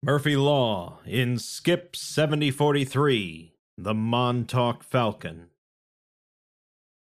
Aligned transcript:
Murphy 0.00 0.36
Law 0.36 1.00
in 1.06 1.40
Skip 1.40 1.96
7043 1.96 3.52
The 3.76 3.94
Montauk 3.94 4.84
Falcon. 4.84 5.48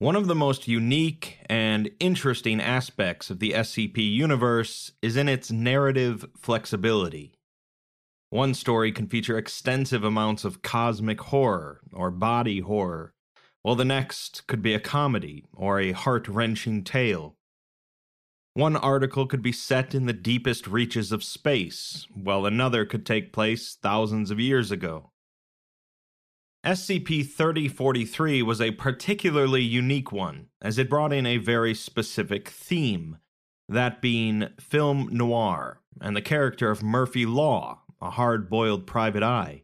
One 0.01 0.17
of 0.17 0.27
the 0.27 0.35
most 0.35 0.67
unique 0.67 1.39
and 1.47 1.93
interesting 2.01 2.61
aspects 2.61 3.31
of 3.31 3.39
the 3.39 3.53
SCP 3.53 3.99
universe 3.99 4.91
is 5.01 5.17
in 5.17 5.29
its 5.29 5.53
narrative 5.53 6.27
flexibility. 6.37 7.35
One 8.31 8.53
story 8.53 8.91
can 8.91 9.07
feature 9.07 9.39
extensive 9.39 10.03
amounts 10.03 10.45
of 10.45 10.63
cosmic 10.63 11.21
horror 11.21 11.83
or 11.93 12.11
body 12.11 12.59
horror, 12.59 13.13
while 13.63 13.77
the 13.77 13.85
next 13.85 14.49
could 14.49 14.61
be 14.61 14.75
a 14.75 14.81
comedy 14.81 15.45
or 15.55 15.79
a 15.79 15.93
heart 15.93 16.27
wrenching 16.27 16.83
tale. 16.83 17.37
One 18.55 18.77
article 18.77 19.27
could 19.27 19.41
be 19.41 19.53
set 19.53 19.95
in 19.95 20.05
the 20.05 20.13
deepest 20.13 20.67
reaches 20.67 21.11
of 21.11 21.25
space, 21.25 22.07
while 22.15 22.45
another 22.45 22.85
could 22.85 23.07
take 23.07 23.33
place 23.33 23.79
thousands 23.81 24.31
of 24.31 24.39
years 24.39 24.71
ago. 24.71 25.13
SCP 26.65 27.27
3043 27.27 28.43
was 28.43 28.61
a 28.61 28.73
particularly 28.73 29.63
unique 29.63 30.13
one, 30.13 30.49
as 30.61 30.79
it 30.79 30.91
brought 30.91 31.13
in 31.13 31.25
a 31.25 31.39
very 31.39 31.75
specific 31.75 32.51
theme, 32.51 33.17
that 33.69 34.03
being 34.03 34.49
film 34.61 35.09
noir, 35.11 35.81
and 36.01 36.15
the 36.15 36.23
character 36.23 36.71
of 36.71 36.83
Murphy 36.83 37.25
Law, 37.25 37.81
a 38.03 38.11
hard 38.11 38.51
boiled 38.51 38.87
private 38.87 39.23
eye. 39.23 39.63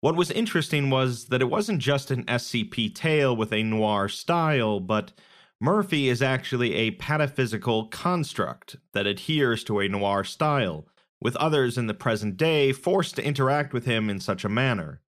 What 0.00 0.16
was 0.16 0.30
interesting 0.30 0.88
was 0.88 1.26
that 1.26 1.42
it 1.42 1.50
wasn't 1.50 1.80
just 1.80 2.10
an 2.10 2.24
SCP 2.24 2.94
tale 2.94 3.36
with 3.36 3.52
a 3.52 3.62
noir 3.62 4.08
style, 4.08 4.80
but 4.80 5.12
Murphy 5.60 6.08
is 6.08 6.22
actually 6.22 6.74
a 6.74 6.92
pataphysical 6.92 7.90
construct 7.90 8.76
that 8.94 9.06
adheres 9.06 9.62
to 9.64 9.80
a 9.80 9.88
noir 9.88 10.24
style, 10.24 10.88
with 11.20 11.36
others 11.36 11.76
in 11.76 11.86
the 11.86 11.92
present 11.92 12.38
day 12.38 12.72
forced 12.72 13.16
to 13.16 13.24
interact 13.24 13.74
with 13.74 13.84
him 13.84 14.08
in 14.08 14.20
such 14.20 14.42
a 14.42 14.48
manner. 14.48 15.02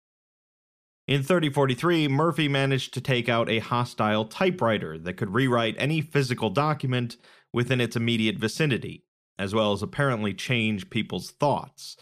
In 1.08 1.22
3043, 1.22 2.08
Murphy 2.08 2.48
managed 2.48 2.96
to 2.96 3.02
take 3.02 3.30
out 3.30 3.50
a 3.50 3.60
hostile 3.60 4.26
typewriter 4.26 4.98
that 4.98 5.18
could 5.18 5.34
rewrite 5.34 5.76
any 5.78 6.02
physical 6.02 6.50
document 6.50 7.18
within 7.54 7.80
its 7.80 7.96
immediate 7.96 8.38
vicinity, 8.38 9.06
as 9.38 9.54
well 9.54 9.72
as 9.72 9.84
apparently 9.84 10.34
change 10.34 10.90
people's 10.90 11.30
thoughts. 11.32 11.96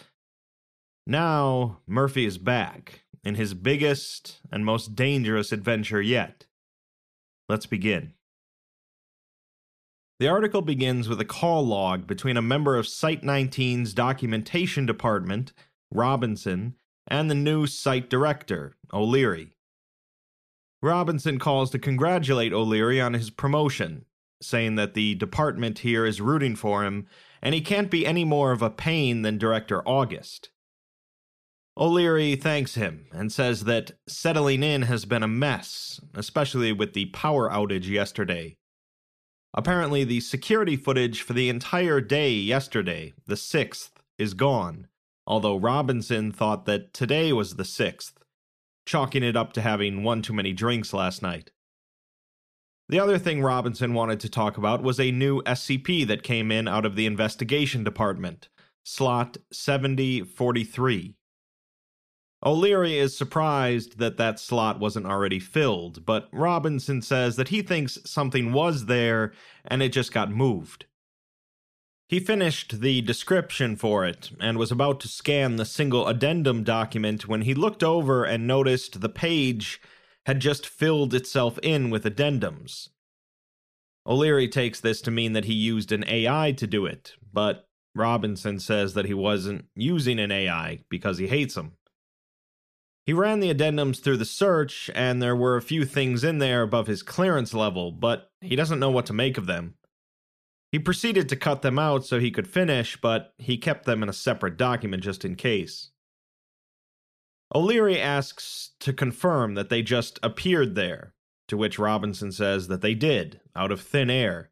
Now, 1.06 1.80
Murphy 1.86 2.26
is 2.26 2.38
back 2.38 3.04
in 3.24 3.36
his 3.36 3.54
biggest 3.54 4.40
and 4.52 4.66
most 4.66 4.96
dangerous 4.96 5.52
adventure 5.52 6.02
yet. 6.02 6.46
Let's 7.50 7.66
begin. 7.66 8.14
The 10.20 10.28
article 10.28 10.64
begins 10.64 11.08
with 11.08 11.22
a 11.22 11.26
call 11.26 11.64
log 11.66 12.08
between 12.08 12.38
a 12.38 12.42
member 12.42 12.76
of 12.76 12.88
Site 12.88 13.22
19's 13.22 13.94
documentation 13.94 14.88
department, 14.88 15.54
Robinson, 15.92 16.74
and 17.08 17.30
the 17.30 17.36
new 17.36 17.68
site 17.68 18.10
director, 18.10 18.76
O'Leary. 18.92 19.56
Robinson 20.82 21.38
calls 21.38 21.70
to 21.72 21.80
congratulate 21.80 22.52
O'Leary 22.52 23.00
on 23.00 23.14
his 23.14 23.30
promotion, 23.30 24.06
saying 24.42 24.74
that 24.76 24.96
the 24.96 25.14
department 25.16 25.80
here 25.80 26.04
is 26.04 26.20
rooting 26.20 26.56
for 26.56 26.84
him 26.84 27.06
and 27.42 27.54
he 27.54 27.62
can't 27.62 27.92
be 27.92 28.06
any 28.06 28.26
more 28.26 28.52
of 28.52 28.64
a 28.64 28.72
pain 28.72 29.22
than 29.22 29.38
Director 29.38 29.88
August. 29.88 30.50
O'Leary 31.78 32.36
thanks 32.36 32.74
him 32.74 33.06
and 33.12 33.32
says 33.32 33.66
that 33.66 33.92
settling 34.08 34.64
in 34.64 34.82
has 34.84 35.06
been 35.06 35.22
a 35.22 35.28
mess, 35.28 36.00
especially 36.16 36.72
with 36.72 36.94
the 36.94 37.06
power 37.08 37.50
outage 37.52 37.88
yesterday. 37.88 38.58
Apparently, 39.58 40.04
the 40.04 40.20
security 40.20 40.76
footage 40.76 41.24
for 41.24 41.34
the 41.34 41.50
entire 41.50 42.00
day 42.00 42.32
yesterday, 42.32 43.16
the 43.26 43.34
6th, 43.34 43.90
is 44.20 44.36
gone, 44.36 44.88
although 45.26 45.58
Robinson 45.58 46.32
thought 46.32 46.68
that 46.68 46.94
today 46.94 47.34
was 47.34 47.56
the 47.56 47.64
6th, 47.64 48.14
chalking 48.86 49.24
it 49.24 49.36
up 49.36 49.54
to 49.54 49.62
having 49.62 50.04
one 50.04 50.22
too 50.22 50.32
many 50.32 50.54
drinks 50.54 50.94
last 50.94 51.24
night. 51.24 51.50
The 52.88 53.00
other 53.00 53.18
thing 53.18 53.42
Robinson 53.42 53.96
wanted 53.96 54.20
to 54.20 54.30
talk 54.30 54.60
about 54.60 54.84
was 54.84 55.00
a 55.00 55.12
new 55.12 55.42
SCP 55.42 56.06
that 56.06 56.22
came 56.22 56.52
in 56.52 56.68
out 56.68 56.86
of 56.86 56.96
the 56.96 57.08
investigation 57.08 57.84
department, 57.84 58.50
slot 58.86 59.38
7043. 59.52 61.16
O'Leary 62.46 63.00
is 63.00 63.18
surprised 63.18 63.98
that 63.98 64.18
that 64.18 64.40
slot 64.40 64.80
wasn't 64.80 65.08
already 65.08 65.40
filled, 65.40 66.06
but 66.06 66.30
Robinson 66.32 67.02
says 67.02 67.36
that 67.36 67.50
he 67.50 67.62
thinks 67.62 67.98
something 68.06 68.54
was 68.54 68.86
there 68.86 69.34
and 69.66 69.82
it 69.82 69.90
just 69.90 70.14
got 70.14 70.30
moved. 70.30 70.86
He 72.08 72.20
finished 72.20 72.80
the 72.80 73.02
description 73.02 73.76
for 73.76 74.06
it 74.06 74.32
and 74.40 74.58
was 74.58 74.72
about 74.72 75.00
to 75.02 75.08
scan 75.08 75.56
the 75.56 75.66
single 75.66 76.08
addendum 76.08 76.64
document 76.64 77.28
when 77.28 77.42
he 77.42 77.54
looked 77.54 77.84
over 77.84 78.24
and 78.24 78.48
noticed 78.48 79.02
the 79.02 79.10
page 79.10 79.82
had 80.26 80.40
just 80.40 80.68
filled 80.68 81.14
itself 81.14 81.58
in 81.64 81.90
with 81.90 82.06
addendums. 82.06 82.90
O'Leary 84.06 84.48
takes 84.48 84.80
this 84.80 85.02
to 85.02 85.12
mean 85.12 85.34
that 85.34 85.46
he 85.46 85.54
used 85.54 85.92
an 85.92 86.06
AI 86.08 86.54
to 86.54 86.68
do 86.68 86.86
it, 86.86 87.14
but 87.34 87.68
Robinson 87.94 88.60
says 88.60 88.94
that 88.94 89.06
he 89.06 89.14
wasn't 89.14 89.66
using 89.76 90.20
an 90.20 90.32
AI 90.32 90.80
because 90.90 91.18
he 91.18 91.28
hates 91.28 91.56
them. 91.56 91.77
He 93.08 93.14
ran 93.14 93.40
the 93.40 93.54
addendums 93.54 94.02
through 94.02 94.18
the 94.18 94.26
search, 94.26 94.92
and 94.94 95.22
there 95.22 95.36
were 95.36 95.56
a 95.56 95.62
few 95.62 95.86
things 95.86 96.26
in 96.26 96.40
there 96.40 96.62
above 96.62 96.88
his 96.88 97.02
clearance 97.02 97.54
level, 97.54 97.94
but 97.94 98.30
he 98.42 98.58
doesn't 98.58 98.82
know 98.82 98.92
what 98.92 99.06
to 99.06 99.14
make 99.14 99.38
of 99.38 99.46
them. 99.46 99.76
He 100.74 100.80
proceeded 100.80 101.30
to 101.30 101.38
cut 101.38 101.62
them 101.62 101.80
out 101.80 102.06
so 102.06 102.20
he 102.20 102.32
could 102.32 102.50
finish, 102.50 103.00
but 103.00 103.34
he 103.38 103.58
kept 103.58 103.86
them 103.86 104.04
in 104.04 104.10
a 104.10 104.14
separate 104.14 104.58
document 104.58 105.04
just 105.04 105.24
in 105.24 105.36
case. 105.36 105.92
O'Leary 107.56 107.98
asks 107.98 108.72
to 108.82 108.92
confirm 108.92 109.56
that 109.56 109.70
they 109.70 109.82
just 109.82 110.20
appeared 110.22 110.76
there, 110.76 111.14
to 111.48 111.56
which 111.56 111.80
Robinson 111.80 112.34
says 112.34 112.68
that 112.68 112.82
they 112.82 112.94
did, 112.94 113.40
out 113.56 113.72
of 113.72 113.80
thin 113.80 114.10
air. 114.10 114.52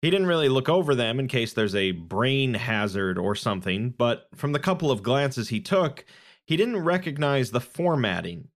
He 0.00 0.08
didn't 0.08 0.28
really 0.28 0.48
look 0.48 0.70
over 0.70 0.94
them 0.94 1.20
in 1.20 1.28
case 1.28 1.52
there's 1.52 1.74
a 1.74 1.90
brain 1.90 2.54
hazard 2.54 3.18
or 3.18 3.34
something, 3.34 3.90
but 3.90 4.28
from 4.34 4.52
the 4.52 4.58
couple 4.58 4.90
of 4.90 5.02
glances 5.02 5.50
he 5.50 5.60
took, 5.60 6.06
he 6.46 6.56
didn't 6.56 6.78
recognize 6.78 7.50
the 7.50 7.60
formatting. 7.60 8.48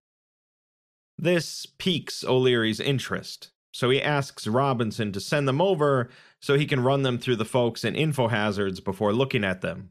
This 1.16 1.66
piques 1.66 2.22
O'Leary's 2.22 2.81
interest, 2.81 3.50
so 3.72 3.91
he 3.91 4.03
asks 4.03 4.47
Robinson 4.47 5.12
to 5.12 5.21
send 5.21 5.49
them 5.49 5.60
over 5.60 6.09
so 6.41 6.56
he 6.56 6.66
can 6.66 6.81
run 6.81 7.03
them 7.03 7.19
through 7.19 7.37
the 7.37 7.44
folks 7.44 7.84
in 7.84 7.94
info 7.94 8.28
hazards 8.28 8.81
before 8.81 9.12
looking 9.12 9.44
at 9.44 9.60
them. 9.60 9.91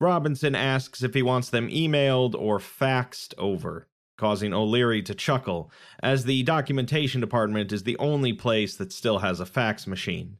Robinson 0.00 0.54
asks 0.54 1.02
if 1.02 1.14
he 1.14 1.22
wants 1.22 1.48
them 1.48 1.70
emailed 1.70 2.34
or 2.34 2.58
faxed 2.58 3.32
over, 3.38 3.88
causing 4.18 4.52
O'Leary 4.52 5.02
to 5.02 5.14
chuckle, 5.14 5.70
as 6.02 6.24
the 6.24 6.42
documentation 6.42 7.20
department 7.20 7.72
is 7.72 7.84
the 7.84 7.96
only 7.98 8.34
place 8.34 8.76
that 8.76 8.92
still 8.92 9.20
has 9.20 9.40
a 9.40 9.46
fax 9.46 9.86
machine. 9.86 10.36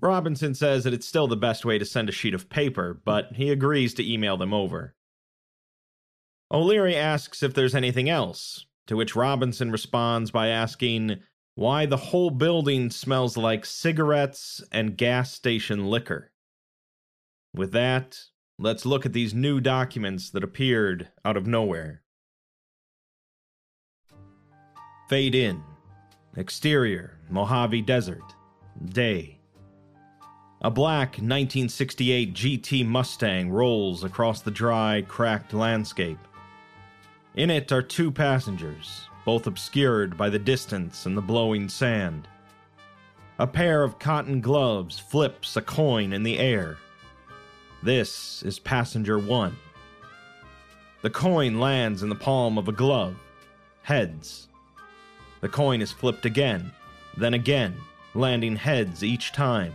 Robinson 0.00 0.54
says 0.54 0.84
that 0.84 0.94
it's 0.94 1.08
still 1.08 1.26
the 1.26 1.36
best 1.36 1.64
way 1.64 1.78
to 1.78 1.84
send 1.84 2.08
a 2.08 2.12
sheet 2.12 2.34
of 2.34 2.48
paper, 2.48 3.00
but 3.04 3.32
he 3.34 3.50
agrees 3.50 3.94
to 3.94 4.12
email 4.12 4.36
them 4.36 4.54
over. 4.54 4.94
O'Leary 6.50 6.96
asks 6.96 7.42
if 7.42 7.52
there's 7.52 7.74
anything 7.74 8.08
else, 8.08 8.66
to 8.86 8.96
which 8.96 9.16
Robinson 9.16 9.70
responds 9.70 10.30
by 10.30 10.48
asking 10.48 11.20
why 11.56 11.84
the 11.84 11.96
whole 11.96 12.30
building 12.30 12.90
smells 12.90 13.36
like 13.36 13.66
cigarettes 13.66 14.62
and 14.70 14.96
gas 14.96 15.32
station 15.32 15.86
liquor. 15.86 16.30
With 17.52 17.72
that, 17.72 18.20
let's 18.58 18.86
look 18.86 19.04
at 19.04 19.12
these 19.12 19.34
new 19.34 19.60
documents 19.60 20.30
that 20.30 20.44
appeared 20.44 21.08
out 21.24 21.36
of 21.36 21.46
nowhere. 21.46 22.02
Fade 25.08 25.34
in. 25.34 25.62
Exterior 26.36 27.18
Mojave 27.28 27.82
Desert. 27.82 28.34
Day. 28.84 29.37
A 30.60 30.72
black 30.72 31.10
1968 31.10 32.34
GT 32.34 32.84
Mustang 32.84 33.48
rolls 33.48 34.02
across 34.02 34.40
the 34.40 34.50
dry, 34.50 35.04
cracked 35.06 35.54
landscape. 35.54 36.18
In 37.36 37.48
it 37.48 37.70
are 37.70 37.80
two 37.80 38.10
passengers, 38.10 39.08
both 39.24 39.46
obscured 39.46 40.16
by 40.16 40.28
the 40.28 40.38
distance 40.38 41.06
and 41.06 41.16
the 41.16 41.22
blowing 41.22 41.68
sand. 41.68 42.26
A 43.38 43.46
pair 43.46 43.84
of 43.84 44.00
cotton 44.00 44.40
gloves 44.40 44.98
flips 44.98 45.56
a 45.56 45.62
coin 45.62 46.12
in 46.12 46.24
the 46.24 46.40
air. 46.40 46.76
This 47.84 48.42
is 48.42 48.58
passenger 48.58 49.16
one. 49.20 49.56
The 51.02 51.10
coin 51.10 51.60
lands 51.60 52.02
in 52.02 52.08
the 52.08 52.16
palm 52.16 52.58
of 52.58 52.66
a 52.66 52.72
glove. 52.72 53.14
Heads. 53.82 54.48
The 55.40 55.48
coin 55.48 55.80
is 55.80 55.92
flipped 55.92 56.26
again, 56.26 56.72
then 57.16 57.34
again, 57.34 57.76
landing 58.14 58.56
heads 58.56 59.04
each 59.04 59.30
time. 59.30 59.72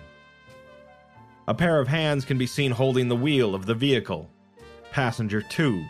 A 1.45 1.53
pair 1.53 1.81
of 1.81 1.89
hands 1.89 2.23
can 2.23 2.37
be 2.37 2.47
seen 2.47 2.71
holding 2.71 3.09
the 3.09 3.17
wheel 3.17 3.53
of 3.53 3.65
the 3.65 3.75
vehicle. 3.75 4.29
Passenger 4.91 5.41
2, 5.41 5.83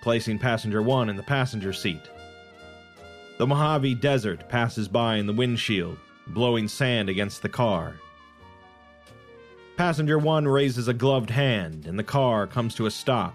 placing 0.00 0.38
passenger 0.38 0.80
1 0.80 1.08
in 1.08 1.16
the 1.16 1.24
passenger 1.24 1.72
seat. 1.72 2.02
The 3.38 3.46
Mojave 3.46 3.96
Desert 3.96 4.48
passes 4.48 4.86
by 4.86 5.16
in 5.16 5.26
the 5.26 5.32
windshield, 5.32 5.98
blowing 6.28 6.68
sand 6.68 7.08
against 7.08 7.42
the 7.42 7.48
car. 7.48 7.94
Passenger 9.76 10.18
1 10.18 10.46
raises 10.46 10.86
a 10.86 10.94
gloved 10.94 11.30
hand, 11.30 11.86
and 11.86 11.98
the 11.98 12.04
car 12.04 12.46
comes 12.46 12.72
to 12.76 12.86
a 12.86 12.90
stop. 12.90 13.34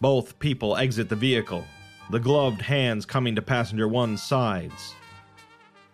Both 0.00 0.40
people 0.40 0.76
exit 0.76 1.08
the 1.08 1.14
vehicle, 1.14 1.64
the 2.10 2.18
gloved 2.18 2.62
hands 2.62 3.06
coming 3.06 3.36
to 3.36 3.42
Passenger 3.42 3.86
1's 3.86 4.20
sides. 4.20 4.96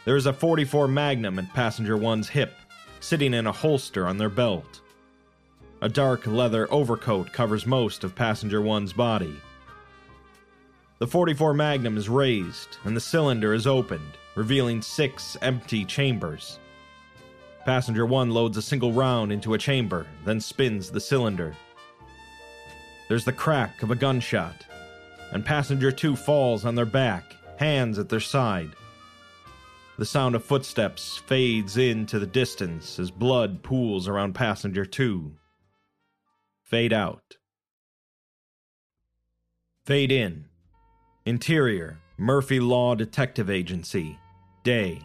There 0.07 0.17
is 0.17 0.25
a 0.25 0.33
44 0.33 0.89
Magnum 0.89 1.39
at 1.39 1.53
Passenger 1.53 1.99
1's 1.99 2.31
hip, 2.31 2.55
sitting 3.01 3.35
in 3.35 3.47
a 3.47 3.53
holster 3.53 4.07
on 4.07 4.19
their 4.19 4.29
belt. 4.29 4.81
A 5.81 5.89
dark 5.89 6.27
leather 6.27 6.67
overcoat 6.73 7.33
covers 7.33 7.67
most 7.67 8.03
of 8.03 8.15
Passenger 8.15 8.61
1's 8.61 8.93
body. 8.93 9.37
The 10.99 11.07
44 11.07 11.55
Magnum 11.55 11.97
is 11.97 12.09
raised, 12.09 12.79
and 12.83 12.97
the 12.97 13.01
cylinder 13.01 13.55
is 13.55 13.69
opened, 13.69 14.19
revealing 14.35 14.83
six 14.83 15.37
empty 15.43 15.85
chambers. 15.85 16.59
Passenger 17.65 18.07
1 18.07 18.31
loads 18.31 18.57
a 18.57 18.63
single 18.63 18.93
round 18.93 19.31
into 19.31 19.55
a 19.55 19.59
chamber, 19.59 20.07
then 20.25 20.41
spins 20.41 20.91
the 20.91 21.01
cylinder. 21.01 21.55
There's 23.09 23.25
the 23.25 23.33
crack 23.33 23.83
of 23.83 23.93
a 23.93 23.95
gunshot, 23.95 24.67
and 25.33 25.45
Passenger 25.45 25.93
2 25.93 26.17
falls 26.17 26.65
on 26.65 26.75
their 26.75 26.85
back, 26.85 27.37
hands 27.59 27.99
at 27.99 28.09
their 28.09 28.21
side. 28.21 28.71
The 29.99 30.05
sound 30.05 30.37
of 30.37 30.45
footsteps 30.45 31.17
fades 31.27 31.77
into 31.77 32.21
the 32.21 32.27
distance 32.27 33.01
as 33.01 33.11
blood 33.11 33.65
pools 33.65 34.07
around 34.07 34.33
Passenger 34.33 34.85
2. 34.85 35.33
Fade 36.63 36.93
out. 36.93 37.37
Fade 39.85 40.13
in. 40.13 40.45
Interior 41.27 41.99
Murphy 42.17 42.61
Law 42.61 42.95
Detective 42.95 43.51
Agency. 43.51 44.17
Day. 44.63 45.01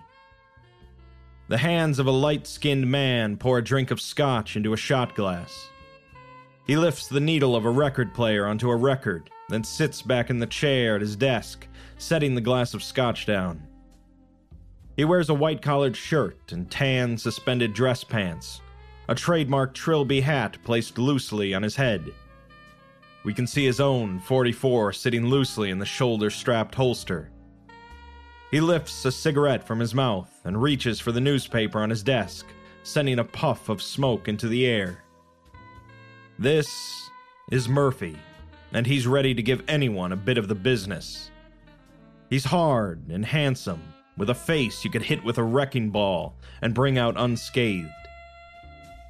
The 1.47 1.57
hands 1.57 1.97
of 1.97 2.05
a 2.05 2.11
light 2.11 2.45
skinned 2.45 2.89
man 2.89 3.37
pour 3.37 3.57
a 3.57 3.63
drink 3.63 3.89
of 3.89 3.99
scotch 3.99 4.55
into 4.55 4.73
a 4.73 4.77
shot 4.77 5.15
glass. 5.15 5.69
He 6.67 6.77
lifts 6.77 7.07
the 7.07 7.19
needle 7.19 7.55
of 7.55 7.65
a 7.65 7.71
record 7.71 8.13
player 8.13 8.45
onto 8.45 8.69
a 8.69 8.75
record, 8.75 9.31
then 9.49 9.63
sits 9.63 10.03
back 10.03 10.29
in 10.29 10.37
the 10.37 10.45
chair 10.45 10.93
at 10.93 11.01
his 11.01 11.15
desk, 11.15 11.67
setting 11.97 12.35
the 12.35 12.41
glass 12.41 12.75
of 12.75 12.83
scotch 12.83 13.25
down. 13.25 13.67
He 14.95 15.05
wears 15.05 15.29
a 15.29 15.33
white 15.33 15.61
collared 15.61 15.97
shirt 15.97 16.51
and 16.51 16.69
tan 16.69 17.17
suspended 17.17 17.73
dress 17.73 18.03
pants, 18.03 18.61
a 19.07 19.15
trademark 19.15 19.73
Trilby 19.73 20.21
hat 20.21 20.57
placed 20.63 20.97
loosely 20.97 21.53
on 21.53 21.63
his 21.63 21.75
head. 21.75 22.13
We 23.23 23.33
can 23.33 23.47
see 23.47 23.65
his 23.65 23.79
own 23.79 24.19
44 24.19 24.93
sitting 24.93 25.27
loosely 25.27 25.69
in 25.71 25.79
the 25.79 25.85
shoulder 25.85 26.29
strapped 26.29 26.75
holster. 26.75 27.31
He 28.51 28.61
lifts 28.61 29.03
a 29.05 29.11
cigarette 29.11 29.65
from 29.65 29.79
his 29.79 29.95
mouth 29.95 30.29
and 30.43 30.61
reaches 30.61 30.99
for 30.99 31.11
the 31.11 31.21
newspaper 31.21 31.79
on 31.79 31.89
his 31.89 32.03
desk, 32.03 32.45
sending 32.83 33.17
a 33.17 33.23
puff 33.23 33.69
of 33.69 33.81
smoke 33.81 34.27
into 34.27 34.47
the 34.47 34.65
air. 34.67 35.03
This 36.37 37.09
is 37.51 37.67
Murphy, 37.67 38.15
and 38.73 38.85
he's 38.85 39.07
ready 39.07 39.33
to 39.33 39.41
give 39.41 39.63
anyone 39.67 40.11
a 40.11 40.17
bit 40.17 40.37
of 40.37 40.47
the 40.47 40.55
business. 40.55 41.31
He's 42.29 42.45
hard 42.45 43.07
and 43.09 43.25
handsome, 43.25 43.81
with 44.17 44.29
a 44.29 44.35
face 44.35 44.83
you 44.83 44.91
could 44.91 45.03
hit 45.03 45.23
with 45.23 45.37
a 45.37 45.43
wrecking 45.43 45.89
ball 45.89 46.35
and 46.61 46.73
bring 46.73 46.97
out 46.97 47.15
unscathed. 47.17 47.89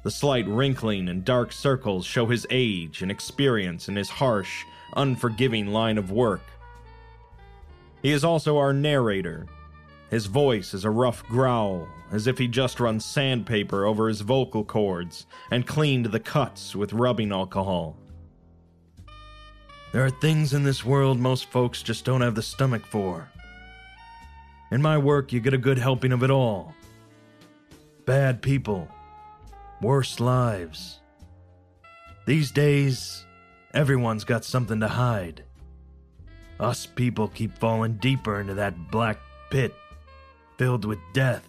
The 0.02 0.10
slight 0.10 0.46
wrinkling 0.46 1.08
and 1.08 1.24
dark 1.24 1.52
circles 1.52 2.04
show 2.04 2.26
his 2.26 2.46
age 2.50 3.02
and 3.02 3.10
experience 3.10 3.88
in 3.88 3.96
his 3.96 4.10
harsh, 4.10 4.64
unforgiving 4.96 5.68
line 5.68 5.98
of 5.98 6.10
work. 6.10 6.42
He 8.02 8.10
is 8.10 8.22
also 8.22 8.58
our 8.58 8.74
narrator. 8.74 9.46
His 10.10 10.26
voice 10.26 10.74
is 10.74 10.84
a 10.84 10.90
rough 10.90 11.24
growl, 11.26 11.88
as 12.12 12.26
if 12.26 12.36
he 12.36 12.46
just 12.46 12.80
run 12.80 13.00
sandpaper 13.00 13.86
over 13.86 14.08
his 14.08 14.20
vocal 14.20 14.62
cords 14.62 15.26
and 15.50 15.66
cleaned 15.66 16.06
the 16.06 16.20
cuts 16.20 16.76
with 16.76 16.92
rubbing 16.92 17.32
alcohol. 17.32 17.96
There 19.92 20.04
are 20.04 20.10
things 20.10 20.52
in 20.52 20.64
this 20.64 20.84
world 20.84 21.18
most 21.18 21.50
folks 21.50 21.82
just 21.82 22.04
don't 22.04 22.20
have 22.20 22.34
the 22.34 22.42
stomach 22.42 22.84
for. 22.84 23.30
In 24.74 24.82
my 24.82 24.98
work, 24.98 25.32
you 25.32 25.38
get 25.38 25.54
a 25.54 25.58
good 25.58 25.78
helping 25.78 26.10
of 26.10 26.24
it 26.24 26.32
all. 26.32 26.74
Bad 28.06 28.42
people, 28.42 28.88
worse 29.80 30.18
lives. 30.18 30.98
These 32.26 32.50
days, 32.50 33.24
everyone's 33.72 34.24
got 34.24 34.44
something 34.44 34.80
to 34.80 34.88
hide. 34.88 35.44
Us 36.58 36.86
people 36.86 37.28
keep 37.28 37.56
falling 37.56 37.98
deeper 37.98 38.40
into 38.40 38.54
that 38.54 38.90
black 38.90 39.20
pit 39.48 39.72
filled 40.58 40.84
with 40.84 40.98
death, 41.12 41.46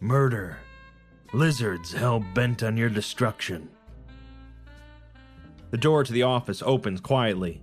murder, 0.00 0.58
lizards 1.32 1.92
hell 1.92 2.18
bent 2.34 2.64
on 2.64 2.76
your 2.76 2.90
destruction. 2.90 3.68
The 5.70 5.78
door 5.78 6.02
to 6.02 6.12
the 6.12 6.24
office 6.24 6.60
opens 6.66 7.00
quietly. 7.00 7.62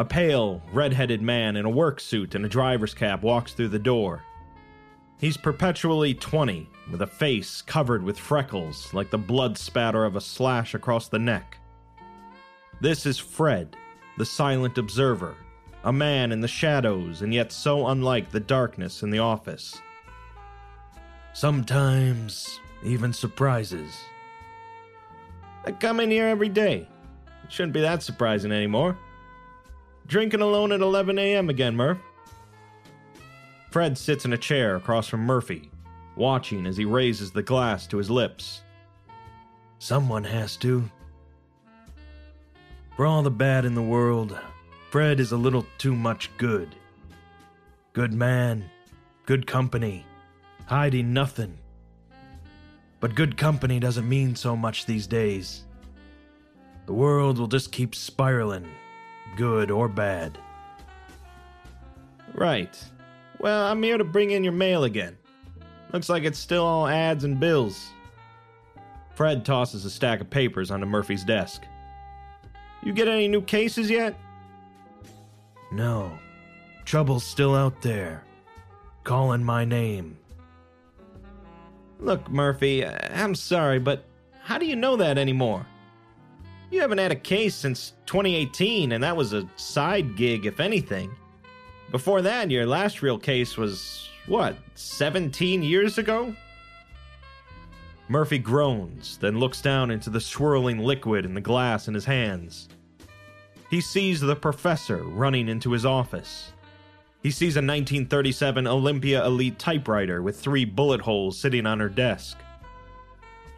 A 0.00 0.04
pale, 0.04 0.62
red 0.72 0.94
headed 0.94 1.20
man 1.20 1.56
in 1.56 1.66
a 1.66 1.68
work 1.68 2.00
suit 2.00 2.34
and 2.34 2.46
a 2.46 2.48
driver's 2.48 2.94
cap 2.94 3.22
walks 3.22 3.52
through 3.52 3.68
the 3.68 3.78
door. 3.78 4.22
He's 5.18 5.36
perpetually 5.36 6.14
20, 6.14 6.70
with 6.90 7.02
a 7.02 7.06
face 7.06 7.60
covered 7.60 8.02
with 8.02 8.18
freckles 8.18 8.94
like 8.94 9.10
the 9.10 9.18
blood 9.18 9.58
spatter 9.58 10.06
of 10.06 10.16
a 10.16 10.20
slash 10.22 10.72
across 10.72 11.08
the 11.08 11.18
neck. 11.18 11.58
This 12.80 13.04
is 13.04 13.18
Fred, 13.18 13.76
the 14.16 14.24
silent 14.24 14.78
observer, 14.78 15.36
a 15.84 15.92
man 15.92 16.32
in 16.32 16.40
the 16.40 16.48
shadows 16.48 17.20
and 17.20 17.34
yet 17.34 17.52
so 17.52 17.88
unlike 17.88 18.30
the 18.30 18.40
darkness 18.40 19.02
in 19.02 19.10
the 19.10 19.18
office. 19.18 19.82
Sometimes, 21.34 22.58
even 22.82 23.12
surprises. 23.12 24.00
I 25.66 25.72
come 25.72 26.00
in 26.00 26.10
here 26.10 26.26
every 26.26 26.48
day. 26.48 26.88
It 27.44 27.52
shouldn't 27.52 27.74
be 27.74 27.82
that 27.82 28.02
surprising 28.02 28.50
anymore. 28.50 28.96
Drinking 30.10 30.40
alone 30.40 30.72
at 30.72 30.80
11 30.80 31.20
a.m. 31.20 31.50
again, 31.50 31.76
Murph. 31.76 32.00
Fred 33.70 33.96
sits 33.96 34.24
in 34.24 34.32
a 34.32 34.36
chair 34.36 34.74
across 34.74 35.06
from 35.06 35.20
Murphy, 35.20 35.70
watching 36.16 36.66
as 36.66 36.76
he 36.76 36.84
raises 36.84 37.30
the 37.30 37.44
glass 37.44 37.86
to 37.86 37.96
his 37.96 38.10
lips. 38.10 38.62
Someone 39.78 40.24
has 40.24 40.56
to. 40.56 40.82
For 42.96 43.06
all 43.06 43.22
the 43.22 43.30
bad 43.30 43.64
in 43.64 43.76
the 43.76 43.82
world, 43.82 44.36
Fred 44.90 45.20
is 45.20 45.30
a 45.30 45.36
little 45.36 45.64
too 45.78 45.94
much 45.94 46.28
good. 46.38 46.74
Good 47.92 48.12
man, 48.12 48.68
good 49.26 49.46
company, 49.46 50.04
hiding 50.66 51.12
nothing. 51.12 51.56
But 52.98 53.14
good 53.14 53.36
company 53.36 53.78
doesn't 53.78 54.08
mean 54.08 54.34
so 54.34 54.56
much 54.56 54.86
these 54.86 55.06
days. 55.06 55.66
The 56.86 56.94
world 56.94 57.38
will 57.38 57.46
just 57.46 57.70
keep 57.70 57.94
spiraling, 57.94 58.66
good 59.36 59.70
or 59.70 59.88
bad. 59.88 60.38
Right. 62.34 62.76
Well, 63.38 63.66
I'm 63.66 63.82
here 63.82 63.98
to 63.98 64.04
bring 64.04 64.30
in 64.30 64.44
your 64.44 64.52
mail 64.52 64.84
again. 64.84 65.16
Looks 65.92 66.08
like 66.08 66.24
it's 66.24 66.38
still 66.38 66.64
all 66.64 66.86
ads 66.86 67.24
and 67.24 67.40
bills. 67.40 67.90
Fred 69.14 69.44
tosses 69.44 69.84
a 69.84 69.90
stack 69.90 70.20
of 70.20 70.30
papers 70.30 70.70
onto 70.70 70.86
Murphy's 70.86 71.24
desk. 71.24 71.64
You 72.82 72.92
get 72.92 73.08
any 73.08 73.28
new 73.28 73.42
cases 73.42 73.90
yet? 73.90 74.18
No. 75.72 76.18
Trouble's 76.84 77.24
still 77.24 77.54
out 77.54 77.82
there. 77.82 78.24
Calling 79.04 79.44
my 79.44 79.64
name. 79.64 80.16
Look, 81.98 82.30
Murphy, 82.30 82.86
I'm 82.86 83.34
sorry, 83.34 83.78
but 83.78 84.04
how 84.42 84.58
do 84.58 84.64
you 84.64 84.76
know 84.76 84.96
that 84.96 85.18
anymore? 85.18 85.66
You 86.70 86.80
haven't 86.80 86.98
had 86.98 87.10
a 87.10 87.16
case 87.16 87.56
since 87.56 87.94
2018, 88.06 88.92
and 88.92 89.02
that 89.02 89.16
was 89.16 89.32
a 89.32 89.48
side 89.56 90.16
gig, 90.16 90.46
if 90.46 90.60
anything. 90.60 91.10
Before 91.90 92.22
that, 92.22 92.50
your 92.50 92.64
last 92.64 93.02
real 93.02 93.18
case 93.18 93.56
was, 93.56 94.08
what, 94.26 94.56
17 94.76 95.64
years 95.64 95.98
ago? 95.98 96.34
Murphy 98.08 98.38
groans, 98.38 99.18
then 99.18 99.38
looks 99.38 99.60
down 99.60 99.90
into 99.90 100.10
the 100.10 100.20
swirling 100.20 100.78
liquid 100.78 101.24
in 101.24 101.34
the 101.34 101.40
glass 101.40 101.88
in 101.88 101.94
his 101.94 102.04
hands. 102.04 102.68
He 103.68 103.80
sees 103.80 104.20
the 104.20 104.36
professor 104.36 105.02
running 105.02 105.48
into 105.48 105.72
his 105.72 105.84
office. 105.84 106.52
He 107.22 107.30
sees 107.30 107.56
a 107.56 107.58
1937 107.58 108.66
Olympia 108.66 109.24
Elite 109.26 109.58
typewriter 109.58 110.22
with 110.22 110.40
three 110.40 110.64
bullet 110.64 111.00
holes 111.00 111.38
sitting 111.38 111.66
on 111.66 111.80
her 111.80 111.88
desk. 111.88 112.38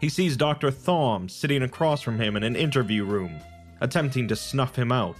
He 0.03 0.09
sees 0.09 0.35
Dr. 0.35 0.69
Thom 0.69 1.29
sitting 1.29 1.63
across 1.63 2.01
from 2.01 2.19
him 2.19 2.35
in 2.35 2.43
an 2.43 2.57
interview 2.57 3.05
room, 3.05 3.39
attempting 3.79 4.27
to 4.27 4.35
snuff 4.35 4.75
him 4.75 4.91
out. 4.91 5.15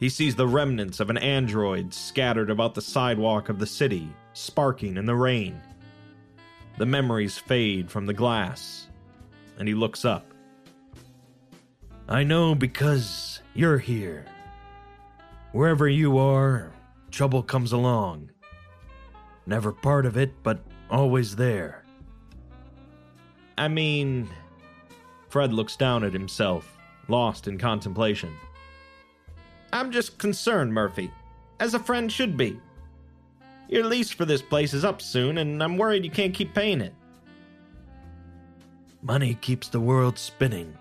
He 0.00 0.08
sees 0.08 0.34
the 0.34 0.48
remnants 0.48 0.98
of 0.98 1.10
an 1.10 1.18
android 1.18 1.94
scattered 1.94 2.50
about 2.50 2.74
the 2.74 2.82
sidewalk 2.82 3.50
of 3.50 3.60
the 3.60 3.66
city, 3.68 4.08
sparking 4.32 4.96
in 4.96 5.06
the 5.06 5.14
rain. 5.14 5.60
The 6.76 6.86
memories 6.86 7.38
fade 7.38 7.88
from 7.88 8.04
the 8.04 8.12
glass, 8.12 8.88
and 9.60 9.68
he 9.68 9.74
looks 9.74 10.04
up. 10.04 10.26
I 12.08 12.24
know 12.24 12.56
because 12.56 13.42
you're 13.54 13.78
here. 13.78 14.26
Wherever 15.52 15.88
you 15.88 16.18
are, 16.18 16.72
trouble 17.12 17.44
comes 17.44 17.70
along. 17.70 18.32
Never 19.46 19.70
part 19.70 20.04
of 20.04 20.16
it, 20.16 20.42
but 20.42 20.64
always 20.90 21.36
there. 21.36 21.81
I 23.62 23.68
mean, 23.68 24.28
Fred 25.28 25.52
looks 25.52 25.76
down 25.76 26.02
at 26.02 26.12
himself, 26.12 26.76
lost 27.06 27.46
in 27.46 27.58
contemplation. 27.58 28.34
I'm 29.72 29.92
just 29.92 30.18
concerned, 30.18 30.74
Murphy, 30.74 31.12
as 31.60 31.74
a 31.74 31.78
friend 31.78 32.10
should 32.10 32.36
be. 32.36 32.58
Your 33.68 33.84
lease 33.84 34.10
for 34.10 34.24
this 34.24 34.42
place 34.42 34.74
is 34.74 34.84
up 34.84 35.00
soon, 35.00 35.38
and 35.38 35.62
I'm 35.62 35.78
worried 35.78 36.04
you 36.04 36.10
can't 36.10 36.34
keep 36.34 36.52
paying 36.52 36.80
it. 36.80 36.92
Money 39.00 39.34
keeps 39.34 39.68
the 39.68 39.78
world 39.78 40.18
spinning, 40.18 40.76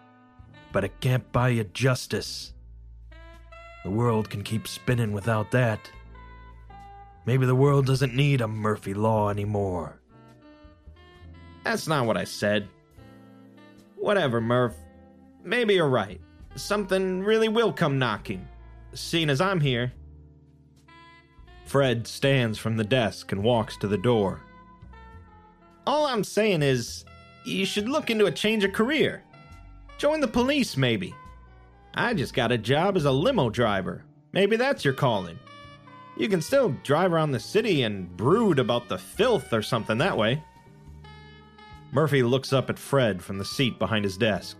but 0.72 0.84
it 0.84 1.00
can't 1.02 1.32
buy 1.32 1.50
you 1.50 1.66
justice. 1.66 2.52
The 3.84 3.92
world 3.92 4.28
can 4.28 4.42
keep 4.42 4.68
spinning 4.68 5.12
without 5.12 5.52
that. 5.52 5.92
Maybe 7.28 7.46
the 7.46 7.54
world 7.54 7.86
doesn't 7.86 8.16
need 8.16 8.42
a 8.42 8.48
Murphy 8.48 8.96
Law 8.96 9.30
anymore. 9.30 10.01
That's 11.64 11.88
not 11.88 12.06
what 12.06 12.18
I 12.18 12.24
said. 12.24 12.68
Whatever, 13.98 14.42
Murph. 14.42 14.76
Maybe 15.44 15.76
you're 15.76 15.90
right. 15.90 16.20
Something 16.56 17.24
really 17.24 17.50
will 17.50 17.72
come 17.72 18.00
knocking, 18.00 18.48
seeing 18.94 19.30
as 19.30 19.42
I'm 19.42 19.60
here. 19.60 19.94
Fred 21.66 22.06
stands 22.06 22.58
from 22.58 22.78
the 22.78 22.84
desk 22.84 23.32
and 23.32 23.44
walks 23.44 23.78
to 23.78 23.88
the 23.88 23.98
door. 23.98 24.42
All 25.88 26.06
I'm 26.06 26.24
saying 26.24 26.62
is, 26.62 27.06
you 27.46 27.66
should 27.66 27.90
look 27.90 28.10
into 28.10 28.26
a 28.26 28.32
change 28.32 28.64
of 28.64 28.74
career. 28.74 29.24
Join 29.98 30.20
the 30.20 30.28
police, 30.28 30.76
maybe. 30.76 31.16
I 31.94 32.14
just 32.14 32.34
got 32.34 32.52
a 32.52 32.58
job 32.58 32.98
as 32.98 33.06
a 33.06 33.12
limo 33.12 33.50
driver. 33.50 34.04
Maybe 34.34 34.56
that's 34.56 34.84
your 34.84 34.94
calling. 34.94 35.40
You 36.18 36.28
can 36.28 36.42
still 36.42 36.76
drive 36.84 37.14
around 37.14 37.32
the 37.32 37.40
city 37.40 37.84
and 37.84 38.16
brood 38.16 38.60
about 38.60 38.90
the 38.90 38.98
filth 38.98 39.54
or 39.54 39.62
something 39.62 39.98
that 40.00 40.18
way. 40.18 40.44
Murphy 41.92 42.24
looks 42.24 42.54
up 42.54 42.70
at 42.70 42.80
Fred 42.80 43.22
from 43.22 43.38
the 43.38 43.46
seat 43.46 43.78
behind 43.78 44.06
his 44.06 44.18
desk. 44.18 44.58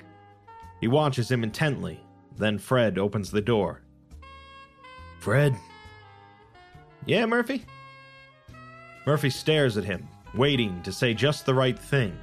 He 0.82 0.88
watches 0.88 1.32
him 1.32 1.44
intently, 1.44 2.00
then 2.36 2.58
Fred 2.58 2.98
opens 2.98 3.32
the 3.32 3.42
door. 3.42 3.82
Fred? 5.20 5.56
Yeah, 7.06 7.26
Murphy? 7.26 7.66
Murphy 9.06 9.30
stares 9.30 9.78
at 9.78 9.86
him, 9.86 10.08
waiting 10.36 10.82
to 10.84 10.92
say 10.92 11.14
just 11.14 11.46
the 11.46 11.54
right 11.54 11.78
thing, 11.78 12.18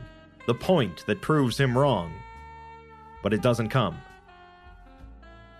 the 0.46 0.54
point 0.54 1.04
that 1.06 1.22
proves 1.22 1.58
him 1.58 1.76
wrong. 1.76 2.12
But 3.22 3.32
it 3.32 3.42
doesn't 3.42 3.70
come. 3.70 3.96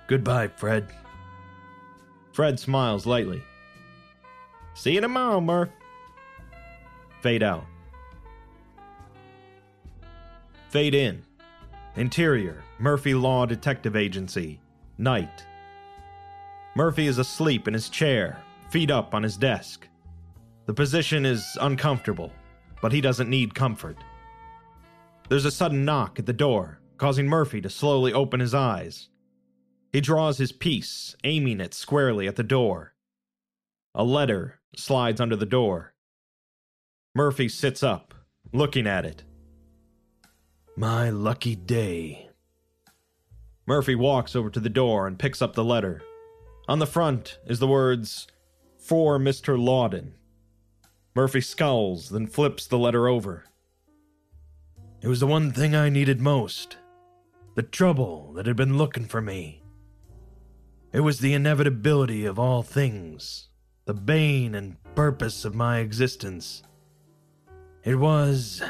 Goodbye, 0.09 0.49
Fred. 0.49 0.89
Fred 2.33 2.61
smiles 2.61 3.07
lightly. 3.07 3.43
See 4.75 4.93
you 4.93 5.01
tomorrow, 5.01 5.41
Murph. 5.41 5.71
Fade 7.21 7.43
out. 7.43 7.65
Fade 10.69 10.95
in. 10.95 11.23
Interior, 11.97 12.63
Murphy 12.79 13.15
Law 13.15 13.47
Detective 13.47 13.97
Agency. 13.97 14.61
Night. 14.99 15.47
Murphy 16.77 17.07
is 17.07 17.17
asleep 17.17 17.67
in 17.67 17.73
his 17.73 17.89
chair, 17.89 18.43
feet 18.69 18.91
up 18.91 19.15
on 19.15 19.23
his 19.23 19.39
desk. 19.39 19.89
The 20.67 20.75
position 20.75 21.25
is 21.25 21.57
uncomfortable, 21.63 22.33
but 22.83 22.93
he 22.93 23.01
doesn't 23.01 23.31
need 23.31 23.55
comfort. 23.55 23.97
There's 25.31 25.47
a 25.47 25.51
sudden 25.51 25.87
knock 25.87 26.19
at 26.19 26.27
the 26.27 26.35
door, 26.35 26.81
causing 26.99 27.27
Murphy 27.27 27.63
to 27.63 27.71
slowly 27.71 28.13
open 28.13 28.41
his 28.41 28.53
eyes. 28.53 29.09
He 29.91 30.03
draws 30.03 30.37
his 30.37 30.53
piece, 30.53 31.17
aiming 31.25 31.63
it 31.63 31.73
squarely 31.73 32.29
at 32.29 32.37
the 32.37 32.43
door. 32.43 32.93
A 33.95 34.05
letter 34.05 34.61
slides 34.77 35.19
under 35.19 35.37
the 35.37 35.47
door. 35.47 35.95
Murphy 37.15 37.49
sits 37.49 37.83
up, 37.83 38.13
looking 38.53 38.87
at 38.87 39.07
it. 39.07 39.25
My 40.79 41.11
lucky 41.11 41.57
day. 41.57 42.31
Murphy 43.67 43.97
walks 43.97 44.37
over 44.37 44.49
to 44.49 44.61
the 44.61 44.69
door 44.69 45.09
and 45.09 45.19
picks 45.19 45.43
up 45.43 45.57
the 45.57 45.65
letter. 45.65 46.03
On 46.69 46.79
the 46.79 46.87
front 46.87 47.41
is 47.49 47.59
the 47.59 47.67
words, 47.67 48.29
For 48.79 49.19
Mr. 49.19 49.59
Lawden. 49.59 50.13
Murphy 51.17 51.41
scowls, 51.41 52.11
then 52.11 52.29
flips 52.29 52.65
the 52.65 52.79
letter 52.79 53.09
over. 53.09 53.47
It 55.03 55.09
was 55.09 55.19
the 55.19 55.27
one 55.27 55.51
thing 55.51 55.75
I 55.75 55.89
needed 55.89 56.21
most. 56.21 56.77
The 57.57 57.65
trouble 57.65 58.33
that 58.35 58.47
had 58.47 58.55
been 58.55 58.79
looking 58.79 59.07
for 59.07 59.21
me. 59.21 59.65
It 60.93 61.01
was 61.01 61.19
the 61.19 61.35
inevitability 61.35 62.25
of 62.25 62.39
all 62.39 62.63
things, 62.63 63.49
the 63.87 63.95
bane 63.95 64.55
and 64.55 64.77
purpose 64.95 65.45
of 65.45 65.57
my 65.57 65.79
existence. 65.79 66.63
It 67.83 67.97
was. 67.97 68.63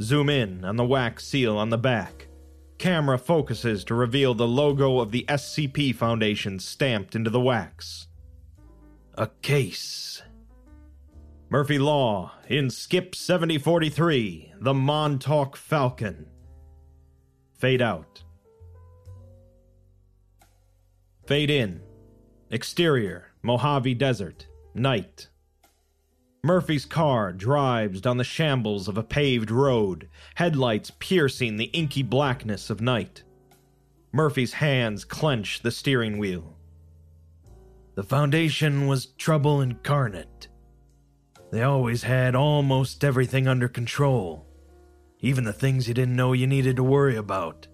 Zoom 0.00 0.28
in 0.28 0.64
on 0.64 0.76
the 0.76 0.84
wax 0.84 1.24
seal 1.26 1.56
on 1.56 1.70
the 1.70 1.78
back. 1.78 2.28
Camera 2.78 3.18
focuses 3.18 3.84
to 3.84 3.94
reveal 3.94 4.34
the 4.34 4.48
logo 4.48 4.98
of 4.98 5.12
the 5.12 5.24
SCP 5.28 5.94
Foundation 5.94 6.58
stamped 6.58 7.14
into 7.14 7.30
the 7.30 7.40
wax. 7.40 8.08
A 9.14 9.28
case. 9.42 10.22
Murphy 11.48 11.78
Law 11.78 12.32
in 12.48 12.70
Skip 12.70 13.14
7043, 13.14 14.54
the 14.60 14.74
Montauk 14.74 15.56
Falcon. 15.56 16.26
Fade 17.58 17.82
out. 17.82 18.24
Fade 21.26 21.50
in. 21.50 21.82
Exterior, 22.50 23.32
Mojave 23.42 23.94
Desert. 23.94 24.46
Night. 24.74 25.28
Murphy's 26.44 26.84
car 26.84 27.32
drives 27.32 28.00
down 28.00 28.16
the 28.16 28.24
shambles 28.24 28.88
of 28.88 28.98
a 28.98 29.04
paved 29.04 29.48
road, 29.48 30.08
headlights 30.34 30.90
piercing 30.98 31.56
the 31.56 31.66
inky 31.66 32.02
blackness 32.02 32.68
of 32.68 32.80
night. 32.80 33.22
Murphy's 34.10 34.54
hands 34.54 35.04
clench 35.04 35.62
the 35.62 35.70
steering 35.70 36.18
wheel. 36.18 36.56
The 37.94 38.02
Foundation 38.02 38.88
was 38.88 39.06
trouble 39.06 39.60
incarnate. 39.60 40.48
They 41.52 41.62
always 41.62 42.02
had 42.02 42.34
almost 42.34 43.04
everything 43.04 43.46
under 43.46 43.68
control, 43.68 44.44
even 45.20 45.44
the 45.44 45.52
things 45.52 45.86
you 45.86 45.94
didn't 45.94 46.16
know 46.16 46.32
you 46.32 46.48
needed 46.48 46.74
to 46.74 46.82
worry 46.82 47.14
about. 47.14 47.68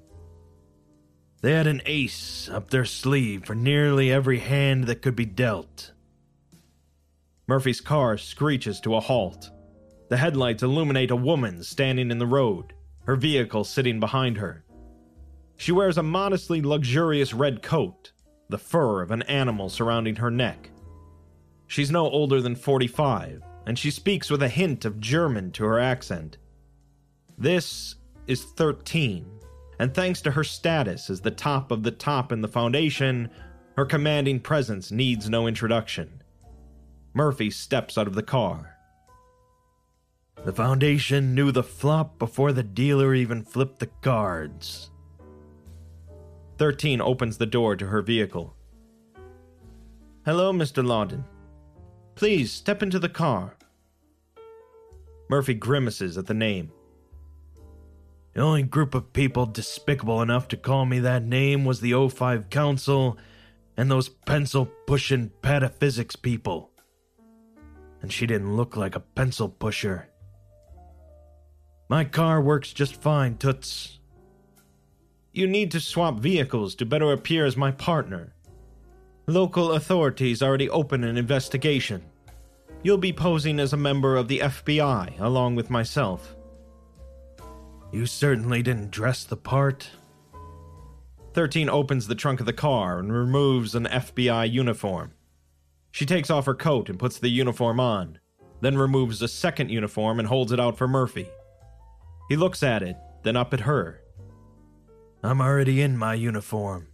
They 1.40 1.52
had 1.52 1.68
an 1.68 1.80
ace 1.86 2.50
up 2.50 2.68
their 2.68 2.84
sleeve 2.84 3.46
for 3.46 3.54
nearly 3.54 4.12
every 4.12 4.40
hand 4.40 4.84
that 4.84 5.00
could 5.00 5.16
be 5.16 5.24
dealt. 5.24 5.92
Murphy's 7.48 7.80
car 7.80 8.18
screeches 8.18 8.78
to 8.80 8.94
a 8.94 9.00
halt. 9.00 9.50
The 10.10 10.18
headlights 10.18 10.62
illuminate 10.62 11.10
a 11.10 11.16
woman 11.16 11.62
standing 11.62 12.10
in 12.10 12.18
the 12.18 12.26
road, 12.26 12.74
her 13.06 13.16
vehicle 13.16 13.64
sitting 13.64 13.98
behind 13.98 14.36
her. 14.36 14.64
She 15.56 15.72
wears 15.72 15.96
a 15.96 16.02
modestly 16.02 16.60
luxurious 16.60 17.32
red 17.32 17.62
coat, 17.62 18.12
the 18.50 18.58
fur 18.58 19.02
of 19.02 19.10
an 19.10 19.22
animal 19.22 19.70
surrounding 19.70 20.16
her 20.16 20.30
neck. 20.30 20.70
She's 21.66 21.90
no 21.90 22.08
older 22.08 22.42
than 22.42 22.54
45, 22.54 23.42
and 23.66 23.78
she 23.78 23.90
speaks 23.90 24.30
with 24.30 24.42
a 24.42 24.48
hint 24.48 24.84
of 24.84 25.00
German 25.00 25.50
to 25.52 25.64
her 25.64 25.80
accent. 25.80 26.36
This 27.38 27.96
is 28.26 28.44
13, 28.44 29.26
and 29.78 29.94
thanks 29.94 30.20
to 30.22 30.30
her 30.30 30.44
status 30.44 31.08
as 31.08 31.22
the 31.22 31.30
top 31.30 31.70
of 31.70 31.82
the 31.82 31.90
top 31.90 32.30
in 32.30 32.42
the 32.42 32.48
Foundation, 32.48 33.30
her 33.76 33.86
commanding 33.86 34.38
presence 34.38 34.90
needs 34.90 35.30
no 35.30 35.46
introduction. 35.46 36.22
Murphy 37.18 37.50
steps 37.50 37.98
out 37.98 38.06
of 38.06 38.14
the 38.14 38.22
car. 38.22 38.76
The 40.44 40.52
Foundation 40.52 41.34
knew 41.34 41.50
the 41.50 41.64
flop 41.64 42.16
before 42.16 42.52
the 42.52 42.62
dealer 42.62 43.12
even 43.12 43.42
flipped 43.42 43.80
the 43.80 43.88
cards. 44.02 44.92
13 46.58 47.00
opens 47.00 47.36
the 47.36 47.44
door 47.44 47.74
to 47.74 47.86
her 47.86 48.02
vehicle. 48.02 48.54
Hello, 50.24 50.52
Mr. 50.52 50.86
Lawden. 50.86 51.24
Please 52.14 52.52
step 52.52 52.84
into 52.84 53.00
the 53.00 53.08
car. 53.08 53.56
Murphy 55.28 55.54
grimaces 55.54 56.16
at 56.16 56.26
the 56.26 56.34
name. 56.34 56.70
The 58.34 58.42
only 58.42 58.62
group 58.62 58.94
of 58.94 59.12
people 59.12 59.44
despicable 59.44 60.22
enough 60.22 60.46
to 60.48 60.56
call 60.56 60.86
me 60.86 61.00
that 61.00 61.24
name 61.24 61.64
was 61.64 61.80
the 61.80 61.90
O5 61.90 62.48
Council 62.48 63.18
and 63.76 63.90
those 63.90 64.08
pencil 64.08 64.66
pushing 64.86 65.32
pataphysics 65.42 66.14
people. 66.22 66.70
And 68.02 68.12
she 68.12 68.26
didn't 68.26 68.56
look 68.56 68.76
like 68.76 68.94
a 68.94 69.00
pencil 69.00 69.48
pusher. 69.48 70.08
My 71.88 72.04
car 72.04 72.40
works 72.40 72.72
just 72.72 73.00
fine, 73.00 73.36
Toots. 73.38 73.98
You 75.32 75.46
need 75.46 75.70
to 75.72 75.80
swap 75.80 76.18
vehicles 76.18 76.74
to 76.76 76.86
better 76.86 77.12
appear 77.12 77.46
as 77.46 77.56
my 77.56 77.70
partner. 77.70 78.34
Local 79.26 79.72
authorities 79.72 80.42
already 80.42 80.68
open 80.70 81.04
an 81.04 81.16
investigation. 81.16 82.02
You'll 82.82 82.98
be 82.98 83.12
posing 83.12 83.58
as 83.58 83.72
a 83.72 83.76
member 83.76 84.16
of 84.16 84.28
the 84.28 84.40
FBI 84.40 85.20
along 85.20 85.56
with 85.56 85.70
myself. 85.70 86.34
You 87.92 88.06
certainly 88.06 88.62
didn't 88.62 88.90
dress 88.90 89.24
the 89.24 89.36
part. 89.36 89.88
13 91.34 91.68
opens 91.68 92.06
the 92.06 92.14
trunk 92.14 92.40
of 92.40 92.46
the 92.46 92.52
car 92.52 92.98
and 92.98 93.12
removes 93.12 93.74
an 93.74 93.84
FBI 93.84 94.50
uniform. 94.50 95.12
She 95.90 96.06
takes 96.06 96.30
off 96.30 96.46
her 96.46 96.54
coat 96.54 96.88
and 96.88 96.98
puts 96.98 97.18
the 97.18 97.28
uniform 97.28 97.80
on, 97.80 98.18
then 98.60 98.76
removes 98.76 99.22
a 99.22 99.28
second 99.28 99.70
uniform 99.70 100.18
and 100.18 100.28
holds 100.28 100.52
it 100.52 100.60
out 100.60 100.76
for 100.76 100.88
Murphy. 100.88 101.28
He 102.28 102.36
looks 102.36 102.62
at 102.62 102.82
it, 102.82 102.96
then 103.22 103.36
up 103.36 103.54
at 103.54 103.60
her. 103.60 104.00
I'm 105.22 105.40
already 105.40 105.80
in 105.80 105.96
my 105.96 106.14
uniform. 106.14 106.88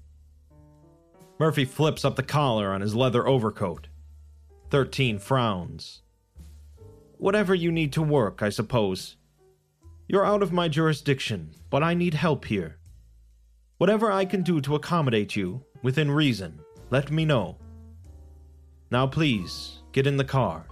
Murphy 1.39 1.65
flips 1.65 2.05
up 2.05 2.17
the 2.17 2.23
collar 2.23 2.73
on 2.73 2.81
his 2.81 2.95
leather 2.95 3.27
overcoat. 3.27 3.89
13 4.71 5.19
frowns. 5.19 6.03
Whatever 7.19 7.55
you 7.55 7.73
need 7.73 7.93
to 7.93 8.03
work, 8.03 8.43
I 8.43 8.49
suppose. 8.49 9.17
You're 10.09 10.27
out 10.27 10.43
of 10.43 10.53
my 10.53 10.69
jurisdiction, 10.69 11.51
but 11.71 11.83
I 11.83 11.95
need 11.95 12.15
help 12.15 12.45
here. 12.45 12.79
Whatever 13.79 14.13
I 14.13 14.25
can 14.25 14.43
do 14.43 14.61
to 14.61 14.75
accommodate 14.75 15.35
you, 15.35 15.65
within 15.83 16.11
reason, 16.11 16.61
let 16.91 17.11
me 17.11 17.25
know. 17.25 17.57
Now, 18.95 19.09
please, 19.09 19.81
get 19.91 20.07
in 20.07 20.17
the 20.17 20.23
car. 20.23 20.69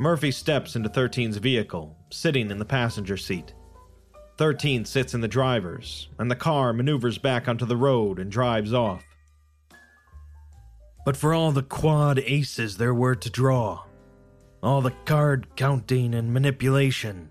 Murphy 0.00 0.32
steps 0.32 0.74
into 0.74 0.88
13's 0.88 1.36
vehicle, 1.36 1.96
sitting 2.10 2.50
in 2.50 2.58
the 2.58 2.64
passenger 2.64 3.16
seat. 3.16 3.54
13 4.38 4.84
sits 4.84 5.14
in 5.14 5.20
the 5.20 5.28
driver's, 5.28 6.08
and 6.18 6.28
the 6.28 6.34
car 6.34 6.72
maneuvers 6.72 7.16
back 7.16 7.46
onto 7.46 7.64
the 7.64 7.76
road 7.76 8.18
and 8.18 8.28
drives 8.28 8.74
off. 8.74 9.04
But 11.04 11.16
for 11.16 11.32
all 11.32 11.52
the 11.52 11.62
quad 11.62 12.18
aces 12.18 12.76
there 12.76 12.92
were 12.92 13.14
to 13.14 13.30
draw, 13.30 13.84
all 14.60 14.80
the 14.80 14.96
card 15.04 15.46
counting 15.54 16.12
and 16.12 16.34
manipulation, 16.34 17.30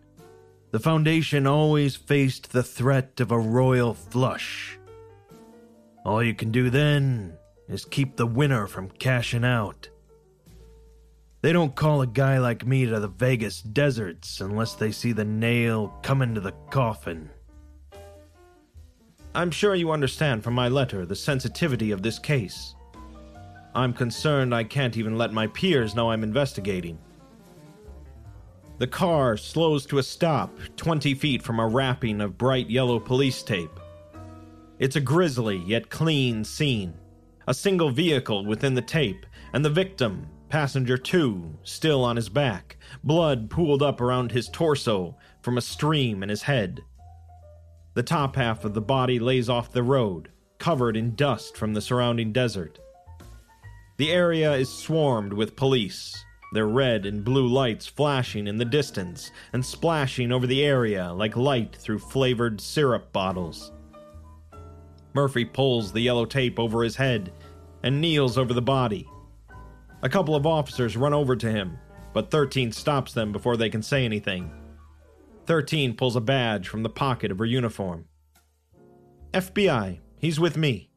the 0.71 0.79
Foundation 0.79 1.45
always 1.45 1.97
faced 1.97 2.53
the 2.53 2.63
threat 2.63 3.19
of 3.19 3.33
a 3.33 3.37
royal 3.37 3.93
flush. 3.93 4.79
All 6.05 6.23
you 6.23 6.33
can 6.33 6.49
do 6.49 6.69
then 6.69 7.37
is 7.67 7.85
keep 7.85 8.15
the 8.15 8.25
winner 8.25 8.67
from 8.67 8.89
cashing 8.89 9.43
out. 9.43 9.89
They 11.41 11.53
don't 11.53 11.75
call 11.75 12.01
a 12.01 12.07
guy 12.07 12.39
like 12.39 12.65
me 12.65 12.85
to 12.85 12.99
the 12.99 13.07
Vegas 13.07 13.61
deserts 13.61 14.41
unless 14.41 14.73
they 14.73 14.91
see 14.91 15.11
the 15.11 15.25
nail 15.25 15.93
coming 16.01 16.33
to 16.35 16.41
the 16.41 16.53
coffin. 16.71 17.29
I'm 19.35 19.51
sure 19.51 19.75
you 19.75 19.91
understand 19.91 20.43
from 20.43 20.55
my 20.55 20.67
letter 20.67 21.05
the 21.05 21.15
sensitivity 21.15 21.91
of 21.91 22.01
this 22.01 22.17
case. 22.17 22.73
I'm 23.75 23.93
concerned 23.93 24.55
I 24.55 24.63
can't 24.63 24.97
even 24.97 25.17
let 25.17 25.31
my 25.31 25.45
peers 25.47 25.93
know 25.93 26.09
I'm 26.09 26.23
investigating. 26.23 26.97
The 28.79 28.87
car 28.87 29.37
slows 29.37 29.85
to 29.87 29.99
a 29.99 30.03
stop 30.03 30.55
20 30.75 31.13
feet 31.13 31.43
from 31.43 31.59
a 31.59 31.67
wrapping 31.67 32.21
of 32.21 32.37
bright 32.37 32.69
yellow 32.69 32.99
police 32.99 33.43
tape. 33.43 33.79
It's 34.79 34.95
a 34.95 35.01
grisly 35.01 35.57
yet 35.57 35.89
clean 35.89 36.43
scene. 36.43 36.95
A 37.49 37.53
single 37.53 37.91
vehicle 37.91 38.45
within 38.45 38.73
the 38.73 38.81
tape, 38.81 39.25
and 39.53 39.63
the 39.63 39.69
victim, 39.69 40.27
Passenger 40.49 40.97
2, 40.97 41.59
still 41.63 42.03
on 42.03 42.17
his 42.17 42.27
back, 42.27 42.75
blood 43.05 43.49
pooled 43.49 43.81
up 43.81 44.01
around 44.01 44.33
his 44.33 44.49
torso 44.49 45.15
from 45.41 45.57
a 45.57 45.61
stream 45.61 46.23
in 46.23 46.27
his 46.27 46.41
head. 46.41 46.81
The 47.93 48.03
top 48.03 48.35
half 48.35 48.65
of 48.65 48.73
the 48.73 48.81
body 48.81 49.17
lays 49.17 49.47
off 49.47 49.71
the 49.71 49.81
road, 49.81 50.29
covered 50.57 50.97
in 50.97 51.15
dust 51.15 51.55
from 51.55 51.73
the 51.73 51.81
surrounding 51.81 52.33
desert. 52.33 52.79
The 53.95 54.11
area 54.11 54.51
is 54.53 54.69
swarmed 54.69 55.31
with 55.31 55.55
police, 55.55 56.21
their 56.51 56.67
red 56.67 57.05
and 57.05 57.23
blue 57.23 57.47
lights 57.47 57.87
flashing 57.87 58.47
in 58.47 58.57
the 58.57 58.65
distance 58.65 59.31
and 59.53 59.65
splashing 59.65 60.33
over 60.33 60.47
the 60.47 60.65
area 60.65 61.13
like 61.13 61.37
light 61.37 61.77
through 61.77 61.99
flavored 61.99 62.59
syrup 62.59 63.13
bottles. 63.13 63.71
Murphy 65.13 65.45
pulls 65.45 65.91
the 65.91 66.01
yellow 66.01 66.25
tape 66.25 66.59
over 66.59 66.83
his 66.83 66.95
head 66.95 67.33
and 67.83 68.01
kneels 68.01 68.37
over 68.37 68.53
the 68.53 68.61
body. 68.61 69.09
A 70.01 70.09
couple 70.09 70.35
of 70.35 70.45
officers 70.45 70.97
run 70.97 71.13
over 71.13 71.35
to 71.35 71.51
him, 71.51 71.77
but 72.13 72.31
13 72.31 72.71
stops 72.71 73.13
them 73.13 73.31
before 73.31 73.57
they 73.57 73.69
can 73.69 73.81
say 73.81 74.05
anything. 74.05 74.51
13 75.45 75.95
pulls 75.95 76.15
a 76.15 76.21
badge 76.21 76.67
from 76.67 76.83
the 76.83 76.89
pocket 76.89 77.31
of 77.31 77.39
her 77.39 77.45
uniform. 77.45 78.05
FBI, 79.33 79.99
he's 80.17 80.39
with 80.39 80.57
me. 80.57 80.89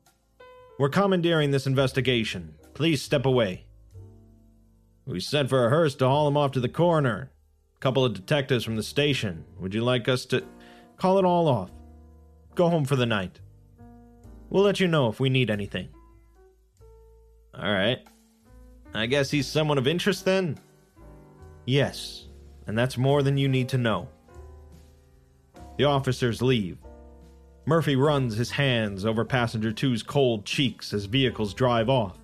We're 0.78 0.88
commandeering 0.88 1.50
this 1.50 1.66
investigation. 1.66 2.55
Please 2.74 3.02
step 3.02 3.26
away. 3.26 3.66
We 5.07 5.20
sent 5.20 5.48
for 5.48 5.66
a 5.66 5.70
hearse 5.70 5.94
to 5.96 6.07
haul 6.07 6.28
him 6.28 6.37
off 6.37 6.52
to 6.52 6.61
the 6.61 6.68
coroner. 6.68 7.31
A 7.76 7.81
couple 7.81 8.05
of 8.05 8.14
detectives 8.14 8.64
from 8.64 8.76
the 8.76 8.83
station. 8.83 9.44
Would 9.59 9.74
you 9.74 9.83
like 9.83 10.09
us 10.09 10.24
to 10.26 10.44
call 10.96 11.18
it 11.18 11.24
all 11.24 11.48
off? 11.48 11.70
Go 12.55 12.68
home 12.68 12.85
for 12.85 12.96
the 12.96 13.07
night. 13.07 13.40
We'll 14.48 14.64
let 14.64 14.81
you 14.81 14.88
know 14.88 15.09
if 15.09 15.20
we 15.20 15.31
need 15.31 15.50
anything. 15.50 15.88
All 17.54 17.72
right. 17.72 17.98
I 18.94 19.06
guess 19.06 19.30
he's 19.30 19.46
someone 19.46 19.78
of 19.78 19.86
interest 19.86 20.24
then? 20.24 20.58
Yes, 21.64 22.26
and 22.66 22.76
that's 22.76 22.98
more 22.98 23.22
than 23.22 23.38
you 23.38 23.48
need 23.48 23.68
to 23.70 23.78
know. 23.78 24.08
The 25.76 25.84
officers 25.84 26.42
leave. 26.42 26.78
Murphy 27.66 27.94
runs 27.94 28.36
his 28.36 28.50
hands 28.50 29.04
over 29.04 29.24
passenger 29.24 29.72
two's 29.72 30.02
cold 30.02 30.44
cheeks 30.44 30.92
as 30.92 31.04
vehicles 31.04 31.54
drive 31.54 31.88
off, 31.88 32.18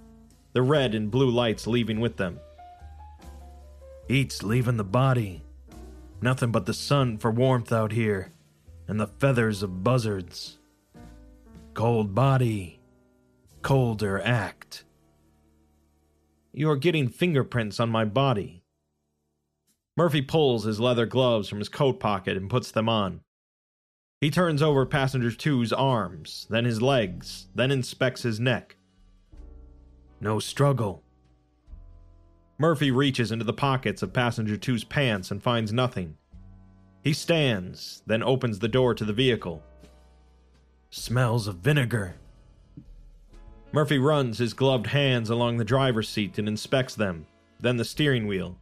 the 0.52 0.62
red 0.62 0.94
and 0.94 1.10
blue 1.10 1.30
lights 1.30 1.66
leaving 1.66 2.00
with 2.00 2.16
them. 2.16 2.40
Heat's 4.08 4.42
leaving 4.42 4.76
the 4.76 4.84
body. 4.84 5.42
Nothing 6.20 6.50
but 6.50 6.66
the 6.66 6.74
sun 6.74 7.18
for 7.18 7.30
warmth 7.30 7.72
out 7.72 7.92
here, 7.92 8.32
and 8.88 8.98
the 8.98 9.06
feathers 9.06 9.62
of 9.62 9.84
buzzards. 9.84 10.58
Cold 11.74 12.14
body, 12.14 12.80
colder 13.62 14.20
act. 14.24 14.84
You're 16.59 16.77
getting 16.77 17.11
fingerprints 17.11 17.79
on 17.79 17.90
my 17.90 18.07
body. 18.07 18.62
Murphy 19.95 20.23
pulls 20.23 20.64
his 20.64 20.81
leather 20.81 21.05
gloves 21.05 21.51
from 21.51 21.59
his 21.59 21.69
coat 21.69 22.01
pocket 22.01 22.35
and 22.35 22.49
puts 22.49 22.71
them 22.71 22.88
on. 22.88 23.21
He 24.23 24.31
turns 24.31 24.62
over 24.62 24.87
passenger 24.87 25.31
two's 25.31 25.71
arms, 25.71 26.47
then 26.49 26.64
his 26.64 26.81
legs, 26.81 27.49
then 27.55 27.71
inspects 27.71 28.23
his 28.23 28.40
neck. 28.40 28.77
No 30.19 30.38
struggle. 30.38 31.03
Murphy 32.57 32.90
reaches 32.90 33.31
into 33.31 33.45
the 33.45 33.53
pockets 33.53 34.03
of 34.03 34.14
passenger 34.14 34.57
two's 34.57 34.83
pants 34.83 35.31
and 35.31 35.42
finds 35.42 35.75
nothing. 35.75 36.16
He 37.05 37.12
stands, 37.12 38.03
then 38.07 38.23
opens 38.23 38.61
the 38.61 38.69
door 38.69 38.95
to 38.95 39.05
the 39.05 39.12
vehicle. 39.12 39.62
Smells 40.88 41.49
of 41.49 41.57
vinegar. 41.57 42.14
Murphy 43.76 43.98
runs 43.98 44.38
his 44.38 44.54
gloved 44.54 44.86
hands 44.86 45.28
along 45.28 45.58
the 45.58 45.62
driver's 45.62 46.08
seat 46.08 46.38
and 46.38 46.48
inspects 46.48 46.94
them, 46.94 47.26
then 47.60 47.76
the 47.76 47.84
steering 47.84 48.26
wheel. 48.26 48.56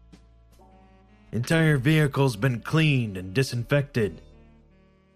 Entire 1.30 1.76
vehicle's 1.76 2.34
been 2.34 2.58
cleaned 2.58 3.16
and 3.16 3.32
disinfected. 3.32 4.20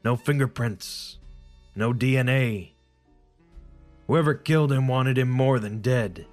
No 0.04 0.14
fingerprints. 0.14 1.18
No 1.74 1.92
DNA. 1.92 2.68
Whoever 4.06 4.34
killed 4.34 4.70
him 4.70 4.87
wanted 4.87 5.18
him 5.18 5.30
more 5.30 5.58
than 5.58 5.80
dead. 5.80 6.26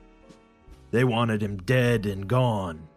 They 0.91 1.04
wanted 1.04 1.41
him 1.41 1.58
dead 1.58 2.06
and 2.06 2.28
gone. 2.28 2.88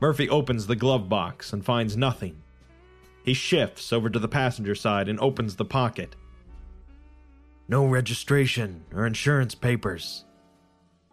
Murphy 0.00 0.28
opens 0.28 0.66
the 0.66 0.74
glove 0.74 1.08
box 1.08 1.52
and 1.52 1.64
finds 1.64 1.96
nothing. 1.96 2.42
He 3.24 3.32
shifts 3.32 3.92
over 3.92 4.10
to 4.10 4.18
the 4.18 4.26
passenger 4.26 4.74
side 4.74 5.08
and 5.08 5.20
opens 5.20 5.54
the 5.54 5.64
pocket. 5.64 6.16
No 7.70 7.86
registration 7.86 8.84
or 8.94 9.06
insurance 9.06 9.54
papers. 9.54 10.24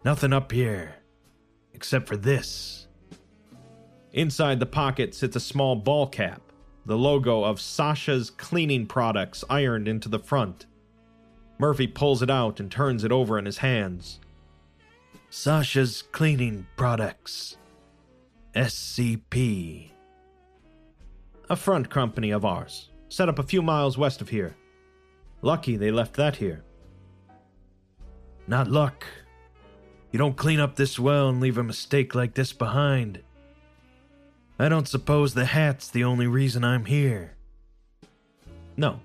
Nothing 0.04 0.32
up 0.32 0.52
here. 0.52 0.94
Except 1.74 2.08
for 2.08 2.16
this. 2.16 2.88
Inside 4.12 4.58
the 4.58 4.66
pocket 4.66 5.14
sits 5.14 5.36
a 5.36 5.40
small 5.40 5.76
ball 5.76 6.06
cap, 6.06 6.40
the 6.86 6.96
logo 6.96 7.44
of 7.44 7.60
Sasha's 7.60 8.30
cleaning 8.30 8.86
products 8.86 9.44
ironed 9.50 9.86
into 9.86 10.08
the 10.08 10.18
front. 10.18 10.64
Murphy 11.58 11.86
pulls 11.86 12.22
it 12.22 12.30
out 12.30 12.58
and 12.58 12.70
turns 12.70 13.04
it 13.04 13.12
over 13.12 13.38
in 13.38 13.44
his 13.44 13.58
hands. 13.58 14.20
Sasha's 15.28 16.02
Cleaning 16.12 16.66
Products. 16.76 17.58
SCP. 18.54 19.90
A 21.50 21.56
front 21.56 21.90
company 21.90 22.30
of 22.30 22.46
ours, 22.46 22.90
set 23.08 23.28
up 23.28 23.38
a 23.38 23.42
few 23.42 23.60
miles 23.60 23.98
west 23.98 24.22
of 24.22 24.30
here. 24.30 24.56
Lucky 25.46 25.76
they 25.76 25.92
left 25.92 26.14
that 26.14 26.34
here. 26.34 26.64
Not 28.48 28.66
luck. 28.66 29.06
You 30.10 30.18
don't 30.18 30.36
clean 30.36 30.58
up 30.58 30.74
this 30.74 30.98
well 30.98 31.28
and 31.28 31.40
leave 31.40 31.56
a 31.56 31.62
mistake 31.62 32.16
like 32.16 32.34
this 32.34 32.52
behind. 32.52 33.20
I 34.58 34.68
don't 34.68 34.88
suppose 34.88 35.34
the 35.34 35.44
hat's 35.44 35.88
the 35.88 36.02
only 36.02 36.26
reason 36.26 36.64
I'm 36.64 36.86
here. 36.86 37.36
No. 38.76 38.98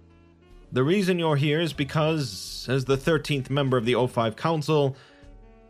The 0.71 0.83
reason 0.83 1.19
you're 1.19 1.35
here 1.35 1.61
is 1.61 1.73
because, 1.73 2.65
as 2.67 2.85
the 2.85 2.97
13th 2.97 3.51
member 3.51 3.77
of 3.77 3.85
the 3.85 3.93
O5 3.93 4.35
Council, 4.35 4.95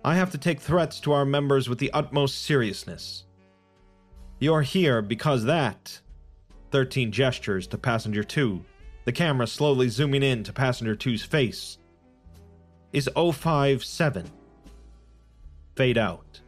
I 0.06 0.16
have 0.16 0.32
to 0.32 0.38
take 0.38 0.62
threats 0.62 1.02
to 1.02 1.12
our 1.12 1.26
members 1.26 1.68
with 1.68 1.80
the 1.80 1.92
utmost 1.92 2.46
seriousness. 2.46 3.26
You're 4.40 4.62
here 4.62 5.02
because 5.02 5.44
that. 5.44 6.00
13 6.72 7.12
gestures 7.12 7.68
to 7.68 7.78
passenger 7.78 8.24
2, 8.24 8.64
the 9.06 9.12
camera 9.12 9.48
slowly 9.48 9.90
zooming 9.90 10.24
in 10.24 10.44
to 10.44 10.54
passenger 10.54 10.96
2's 10.96 11.24
face, 11.24 11.78
is 12.94 13.10
057. 13.16 14.30
Fade 15.76 15.98
out. 15.98 16.42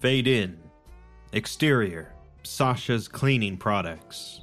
Fade 0.00 0.28
in. 0.28 0.58
Exterior 1.32 2.12
Sasha's 2.42 3.08
cleaning 3.08 3.56
products. 3.56 4.42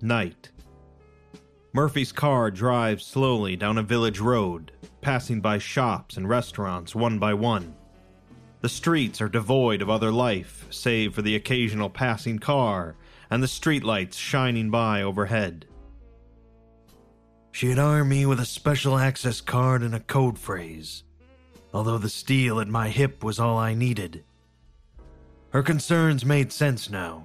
Night. 0.00 0.48
Murphy's 1.74 2.12
car 2.12 2.50
drives 2.50 3.04
slowly 3.04 3.56
down 3.56 3.78
a 3.78 3.82
village 3.82 4.20
road, 4.20 4.72
passing 5.00 5.40
by 5.40 5.58
shops 5.58 6.16
and 6.16 6.28
restaurants 6.28 6.94
one 6.94 7.18
by 7.18 7.34
one. 7.34 7.74
The 8.60 8.68
streets 8.68 9.20
are 9.20 9.28
devoid 9.28 9.82
of 9.82 9.90
other 9.90 10.12
life, 10.12 10.66
save 10.70 11.14
for 11.14 11.22
the 11.22 11.36
occasional 11.36 11.90
passing 11.90 12.38
car 12.38 12.96
and 13.32 13.42
the 13.42 13.46
streetlights 13.46 14.12
shining 14.12 14.68
by 14.68 15.00
overhead. 15.00 15.64
She 17.50 17.70
had 17.70 17.78
armed 17.78 18.10
me 18.10 18.26
with 18.26 18.38
a 18.38 18.44
special 18.44 18.98
access 18.98 19.40
card 19.40 19.80
and 19.80 19.94
a 19.94 20.00
code 20.00 20.38
phrase, 20.38 21.02
although 21.72 21.96
the 21.96 22.10
steel 22.10 22.60
at 22.60 22.68
my 22.68 22.90
hip 22.90 23.24
was 23.24 23.40
all 23.40 23.56
I 23.56 23.72
needed. 23.72 24.22
Her 25.48 25.62
concerns 25.62 26.26
made 26.26 26.52
sense 26.52 26.90
now. 26.90 27.24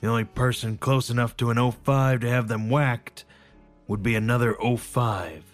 The 0.00 0.08
only 0.08 0.24
person 0.24 0.78
close 0.78 1.10
enough 1.10 1.36
to 1.36 1.50
an 1.50 1.70
05 1.70 2.20
to 2.20 2.30
have 2.30 2.48
them 2.48 2.70
whacked 2.70 3.26
would 3.88 4.02
be 4.02 4.14
another 4.14 4.54
05. 4.54 5.44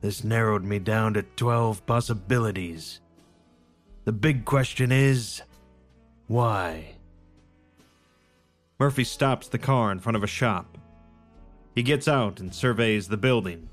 This 0.00 0.24
narrowed 0.24 0.64
me 0.64 0.78
down 0.78 1.12
to 1.14 1.22
12 1.22 1.84
possibilities. 1.84 3.00
The 4.06 4.12
big 4.12 4.46
question 4.46 4.90
is 4.90 5.42
why? 6.28 6.93
Murphy 8.78 9.04
stops 9.04 9.48
the 9.48 9.58
car 9.58 9.92
in 9.92 10.00
front 10.00 10.16
of 10.16 10.24
a 10.24 10.28
shop. 10.28 10.78
He 11.74 11.82
gets 11.82 12.08
out 12.08 12.40
and 12.40 12.54
surveys 12.54 13.08
the 13.08 13.16
building. 13.16 13.68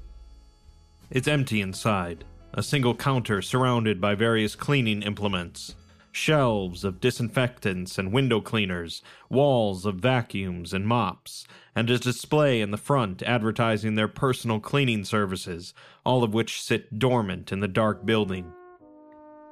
It's 1.10 1.28
empty 1.28 1.60
inside, 1.60 2.24
a 2.54 2.64
single 2.64 2.96
counter 2.96 3.42
surrounded 3.42 4.00
by 4.00 4.16
various 4.16 4.56
cleaning 4.56 5.02
implements, 5.02 5.76
shelves 6.12 6.84
of 6.84 7.00
disinfectants 7.00 7.98
and 7.98 8.14
window 8.14 8.42
cleaners, 8.42 9.02
walls 9.30 9.86
of 9.86 9.96
vacuums 9.96 10.74
and 10.74 10.86
mops, 10.86 11.48
and 11.76 11.90
a 11.90 11.98
display 11.98 12.62
in 12.62 12.72
the 12.72 12.78
front 12.78 13.24
advertising 13.24 13.96
their 13.96 14.08
personal 14.08 14.60
cleaning 14.60 15.04
services, 15.04 15.74
all 16.06 16.24
of 16.24 16.34
which 16.34 16.62
sit 16.62 17.00
dormant 17.00 17.52
in 17.52 17.60
the 17.60 17.68
dark 17.68 18.06
building. 18.06 18.52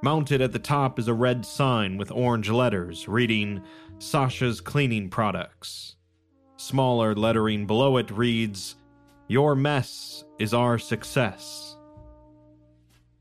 Mounted 0.01 0.39
at 0.41 0.53
the 0.53 0.59
top 0.59 0.97
is 0.97 1.09
a 1.09 1.13
red 1.13 1.45
sign 1.45 1.97
with 1.97 2.09
orange 2.11 2.49
letters 2.49 3.09
reading 3.09 3.61
Sasha's 3.97 4.61
Cleaning 4.61 5.09
Products. 5.09 5.97
Smaller 6.55 7.13
lettering 7.13 7.67
below 7.67 7.97
it 7.97 8.09
reads, 8.09 8.75
Your 9.27 9.55
mess 9.55 10.23
is 10.39 10.53
our 10.53 10.79
success. 10.79 11.75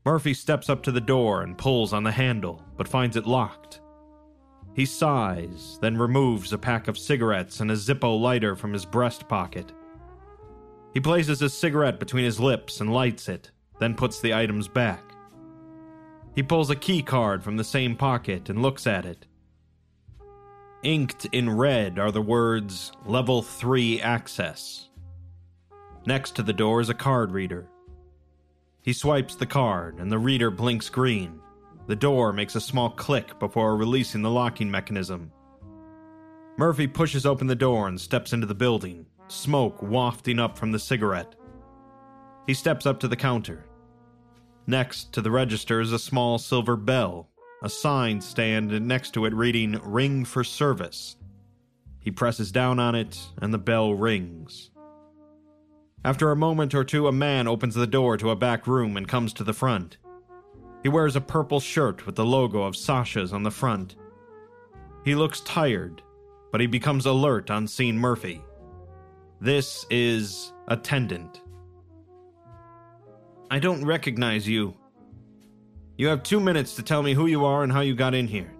Murphy 0.05 0.33
steps 0.33 0.69
up 0.69 0.81
to 0.83 0.91
the 0.93 1.01
door 1.01 1.41
and 1.41 1.57
pulls 1.57 1.91
on 1.91 2.03
the 2.03 2.11
handle, 2.13 2.63
but 2.77 2.87
finds 2.87 3.17
it 3.17 3.27
locked. 3.27 3.81
He 4.73 4.85
sighs, 4.85 5.79
then 5.81 5.97
removes 5.97 6.53
a 6.53 6.57
pack 6.57 6.87
of 6.87 6.97
cigarettes 6.97 7.59
and 7.59 7.71
a 7.71 7.75
Zippo 7.75 8.17
lighter 8.21 8.55
from 8.55 8.71
his 8.71 8.85
breast 8.85 9.27
pocket. 9.27 9.73
He 10.93 11.01
places 11.01 11.41
his 11.41 11.53
cigarette 11.53 11.99
between 11.99 12.23
his 12.23 12.39
lips 12.39 12.79
and 12.79 12.93
lights 12.93 13.27
it, 13.27 13.51
then 13.79 13.95
puts 13.95 14.21
the 14.21 14.33
items 14.33 14.69
back. 14.69 15.08
He 16.35 16.43
pulls 16.43 16.69
a 16.69 16.75
key 16.75 17.01
card 17.01 17.43
from 17.43 17.57
the 17.57 17.63
same 17.63 17.95
pocket 17.95 18.49
and 18.49 18.61
looks 18.61 18.87
at 18.87 19.05
it. 19.05 19.25
Inked 20.83 21.25
in 21.33 21.49
red 21.49 21.99
are 21.99 22.11
the 22.11 22.21
words 22.21 22.91
Level 23.05 23.41
3 23.41 24.01
Access. 24.01 24.89
Next 26.05 26.35
to 26.35 26.43
the 26.43 26.53
door 26.53 26.79
is 26.79 26.89
a 26.89 26.93
card 26.93 27.31
reader. 27.31 27.67
He 28.81 28.93
swipes 28.93 29.35
the 29.35 29.45
card 29.45 29.99
and 29.99 30.11
the 30.11 30.17
reader 30.17 30.49
blinks 30.49 30.89
green. 30.89 31.41
The 31.87 31.95
door 31.95 32.31
makes 32.31 32.55
a 32.55 32.61
small 32.61 32.91
click 32.91 33.37
before 33.39 33.75
releasing 33.75 34.21
the 34.21 34.29
locking 34.29 34.71
mechanism. 34.71 35.31
Murphy 36.57 36.87
pushes 36.87 37.25
open 37.25 37.47
the 37.47 37.55
door 37.55 37.87
and 37.87 37.99
steps 37.99 38.31
into 38.31 38.45
the 38.45 38.55
building, 38.55 39.05
smoke 39.27 39.81
wafting 39.81 40.39
up 40.39 40.57
from 40.57 40.71
the 40.71 40.79
cigarette. 40.79 41.35
He 42.47 42.53
steps 42.53 42.85
up 42.85 42.99
to 42.99 43.07
the 43.07 43.15
counter. 43.15 43.65
Next 44.69 45.13
to 45.13 45.21
the 45.23 45.31
register 45.31 45.81
is 45.81 45.91
a 45.91 45.97
small 45.97 46.37
silver 46.37 46.75
bell, 46.75 47.27
a 47.63 47.69
sign 47.69 48.21
stand 48.21 48.69
next 48.87 49.15
to 49.15 49.25
it 49.25 49.33
reading 49.33 49.81
Ring 49.83 50.23
for 50.25 50.43
Service. 50.43 51.15
He 51.99 52.11
presses 52.11 52.51
down 52.51 52.77
on 52.77 52.93
it, 52.93 53.19
and 53.41 53.51
the 53.51 53.57
bell 53.57 53.95
rings. 53.95 54.69
After 56.05 56.29
a 56.29 56.35
moment 56.35 56.75
or 56.75 56.83
two, 56.83 57.07
a 57.07 57.11
man 57.11 57.47
opens 57.47 57.73
the 57.73 57.87
door 57.87 58.15
to 58.17 58.29
a 58.29 58.35
back 58.35 58.67
room 58.67 58.95
and 58.95 59.07
comes 59.07 59.33
to 59.33 59.43
the 59.43 59.53
front. 59.53 59.97
He 60.83 60.89
wears 60.89 61.15
a 61.15 61.21
purple 61.21 61.59
shirt 61.59 62.05
with 62.05 62.13
the 62.13 62.23
logo 62.23 62.61
of 62.61 62.75
Sasha's 62.75 63.33
on 63.33 63.41
the 63.41 63.49
front. 63.49 63.95
He 65.03 65.15
looks 65.15 65.41
tired, 65.41 66.03
but 66.51 66.61
he 66.61 66.67
becomes 66.67 67.07
alert 67.07 67.49
on 67.49 67.67
seeing 67.67 67.97
Murphy. 67.97 68.43
This 69.41 69.87
is 69.89 70.53
Attendant. 70.67 71.41
I 73.51 73.57
don't 73.57 73.83
recognize 73.83 74.47
you. 74.47 74.75
You 75.97 76.07
have 76.07 76.21
two 76.21 76.39
minutes 76.39 76.75
to 76.75 76.83
tell 76.83 77.01
me 77.01 77.13
who 77.13 77.25
you 77.25 77.45
are 77.45 77.63
and 77.63 77.71
how 77.71 77.81
you 77.81 77.95
got 77.95 78.13
in 78.13 78.27
here. 78.27 78.53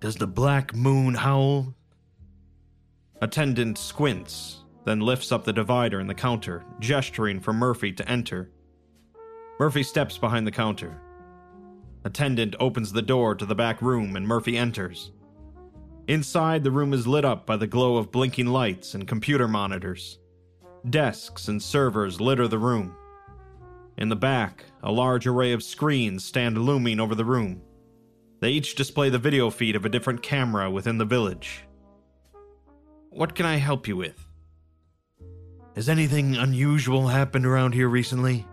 Does 0.00 0.16
the 0.16 0.26
black 0.26 0.74
moon 0.74 1.14
howl? 1.14 1.72
Attendant 3.22 3.78
squints, 3.78 4.64
then 4.84 5.00
lifts 5.00 5.30
up 5.30 5.44
the 5.44 5.52
divider 5.52 6.00
in 6.00 6.08
the 6.08 6.14
counter, 6.14 6.64
gesturing 6.80 7.40
for 7.40 7.52
Murphy 7.52 7.92
to 7.92 8.10
enter. 8.10 8.50
Murphy 9.60 9.84
steps 9.84 10.18
behind 10.18 10.46
the 10.46 10.50
counter. 10.50 11.00
Attendant 12.04 12.56
opens 12.60 12.92
the 12.92 13.00
door 13.00 13.34
to 13.36 13.46
the 13.46 13.54
back 13.54 13.80
room 13.80 14.16
and 14.16 14.26
Murphy 14.26 14.56
enters. 14.56 15.12
Inside, 16.08 16.62
the 16.62 16.70
room 16.70 16.92
is 16.92 17.06
lit 17.06 17.24
up 17.24 17.46
by 17.46 17.56
the 17.56 17.66
glow 17.66 17.96
of 17.96 18.12
blinking 18.12 18.46
lights 18.46 18.94
and 18.94 19.08
computer 19.08 19.48
monitors. 19.48 20.18
Desks 20.90 21.48
and 21.48 21.62
servers 21.62 22.20
litter 22.20 22.48
the 22.48 22.58
room. 22.58 22.94
In 23.98 24.10
the 24.10 24.16
back, 24.16 24.64
a 24.82 24.92
large 24.92 25.26
array 25.26 25.52
of 25.52 25.62
screens 25.62 26.24
stand 26.24 26.58
looming 26.58 27.00
over 27.00 27.14
the 27.14 27.24
room. 27.24 27.62
They 28.40 28.50
each 28.50 28.74
display 28.74 29.08
the 29.08 29.18
video 29.18 29.48
feed 29.48 29.74
of 29.74 29.86
a 29.86 29.88
different 29.88 30.22
camera 30.22 30.70
within 30.70 30.98
the 30.98 31.06
village. 31.06 31.64
What 33.08 33.34
can 33.34 33.46
I 33.46 33.56
help 33.56 33.88
you 33.88 33.96
with? 33.96 34.26
Has 35.74 35.88
anything 35.88 36.36
unusual 36.36 37.08
happened 37.08 37.46
around 37.46 37.72
here 37.72 37.88
recently? 37.88 38.46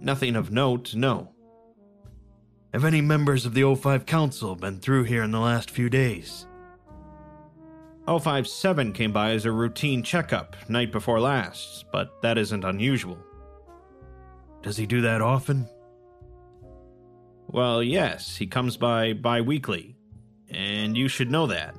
Nothing 0.00 0.36
of 0.36 0.52
note, 0.52 0.94
no. 0.94 1.32
Have 2.72 2.84
any 2.84 3.00
members 3.00 3.46
of 3.46 3.54
the 3.54 3.62
O5 3.62 4.06
Council 4.06 4.54
been 4.54 4.78
through 4.78 5.04
here 5.04 5.24
in 5.24 5.32
the 5.32 5.40
last 5.40 5.70
few 5.70 5.88
days? 5.88 6.46
O57 8.06 8.94
came 8.94 9.12
by 9.12 9.32
as 9.32 9.46
a 9.46 9.50
routine 9.50 10.02
checkup 10.04 10.54
night 10.68 10.92
before 10.92 11.18
last, 11.18 11.86
but 11.90 12.22
that 12.22 12.38
isn't 12.38 12.64
unusual. 12.64 13.18
Does 14.66 14.76
he 14.76 14.84
do 14.84 15.02
that 15.02 15.22
often? 15.22 15.68
Well, 17.46 17.84
yes, 17.84 18.36
he 18.36 18.48
comes 18.48 18.76
by 18.76 19.12
bi 19.12 19.40
weekly, 19.40 19.94
and 20.50 20.96
you 20.96 21.06
should 21.06 21.30
know 21.30 21.46
that. 21.46 21.76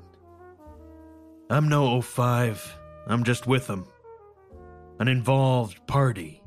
I'm 1.49 1.67
no 1.67 1.99
05. 1.99 2.79
I'm 3.07 3.25
just 3.25 3.45
with 3.45 3.67
him. 3.67 3.85
An 4.99 5.09
involved 5.09 5.85
party. 5.85 6.41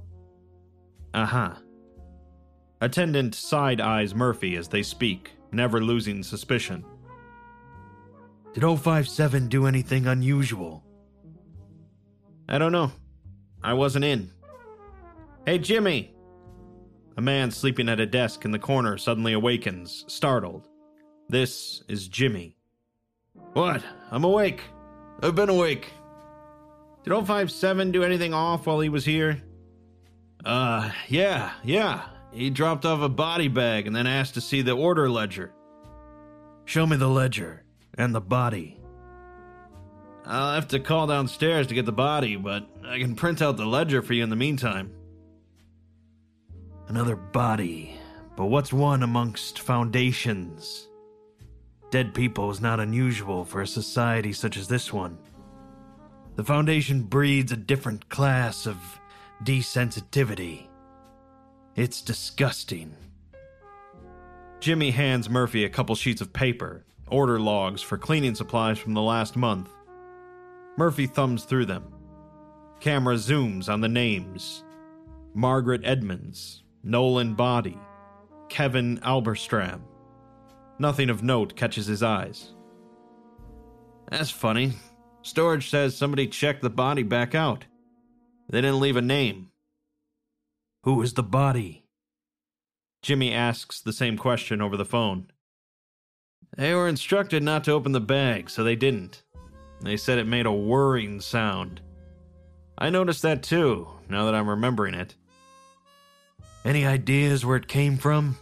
Uh 1.12 1.26
huh. 1.26 1.54
Attendant 2.80 3.34
side 3.34 3.82
eyes 3.82 4.14
Murphy 4.14 4.56
as 4.56 4.66
they 4.66 4.82
speak, 4.82 5.32
never 5.52 5.84
losing 5.84 6.22
suspicion. 6.22 6.86
Did 8.54 8.62
057 8.62 9.48
do 9.48 9.66
anything 9.66 10.06
unusual? 10.06 10.86
I 12.48 12.56
don't 12.56 12.72
know. 12.72 12.92
I 13.62 13.74
wasn't 13.74 14.06
in. 14.06 14.30
Hey, 15.44 15.58
Jimmy! 15.58 16.14
A 17.20 17.22
man 17.22 17.50
sleeping 17.50 17.90
at 17.90 18.00
a 18.00 18.06
desk 18.06 18.46
in 18.46 18.50
the 18.50 18.58
corner 18.58 18.96
suddenly 18.96 19.34
awakens, 19.34 20.06
startled. 20.08 20.66
This 21.28 21.84
is 21.86 22.08
Jimmy. 22.08 22.56
What? 23.52 23.84
I'm 24.10 24.24
awake. 24.24 24.62
I've 25.22 25.34
been 25.34 25.50
awake. 25.50 25.92
Did 27.04 27.12
057 27.12 27.92
do 27.92 28.04
anything 28.04 28.32
off 28.32 28.64
while 28.64 28.80
he 28.80 28.88
was 28.88 29.04
here? 29.04 29.42
Uh, 30.46 30.92
yeah, 31.08 31.52
yeah. 31.62 32.06
He 32.32 32.48
dropped 32.48 32.86
off 32.86 33.02
a 33.02 33.10
body 33.10 33.48
bag 33.48 33.86
and 33.86 33.94
then 33.94 34.06
asked 34.06 34.32
to 34.32 34.40
see 34.40 34.62
the 34.62 34.72
order 34.72 35.10
ledger. 35.10 35.52
Show 36.64 36.86
me 36.86 36.96
the 36.96 37.06
ledger 37.06 37.64
and 37.98 38.14
the 38.14 38.22
body. 38.22 38.80
I'll 40.24 40.54
have 40.54 40.68
to 40.68 40.80
call 40.80 41.06
downstairs 41.06 41.66
to 41.66 41.74
get 41.74 41.84
the 41.84 41.92
body, 41.92 42.36
but 42.36 42.66
I 42.82 42.98
can 42.98 43.14
print 43.14 43.42
out 43.42 43.58
the 43.58 43.66
ledger 43.66 44.00
for 44.00 44.14
you 44.14 44.22
in 44.22 44.30
the 44.30 44.36
meantime. 44.36 44.94
Another 46.90 47.14
body. 47.14 47.94
But 48.36 48.46
what's 48.46 48.72
one 48.72 49.04
amongst 49.04 49.60
foundations? 49.60 50.88
Dead 51.92 52.12
people 52.12 52.50
is 52.50 52.60
not 52.60 52.80
unusual 52.80 53.44
for 53.44 53.62
a 53.62 53.66
society 53.66 54.32
such 54.32 54.56
as 54.56 54.66
this 54.66 54.92
one. 54.92 55.16
The 56.34 56.42
Foundation 56.42 57.04
breeds 57.04 57.52
a 57.52 57.56
different 57.56 58.08
class 58.08 58.66
of 58.66 58.76
desensitivity. 59.44 60.66
It's 61.76 62.02
disgusting. 62.02 62.96
Jimmy 64.58 64.90
hands 64.90 65.30
Murphy 65.30 65.64
a 65.64 65.70
couple 65.70 65.94
sheets 65.94 66.20
of 66.20 66.32
paper, 66.32 66.84
order 67.06 67.38
logs 67.38 67.82
for 67.82 67.98
cleaning 67.98 68.34
supplies 68.34 68.80
from 68.80 68.94
the 68.94 69.00
last 69.00 69.36
month. 69.36 69.70
Murphy 70.76 71.06
thumbs 71.06 71.44
through 71.44 71.66
them. 71.66 71.94
Camera 72.80 73.14
zooms 73.14 73.68
on 73.68 73.80
the 73.80 73.88
names 73.88 74.64
Margaret 75.34 75.82
Edmonds, 75.84 76.64
Nolan 76.82 77.34
Body, 77.34 77.78
Kevin 78.48 78.98
Alberstram. 78.98 79.82
Nothing 80.78 81.10
of 81.10 81.22
note 81.22 81.56
catches 81.56 81.86
his 81.86 82.02
eyes. 82.02 82.54
That's 84.10 84.30
funny. 84.30 84.72
Storage 85.22 85.68
says 85.68 85.96
somebody 85.96 86.26
checked 86.26 86.62
the 86.62 86.70
body 86.70 87.02
back 87.02 87.34
out. 87.34 87.66
They 88.48 88.60
didn't 88.60 88.80
leave 88.80 88.96
a 88.96 89.02
name. 89.02 89.50
Who 90.84 91.02
is 91.02 91.12
the 91.12 91.22
body? 91.22 91.84
Jimmy 93.02 93.32
asks 93.32 93.80
the 93.80 93.92
same 93.92 94.16
question 94.16 94.62
over 94.62 94.76
the 94.76 94.84
phone. 94.84 95.30
They 96.56 96.74
were 96.74 96.88
instructed 96.88 97.42
not 97.42 97.64
to 97.64 97.72
open 97.72 97.92
the 97.92 98.00
bag, 98.00 98.50
so 98.50 98.64
they 98.64 98.76
didn't. 98.76 99.22
They 99.82 99.96
said 99.96 100.18
it 100.18 100.26
made 100.26 100.46
a 100.46 100.52
whirring 100.52 101.20
sound. 101.20 101.80
I 102.76 102.90
noticed 102.90 103.22
that 103.22 103.42
too, 103.42 103.88
now 104.08 104.24
that 104.24 104.34
I'm 104.34 104.48
remembering 104.48 104.94
it. 104.94 105.14
Any 106.64 106.86
ideas 106.86 107.44
where 107.44 107.56
it 107.56 107.68
came 107.68 107.96
from? 107.96 108.36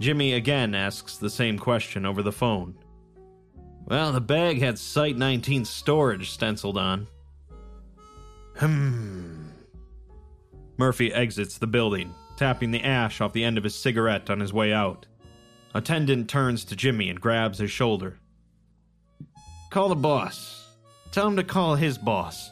Jimmy 0.00 0.34
again 0.34 0.74
asks 0.74 1.16
the 1.16 1.30
same 1.30 1.58
question 1.58 2.06
over 2.06 2.22
the 2.22 2.32
phone. 2.32 2.76
Well, 3.86 4.12
the 4.12 4.20
bag 4.20 4.60
had 4.60 4.78
Site 4.78 5.16
19 5.16 5.64
storage 5.64 6.30
stenciled 6.30 6.78
on. 6.78 7.08
Hmm. 8.56 9.48
Murphy 10.76 11.12
exits 11.12 11.58
the 11.58 11.66
building, 11.66 12.14
tapping 12.36 12.70
the 12.70 12.84
ash 12.84 13.20
off 13.20 13.32
the 13.32 13.44
end 13.44 13.58
of 13.58 13.64
his 13.64 13.74
cigarette 13.74 14.30
on 14.30 14.38
his 14.38 14.52
way 14.52 14.72
out. 14.72 15.06
Attendant 15.74 16.28
turns 16.28 16.64
to 16.66 16.76
Jimmy 16.76 17.10
and 17.10 17.20
grabs 17.20 17.58
his 17.58 17.70
shoulder. 17.70 18.18
Call 19.70 19.88
the 19.88 19.96
boss. 19.96 20.66
Tell 21.10 21.26
him 21.26 21.36
to 21.36 21.44
call 21.44 21.74
his 21.74 21.98
boss. 21.98 22.50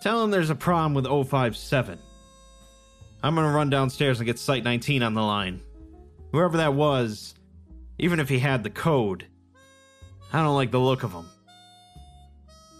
Tell 0.00 0.22
him 0.22 0.30
there's 0.30 0.50
a 0.50 0.54
problem 0.54 0.94
with 0.94 1.28
057. 1.28 1.98
I'm 3.22 3.34
gonna 3.34 3.52
run 3.52 3.70
downstairs 3.70 4.18
and 4.18 4.26
get 4.26 4.38
Site 4.38 4.64
19 4.64 5.02
on 5.02 5.14
the 5.14 5.22
line. 5.22 5.60
Whoever 6.32 6.58
that 6.58 6.74
was, 6.74 7.34
even 7.98 8.20
if 8.20 8.28
he 8.28 8.38
had 8.38 8.62
the 8.62 8.70
code, 8.70 9.26
I 10.32 10.42
don't 10.42 10.54
like 10.54 10.70
the 10.70 10.78
look 10.78 11.02
of 11.02 11.12
him. 11.12 11.26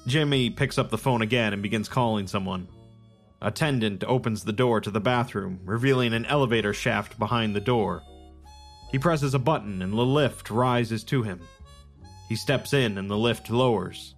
Jimmy 0.07 0.51
picks 0.51 0.79
up 0.79 0.91
the 0.91 0.99
phone 0.99 1.23
again 1.23 1.53
and 1.53 1.63
begins 1.63 1.89
calling 1.89 2.27
someone. 2.27 2.69
Attendant 3.43 4.05
opens 4.05 4.45
the 4.45 4.53
door 4.53 4.81
to 4.81 4.91
the 4.91 5.01
bathroom, 5.01 5.61
revealing 5.65 6.13
an 6.13 6.27
elevator 6.27 6.73
shaft 6.73 7.19
behind 7.19 7.55
the 7.55 7.61
door. 7.61 8.03
He 8.91 8.99
presses 8.99 9.35
a 9.35 9.39
button 9.39 9.83
and 9.83 9.93
the 9.93 10.03
lift 10.03 10.51
rises 10.51 11.03
to 11.05 11.23
him. 11.23 11.41
He 12.29 12.37
steps 12.37 12.73
in 12.73 12.99
and 12.99 13.11
the 13.11 13.19
lift 13.19 13.51
lowers. 13.51 14.15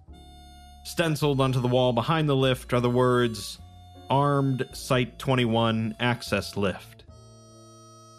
Stenciled 0.83 1.41
onto 1.41 1.59
the 1.59 1.67
wall 1.67 1.91
behind 1.91 2.29
the 2.29 2.35
lift 2.35 2.73
are 2.73 2.79
the 2.79 2.89
words 2.89 3.59
Armed 4.09 4.67
Site 4.73 5.19
21 5.19 5.95
Access 5.99 6.57
Lift. 6.57 7.03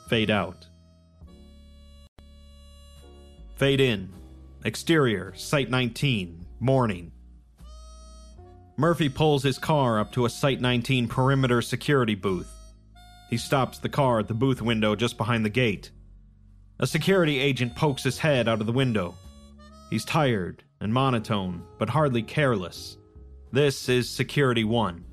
Fade 0.09 0.31
out. 0.31 0.67
Fade 3.57 3.81
in. 3.81 4.13
Exterior, 4.65 5.35
Site 5.35 5.69
19, 5.69 6.47
morning. 6.61 7.11
Murphy 8.77 9.09
pulls 9.09 9.43
his 9.43 9.59
car 9.59 9.99
up 9.99 10.13
to 10.13 10.25
a 10.25 10.31
Site 10.31 10.61
19 10.61 11.09
perimeter 11.09 11.61
security 11.61 12.15
booth. 12.15 12.53
He 13.29 13.37
stops 13.37 13.79
the 13.79 13.89
car 13.89 14.21
at 14.21 14.29
the 14.29 14.35
booth 14.35 14.63
window 14.63 14.95
just 14.95 15.17
behind 15.17 15.45
the 15.45 15.51
gate. 15.51 15.91
A 16.79 16.87
security 16.87 17.41
agent 17.41 17.75
pokes 17.75 18.05
his 18.05 18.19
head 18.19 18.49
out 18.49 18.61
of 18.61 18.67
the 18.67 18.73
window. 18.73 19.17
He's 19.91 20.05
tired 20.05 20.63
and 20.81 20.95
monotone, 20.95 21.65
but 21.79 21.91
hardly 21.91 22.23
careless. 22.23 22.97
This 23.53 23.89
is 23.89 24.09
Security 24.09 24.63
1. 24.63 25.05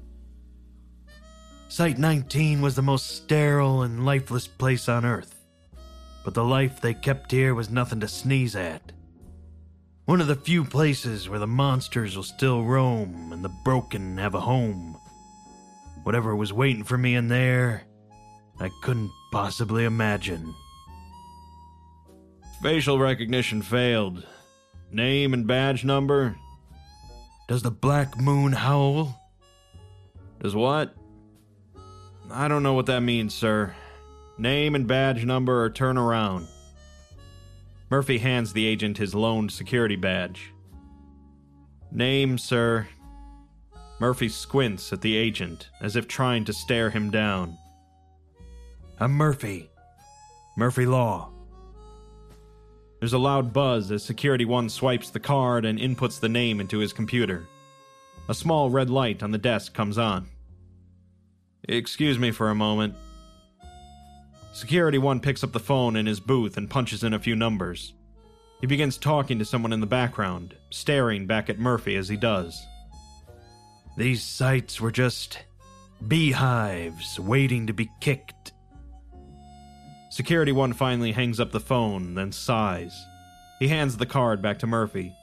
Site 1.70 1.98
19 1.98 2.62
was 2.62 2.76
the 2.76 2.82
most 2.82 3.08
sterile 3.08 3.84
and 3.84 4.06
lifeless 4.06 4.48
place 4.48 4.88
on 4.88 5.04
Earth. 5.04 5.36
But 6.24 6.34
the 6.34 6.44
life 6.44 6.80
they 6.80 6.94
kept 6.94 7.32
here 7.32 7.54
was 7.54 7.70
nothing 7.70 8.00
to 8.00 8.08
sneeze 8.08 8.56
at. 8.56 8.94
One 10.06 10.22
of 10.22 10.28
the 10.28 10.36
few 10.36 10.64
places 10.64 11.28
where 11.28 11.40
the 11.40 11.48
monsters 11.48 12.16
will 12.16 12.24
still 12.24 12.64
roam 12.64 13.34
and 13.34 13.44
the 13.44 13.54
broken 13.66 14.18
have 14.18 14.34
a 14.34 14.40
home. 14.40 14.98
Whatever 16.04 16.38
was 16.38 16.54
waiting 16.54 16.86
for 16.86 16.98
me 16.98 17.16
in 17.16 17.28
there, 17.28 17.84
I 18.62 18.70
couldn't 18.82 19.12
possibly 19.34 19.84
imagine. 19.84 20.56
Facial 22.64 22.98
recognition 22.98 23.62
failed. 23.62 24.26
Name 24.90 25.34
and 25.34 25.46
badge 25.46 25.84
number? 25.84 26.38
Does 27.50 27.62
the 27.62 27.72
Black 27.72 28.18
Moon 28.18 28.54
howl? 28.54 29.22
Does 30.40 30.56
what? 30.56 30.97
I 32.32 32.48
don't 32.48 32.64
know 32.64 32.74
what 32.74 32.88
that 32.88 33.02
means, 33.02 33.34
sir. 33.34 33.74
Name 34.38 34.76
and 34.76 34.88
badge 34.88 35.26
number 35.26 35.64
or 35.64 35.70
turn 35.70 35.98
around. 35.98 36.48
Murphy 37.90 38.18
hands 38.18 38.54
the 38.54 38.66
agent 38.66 38.98
his 38.98 39.16
loaned 39.16 39.52
security 39.52 39.96
badge. 39.96 40.52
Name, 41.92 42.38
sir. 42.38 42.88
Murphy 44.00 44.30
squints 44.30 44.92
at 44.92 45.02
the 45.02 45.16
agent 45.16 45.70
as 45.82 45.96
if 45.96 46.08
trying 46.08 46.44
to 46.46 46.54
stare 46.54 46.90
him 46.90 47.10
down. 47.10 47.58
I'm 49.00 49.14
Murphy. 49.14 49.70
Murphy 50.58 50.86
Law. 50.86 51.32
There's 53.00 53.14
a 53.14 53.18
loud 53.18 53.54
buzz 53.54 53.92
as 53.92 54.04
Security 54.04 54.44
1 54.44 54.70
swipes 54.70 55.12
the 55.12 55.20
card 55.20 55.66
and 55.66 55.80
inputs 55.80 56.20
the 56.20 56.30
name 56.30 56.60
into 56.60 56.80
his 56.80 56.94
computer. 56.94 57.48
A 58.28 58.34
small 58.34 58.70
red 58.70 58.90
light 58.90 59.24
on 59.24 59.32
the 59.32 59.38
desk 59.38 59.74
comes 59.74 59.98
on. 59.98 60.28
Excuse 61.64 62.18
me 62.18 62.32
for 62.32 62.50
a 62.50 62.56
moment. 62.56 62.96
Security 64.54 64.98
1 64.98 65.20
picks 65.20 65.44
up 65.44 65.52
the 65.52 65.60
phone 65.60 65.96
in 65.96 66.06
his 66.06 66.20
booth 66.20 66.58
and 66.58 66.70
punches 66.70 67.04
in 67.04 67.14
a 67.14 67.20
few 67.20 67.36
numbers. 67.36 67.94
He 68.60 68.68
begins 68.68 68.98
talking 68.98 69.38
to 69.40 69.46
someone 69.46 69.74
in 69.74 69.82
the 69.82 69.86
background, 69.86 70.56
staring 70.72 71.28
back 71.28 71.50
at 71.50 71.60
Murphy 71.60 71.96
as 71.96 72.10
he 72.10 72.18
does. 72.18 72.66
These 73.98 74.24
sites 74.24 74.82
were 74.82 74.92
just 74.92 75.40
beehives 76.08 77.20
waiting 77.20 77.68
to 77.68 77.74
be 77.74 77.90
kicked. 78.00 78.54
Security 80.10 80.52
1 80.52 80.74
finally 80.74 81.12
hangs 81.12 81.40
up 81.40 81.52
the 81.52 81.60
phone, 81.60 82.16
then 82.16 82.32
sighs. 82.32 83.06
He 83.60 83.68
hands 83.68 83.98
the 83.98 84.06
card 84.06 84.42
back 84.42 84.60
to 84.60 84.68
Murphy. 84.68 85.14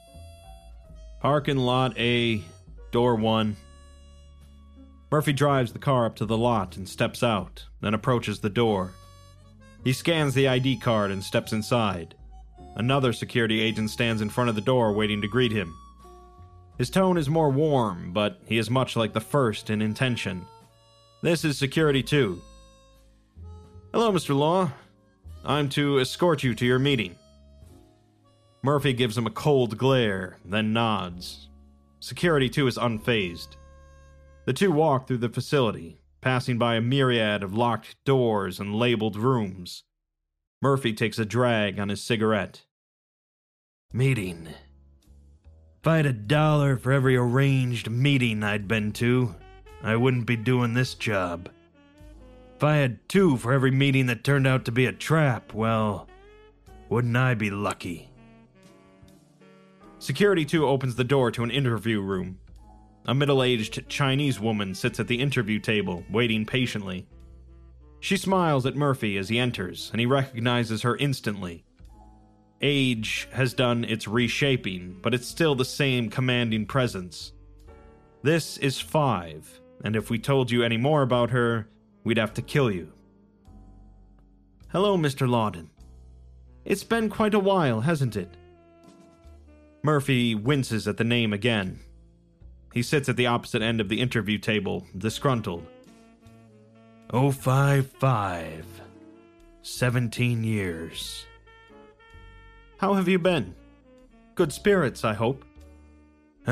Parking 1.19 1.57
lot 1.57 1.97
A, 1.97 2.41
door 2.91 3.15
1. 3.15 3.55
Murphy 5.11 5.33
drives 5.33 5.71
the 5.71 5.79
car 5.79 6.05
up 6.05 6.15
to 6.15 6.25
the 6.25 6.37
lot 6.37 6.77
and 6.77 6.89
steps 6.89 7.23
out, 7.23 7.65
then 7.81 7.93
approaches 7.93 8.39
the 8.39 8.49
door. 8.49 8.91
He 9.83 9.93
scans 9.93 10.33
the 10.33 10.47
ID 10.47 10.77
card 10.77 11.11
and 11.11 11.23
steps 11.23 11.53
inside. 11.53 12.15
Another 12.75 13.13
security 13.13 13.61
agent 13.61 13.89
stands 13.91 14.21
in 14.21 14.29
front 14.29 14.49
of 14.49 14.55
the 14.55 14.61
door 14.61 14.91
waiting 14.91 15.21
to 15.21 15.27
greet 15.27 15.51
him. 15.51 15.73
His 16.77 16.89
tone 16.89 17.17
is 17.17 17.29
more 17.29 17.49
warm, 17.49 18.11
but 18.11 18.39
he 18.47 18.57
is 18.57 18.69
much 18.69 18.95
like 18.95 19.13
the 19.13 19.21
first 19.21 19.69
in 19.69 19.81
intention. 19.81 20.45
This 21.21 21.45
is 21.45 21.57
Security 21.57 22.03
2. 22.03 22.41
Hello, 23.93 24.11
Mr. 24.11 24.35
Law. 24.35 24.71
I'm 25.45 25.69
to 25.69 25.99
escort 25.99 26.43
you 26.43 26.53
to 26.55 26.65
your 26.65 26.79
meeting. 26.79 27.15
Murphy 28.61 28.93
gives 28.93 29.17
him 29.17 29.27
a 29.27 29.31
cold 29.31 29.77
glare, 29.77 30.37
then 30.43 30.73
nods. 30.73 31.47
Security 31.99 32.49
2 32.49 32.67
is 32.67 32.77
unfazed. 32.77 33.55
The 34.45 34.53
two 34.53 34.71
walk 34.71 35.07
through 35.07 35.17
the 35.17 35.29
facility, 35.29 35.99
passing 36.21 36.57
by 36.59 36.75
a 36.75 36.81
myriad 36.81 37.41
of 37.41 37.55
locked 37.55 37.95
doors 38.05 38.59
and 38.59 38.75
labeled 38.75 39.17
rooms. 39.17 39.83
Murphy 40.61 40.93
takes 40.93 41.17
a 41.17 41.25
drag 41.25 41.79
on 41.79 41.89
his 41.89 42.01
cigarette. 42.03 42.63
Meeting. 43.91 44.47
If 45.81 45.87
I 45.87 45.97
had 45.97 46.05
a 46.05 46.13
dollar 46.13 46.77
for 46.77 46.91
every 46.91 47.15
arranged 47.15 47.89
meeting 47.89 48.43
I'd 48.43 48.67
been 48.67 48.91
to, 48.93 49.35
I 49.83 49.95
wouldn't 49.95 50.25
be 50.25 50.35
doing 50.35 50.73
this 50.73 50.93
job. 50.93 51.49
If 52.55 52.63
I 52.63 52.75
had 52.77 53.07
two 53.09 53.37
for 53.37 53.51
every 53.51 53.71
meeting 53.71 54.05
that 54.07 54.23
turned 54.23 54.47
out 54.47 54.65
to 54.65 54.71
be 54.71 54.85
a 54.85 54.91
trap, 54.91 55.53
well, 55.53 56.07
wouldn't 56.89 57.17
I 57.17 57.33
be 57.33 57.49
lucky? 57.49 58.09
Security 59.99 60.45
2 60.45 60.67
opens 60.67 60.95
the 60.95 61.03
door 61.03 61.31
to 61.31 61.43
an 61.43 61.51
interview 61.51 61.99
room. 61.99 62.39
A 63.07 63.13
middle 63.13 63.43
aged 63.43 63.87
Chinese 63.87 64.39
woman 64.39 64.73
sits 64.73 64.99
at 64.99 65.07
the 65.07 65.21
interview 65.21 65.59
table, 65.59 66.03
waiting 66.09 66.45
patiently. 66.45 67.07
She 67.99 68.17
smiles 68.17 68.65
at 68.65 68.75
Murphy 68.75 69.17
as 69.17 69.29
he 69.29 69.37
enters, 69.37 69.89
and 69.91 69.99
he 69.99 70.05
recognizes 70.05 70.81
her 70.81 70.97
instantly. 70.97 71.65
Age 72.61 73.27
has 73.31 73.53
done 73.53 73.83
its 73.83 74.07
reshaping, 74.07 74.97
but 75.01 75.13
it's 75.13 75.27
still 75.27 75.53
the 75.53 75.65
same 75.65 76.09
commanding 76.09 76.65
presence. 76.65 77.33
This 78.23 78.57
is 78.57 78.79
Five, 78.79 79.59
and 79.83 79.95
if 79.95 80.09
we 80.09 80.17
told 80.17 80.49
you 80.49 80.63
any 80.63 80.77
more 80.77 81.03
about 81.03 81.29
her, 81.29 81.67
we'd 82.03 82.17
have 82.17 82.33
to 82.35 82.41
kill 82.41 82.71
you. 82.71 82.91
Hello, 84.69 84.97
Mr. 84.97 85.27
Lawden. 85.29 85.69
It's 86.63 86.83
been 86.83 87.09
quite 87.09 87.35
a 87.35 87.39
while, 87.39 87.81
hasn't 87.81 88.15
it? 88.15 88.35
Murphy 89.83 90.33
winces 90.33 90.87
at 90.87 90.97
the 90.97 91.03
name 91.03 91.33
again. 91.33 91.79
He 92.75 92.83
sits 92.83 93.07
at 93.07 93.15
the 93.15 93.27
opposite 93.27 93.61
end 93.61 93.79
of 93.79 93.87
the 93.87 94.01
interview 94.01 94.37
table, 94.37 94.85
disgruntled. 94.97 95.65
055. 97.09 98.65
17 99.61 100.43
years. 100.43 101.25
How 102.77 102.93
have 102.95 103.07
you 103.07 103.17
been? 103.17 103.55
Good 104.35 104.51
spirits, 104.51 105.05
I 105.05 105.13
hope. 105.13 105.45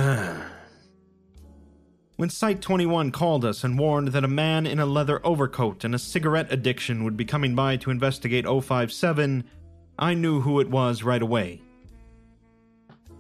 when 2.16 2.30
Site 2.30 2.62
21 2.62 3.12
called 3.12 3.44
us 3.44 3.66
and 3.66 3.78
warned 3.78 4.08
that 4.14 4.24
a 4.24 4.30
man 4.30 4.66
in 4.66 4.80
a 4.80 4.86
leather 4.86 5.20
overcoat 5.26 5.84
and 5.84 5.94
a 5.94 6.00
cigarette 6.00 6.48
addiction 6.50 7.04
would 7.04 7.18
be 7.18 7.26
coming 7.26 7.54
by 7.54 7.76
to 7.76 7.92
investigate 7.92 8.46
057, 8.46 9.44
I 10.00 10.14
knew 10.14 10.40
who 10.40 10.62
it 10.62 10.70
was 10.70 11.04
right 11.04 11.22
away. 11.22 11.62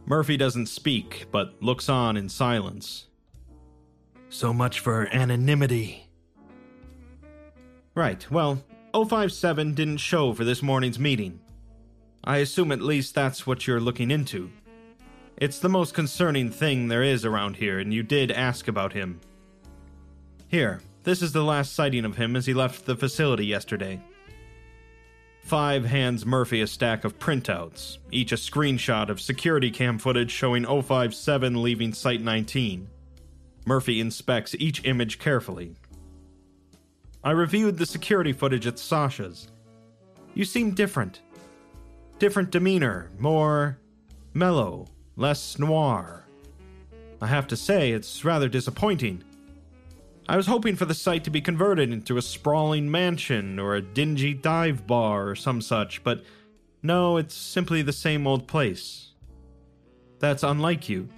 Murphy 0.05 0.37
doesn't 0.37 0.67
speak, 0.67 1.25
but 1.31 1.61
looks 1.61 1.87
on 1.87 2.17
in 2.17 2.27
silence. 2.27 3.07
So 4.29 4.53
much 4.53 4.79
for 4.79 5.07
anonymity. 5.13 6.09
Right, 7.95 8.29
well, 8.29 8.63
057 8.93 9.73
didn't 9.73 9.97
show 9.97 10.33
for 10.33 10.43
this 10.43 10.61
morning's 10.61 10.99
meeting. 10.99 11.39
I 12.23 12.37
assume 12.37 12.71
at 12.71 12.81
least 12.81 13.15
that's 13.15 13.45
what 13.45 13.67
you're 13.67 13.79
looking 13.79 14.11
into. 14.11 14.49
It's 15.37 15.59
the 15.59 15.69
most 15.69 15.93
concerning 15.93 16.49
thing 16.49 16.87
there 16.87 17.03
is 17.03 17.25
around 17.25 17.55
here, 17.57 17.79
and 17.79 17.93
you 17.93 18.03
did 18.03 18.31
ask 18.31 18.67
about 18.67 18.93
him. 18.93 19.19
Here, 20.47 20.81
this 21.03 21.21
is 21.21 21.31
the 21.33 21.43
last 21.43 21.73
sighting 21.73 22.05
of 22.05 22.17
him 22.17 22.35
as 22.35 22.45
he 22.45 22.53
left 22.53 22.85
the 22.85 22.95
facility 22.95 23.45
yesterday. 23.45 24.01
Five 25.43 25.83
hands 25.85 26.25
Murphy 26.25 26.61
a 26.61 26.67
stack 26.67 27.03
of 27.03 27.19
printouts, 27.19 27.97
each 28.11 28.31
a 28.31 28.35
screenshot 28.35 29.09
of 29.09 29.19
security 29.19 29.69
cam 29.71 29.99
footage 29.99 30.31
showing 30.31 30.65
057 30.65 31.61
leaving 31.61 31.93
Site 31.93 32.21
19. 32.21 32.87
Murphy 33.65 33.99
inspects 33.99 34.55
each 34.57 34.85
image 34.85 35.19
carefully. 35.19 35.75
I 37.25 37.31
reviewed 37.31 37.77
the 37.77 37.85
security 37.85 38.31
footage 38.31 38.65
at 38.67 38.79
Sasha's. 38.79 39.49
You 40.33 40.45
seem 40.45 40.71
different. 40.71 41.21
Different 42.19 42.49
demeanor, 42.49 43.11
more 43.19 43.77
mellow, 44.33 44.87
less 45.17 45.59
noir. 45.59 46.25
I 47.21 47.27
have 47.27 47.47
to 47.47 47.57
say, 47.57 47.91
it's 47.91 48.23
rather 48.25 48.47
disappointing. 48.47 49.23
I 50.27 50.37
was 50.37 50.47
hoping 50.47 50.75
for 50.77 50.85
the 50.85 50.93
site 50.93 51.25
to 51.25 51.29
be 51.29 51.41
converted 51.41 51.91
into 51.91 52.17
a 52.17 52.21
sprawling 52.21 52.89
mansion 52.89 53.59
or 53.59 53.75
a 53.75 53.81
dingy 53.81 54.33
dive 54.33 54.87
bar 54.87 55.27
or 55.27 55.35
some 55.35 55.59
such, 55.59 56.03
but 56.03 56.23
no, 56.81 57.17
it's 57.17 57.35
simply 57.35 57.81
the 57.81 57.91
same 57.91 58.25
old 58.25 58.47
place. 58.47 59.11
That's 60.19 60.43
unlike 60.43 60.87
you, 60.87 61.09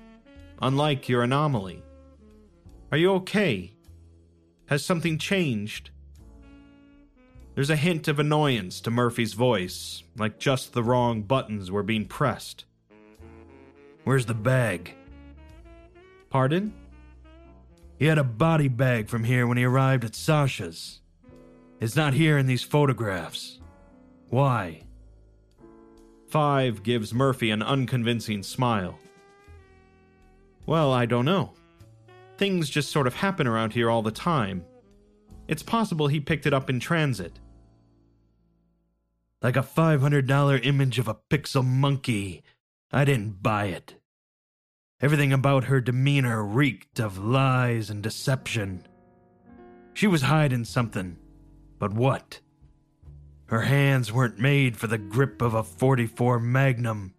unlike 0.60 1.08
your 1.08 1.22
anomaly. 1.22 1.84
Are 2.92 2.98
you 2.98 3.12
okay? 3.14 3.74
Has 4.68 4.84
something 4.84 5.20
changed? 5.20 5.92
There's 7.54 7.70
a 7.70 7.76
hint 7.76 8.08
of 8.08 8.20
annoyance 8.20 8.82
to 8.82 8.92
Murphy's 8.92 9.34
voice, 9.34 10.04
like 10.18 10.40
just 10.40 10.74
the 10.74 10.84
wrong 10.84 11.22
buttons 11.22 11.70
were 11.70 11.84
being 11.84 12.06
pressed. 12.06 12.66
Where's 14.04 14.26
the 14.26 14.34
bag? 14.34 14.96
Pardon? 16.30 16.74
He 17.98 18.06
had 18.06 18.18
a 18.18 18.24
body 18.24 18.68
bag 18.68 19.08
from 19.08 19.24
here 19.24 19.48
when 19.48 19.58
he 19.58 19.64
arrived 19.64 20.04
at 20.04 20.16
Sasha's. 20.16 21.02
It's 21.80 21.96
not 21.96 22.14
here 22.14 22.38
in 22.38 22.46
these 22.46 22.64
photographs. 22.64 23.60
Why? 24.30 24.82
Five 26.28 26.84
gives 26.84 27.14
Murphy 27.14 27.52
an 27.52 27.62
unconvincing 27.62 28.44
smile. 28.44 29.00
Well, 30.66 30.92
I 30.92 31.06
don't 31.06 31.26
know. 31.26 31.54
Things 32.38 32.70
just 32.70 32.92
sort 32.92 33.08
of 33.08 33.14
happen 33.14 33.48
around 33.48 33.74
here 33.74 33.90
all 33.90 34.02
the 34.02 34.12
time. 34.12 34.66
It's 35.48 35.64
possible 35.64 36.08
he 36.08 36.20
picked 36.20 36.46
it 36.46 36.54
up 36.54 36.70
in 36.70 36.80
transit. 36.80 37.40
Like 39.42 39.56
a 39.56 39.62
$500 39.62 40.66
image 40.66 41.00
of 41.00 41.08
a 41.08 41.18
pixel 41.30 41.64
monkey. 41.64 42.44
I 42.92 43.06
didn't 43.06 43.44
buy 43.44 43.66
it. 43.66 43.96
Everything 45.02 45.34
about 45.34 45.66
her 45.66 45.82
demeanor 45.82 46.44
reeked 46.44 47.00
of 47.00 47.18
lies 47.18 47.90
and 47.90 48.02
deception. 48.02 48.88
She 49.94 50.08
was 50.08 50.22
hiding 50.22 50.64
something, 50.64 51.18
but 51.80 51.94
what? 51.94 52.40
Her 53.48 53.62
hands 53.62 54.14
weren't 54.14 54.40
made 54.40 54.78
for 54.78 54.88
the 54.88 54.98
grip 54.98 55.42
of 55.42 55.54
a 55.54 55.64
44 55.64 56.40
Magnum. 56.40 57.14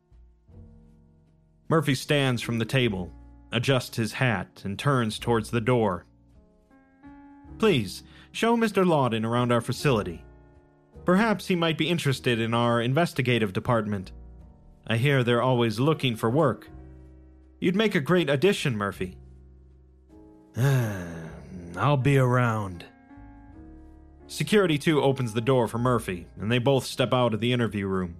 Murphy 1.68 1.94
stands 1.94 2.40
from 2.40 2.58
the 2.58 2.64
table, 2.64 3.12
adjusts 3.52 3.96
his 3.96 4.14
hat, 4.14 4.62
and 4.64 4.78
turns 4.78 5.18
towards 5.18 5.50
the 5.50 5.60
door. 5.60 6.06
Please, 7.58 8.02
show 8.32 8.56
Mr. 8.56 8.86
Lawton 8.86 9.24
around 9.24 9.52
our 9.52 9.60
facility. 9.60 10.24
Perhaps 11.04 11.46
he 11.46 11.56
might 11.56 11.78
be 11.78 11.88
interested 11.88 12.40
in 12.40 12.54
our 12.54 12.80
investigative 12.80 13.52
department. 13.52 14.12
I 14.86 14.96
hear 14.96 15.22
they're 15.22 15.42
always 15.42 15.78
looking 15.78 16.16
for 16.16 16.30
work. 16.30 16.68
You'd 17.58 17.76
make 17.76 17.94
a 17.94 18.00
great 18.00 18.28
addition, 18.28 18.76
Murphy. 18.76 19.16
I'll 21.76 21.96
be 21.96 22.18
around. 22.18 22.84
Security 24.26 24.78
2 24.78 25.00
opens 25.02 25.32
the 25.32 25.40
door 25.40 25.68
for 25.68 25.78
Murphy, 25.78 26.26
and 26.40 26.50
they 26.50 26.58
both 26.58 26.84
step 26.84 27.12
out 27.12 27.32
of 27.32 27.40
the 27.40 27.52
interview 27.52 27.86
room. 27.86 28.16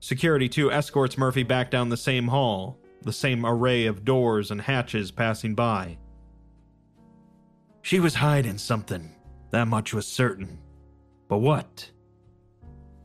Security 0.00 0.48
2 0.48 0.72
escorts 0.72 1.18
Murphy 1.18 1.42
back 1.42 1.70
down 1.70 1.88
the 1.88 1.96
same 1.96 2.28
hall, 2.28 2.78
the 3.02 3.12
same 3.12 3.44
array 3.44 3.86
of 3.86 4.04
doors 4.04 4.50
and 4.50 4.60
hatches 4.62 5.10
passing 5.10 5.54
by. 5.54 5.98
She 7.82 8.00
was 8.00 8.14
hiding 8.14 8.58
something, 8.58 9.14
that 9.50 9.68
much 9.68 9.92
was 9.92 10.06
certain. 10.06 10.58
But 11.28 11.38
what? 11.38 11.90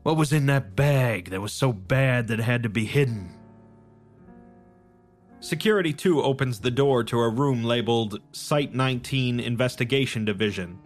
What 0.02 0.16
was 0.16 0.32
in 0.32 0.46
that 0.46 0.76
bag 0.76 1.30
that 1.30 1.40
was 1.40 1.52
so 1.52 1.72
bad 1.72 2.28
that 2.28 2.40
it 2.40 2.44
had 2.44 2.62
to 2.62 2.68
be 2.68 2.84
hidden? 2.84 3.33
Security 5.44 5.92
2 5.92 6.22
opens 6.22 6.58
the 6.58 6.70
door 6.70 7.04
to 7.04 7.18
a 7.18 7.28
room 7.28 7.64
labeled 7.64 8.18
Site 8.32 8.74
19 8.74 9.38
Investigation 9.38 10.24
Division. 10.24 10.78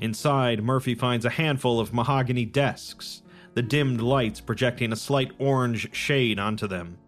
Inside, 0.00 0.64
Murphy 0.64 0.96
finds 0.96 1.24
a 1.24 1.30
handful 1.30 1.78
of 1.78 1.94
mahogany 1.94 2.44
desks, 2.44 3.22
the 3.54 3.62
dimmed 3.62 4.00
lights 4.00 4.40
projecting 4.40 4.90
a 4.90 4.96
slight 4.96 5.30
orange 5.38 5.94
shade 5.94 6.40
onto 6.40 6.66
them. 6.66 6.98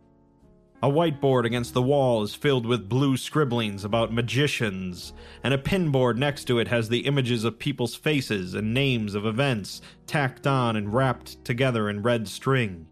A 0.81 0.89
whiteboard 0.89 1.45
against 1.45 1.75
the 1.75 1.83
wall 1.83 2.23
is 2.23 2.37
filled 2.37 2.67
with 2.67 2.89
blue 2.89 3.17
scribblings 3.17 3.85
about 3.85 4.13
magicians, 4.13 5.13
and 5.43 5.53
a 5.53 5.59
pinboard 5.59 6.19
next 6.19 6.45
to 6.45 6.61
it 6.61 6.69
has 6.69 6.89
the 6.89 7.07
images 7.07 7.43
of 7.43 7.59
people's 7.59 7.97
faces 7.97 8.55
and 8.55 8.73
names 8.73 9.17
of 9.17 9.27
events 9.27 9.83
tacked 10.07 10.47
on 10.47 10.77
and 10.77 10.95
wrapped 10.95 11.45
together 11.45 11.91
in 11.91 12.03
red 12.03 12.29
string. 12.29 12.87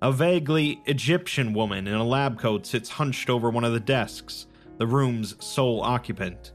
A 0.00 0.12
vaguely 0.12 0.80
Egyptian 0.86 1.52
woman 1.52 1.88
in 1.88 1.94
a 1.94 2.04
lab 2.04 2.38
coat 2.38 2.66
sits 2.66 2.88
hunched 2.88 3.28
over 3.28 3.50
one 3.50 3.64
of 3.64 3.72
the 3.72 3.80
desks, 3.80 4.46
the 4.76 4.86
room's 4.86 5.34
sole 5.44 5.80
occupant. 5.80 6.52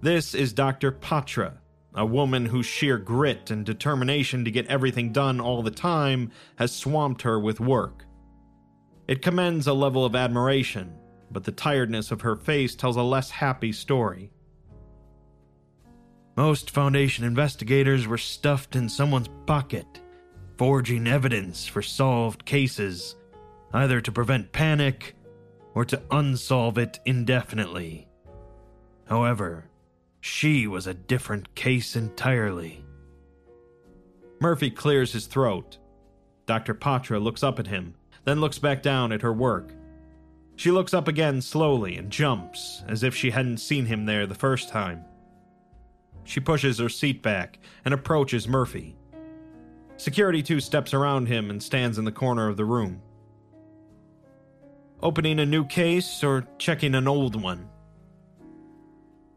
This 0.00 0.34
is 0.34 0.52
Dr. 0.52 0.90
Patra, 0.90 1.60
a 1.94 2.04
woman 2.04 2.46
whose 2.46 2.66
sheer 2.66 2.98
grit 2.98 3.52
and 3.52 3.64
determination 3.64 4.44
to 4.44 4.50
get 4.50 4.66
everything 4.66 5.12
done 5.12 5.40
all 5.40 5.62
the 5.62 5.70
time 5.70 6.32
has 6.56 6.74
swamped 6.74 7.22
her 7.22 7.38
with 7.38 7.60
work. 7.60 8.06
It 9.06 9.22
commends 9.22 9.68
a 9.68 9.72
level 9.72 10.04
of 10.04 10.16
admiration, 10.16 10.92
but 11.30 11.44
the 11.44 11.52
tiredness 11.52 12.10
of 12.10 12.22
her 12.22 12.34
face 12.34 12.74
tells 12.74 12.96
a 12.96 13.02
less 13.02 13.30
happy 13.30 13.70
story. 13.70 14.32
Most 16.36 16.70
Foundation 16.70 17.24
investigators 17.24 18.08
were 18.08 18.18
stuffed 18.18 18.74
in 18.74 18.88
someone's 18.88 19.28
pocket 19.46 20.01
forging 20.56 21.06
evidence 21.06 21.66
for 21.66 21.82
solved 21.82 22.44
cases, 22.44 23.16
either 23.72 24.00
to 24.00 24.12
prevent 24.12 24.52
panic 24.52 25.14
or 25.74 25.84
to 25.84 26.02
unsolve 26.10 26.78
it 26.78 27.00
indefinitely. 27.04 28.06
However, 29.06 29.66
she 30.20 30.66
was 30.66 30.86
a 30.86 30.94
different 30.94 31.54
case 31.54 31.96
entirely. 31.96 32.84
Murphy 34.40 34.70
clears 34.70 35.12
his 35.12 35.26
throat. 35.26 35.78
Dr. 36.46 36.74
Patra 36.74 37.18
looks 37.18 37.42
up 37.42 37.58
at 37.58 37.66
him, 37.66 37.94
then 38.24 38.40
looks 38.40 38.58
back 38.58 38.82
down 38.82 39.12
at 39.12 39.22
her 39.22 39.32
work. 39.32 39.72
She 40.56 40.70
looks 40.70 40.94
up 40.94 41.08
again 41.08 41.40
slowly 41.40 41.96
and 41.96 42.10
jumps, 42.10 42.82
as 42.86 43.02
if 43.02 43.14
she 43.14 43.30
hadn't 43.30 43.58
seen 43.58 43.86
him 43.86 44.04
there 44.04 44.26
the 44.26 44.34
first 44.34 44.68
time. 44.68 45.04
She 46.24 46.40
pushes 46.40 46.78
her 46.78 46.88
seat 46.88 47.22
back 47.22 47.58
and 47.84 47.92
approaches 47.92 48.46
Murphy. 48.46 48.96
Security 50.02 50.42
2 50.42 50.58
steps 50.58 50.92
around 50.92 51.28
him 51.28 51.48
and 51.48 51.62
stands 51.62 51.96
in 51.96 52.04
the 52.04 52.10
corner 52.10 52.48
of 52.48 52.56
the 52.56 52.64
room. 52.64 53.00
Opening 55.00 55.38
a 55.38 55.46
new 55.46 55.64
case 55.64 56.24
or 56.24 56.44
checking 56.58 56.96
an 56.96 57.06
old 57.06 57.40
one? 57.40 57.68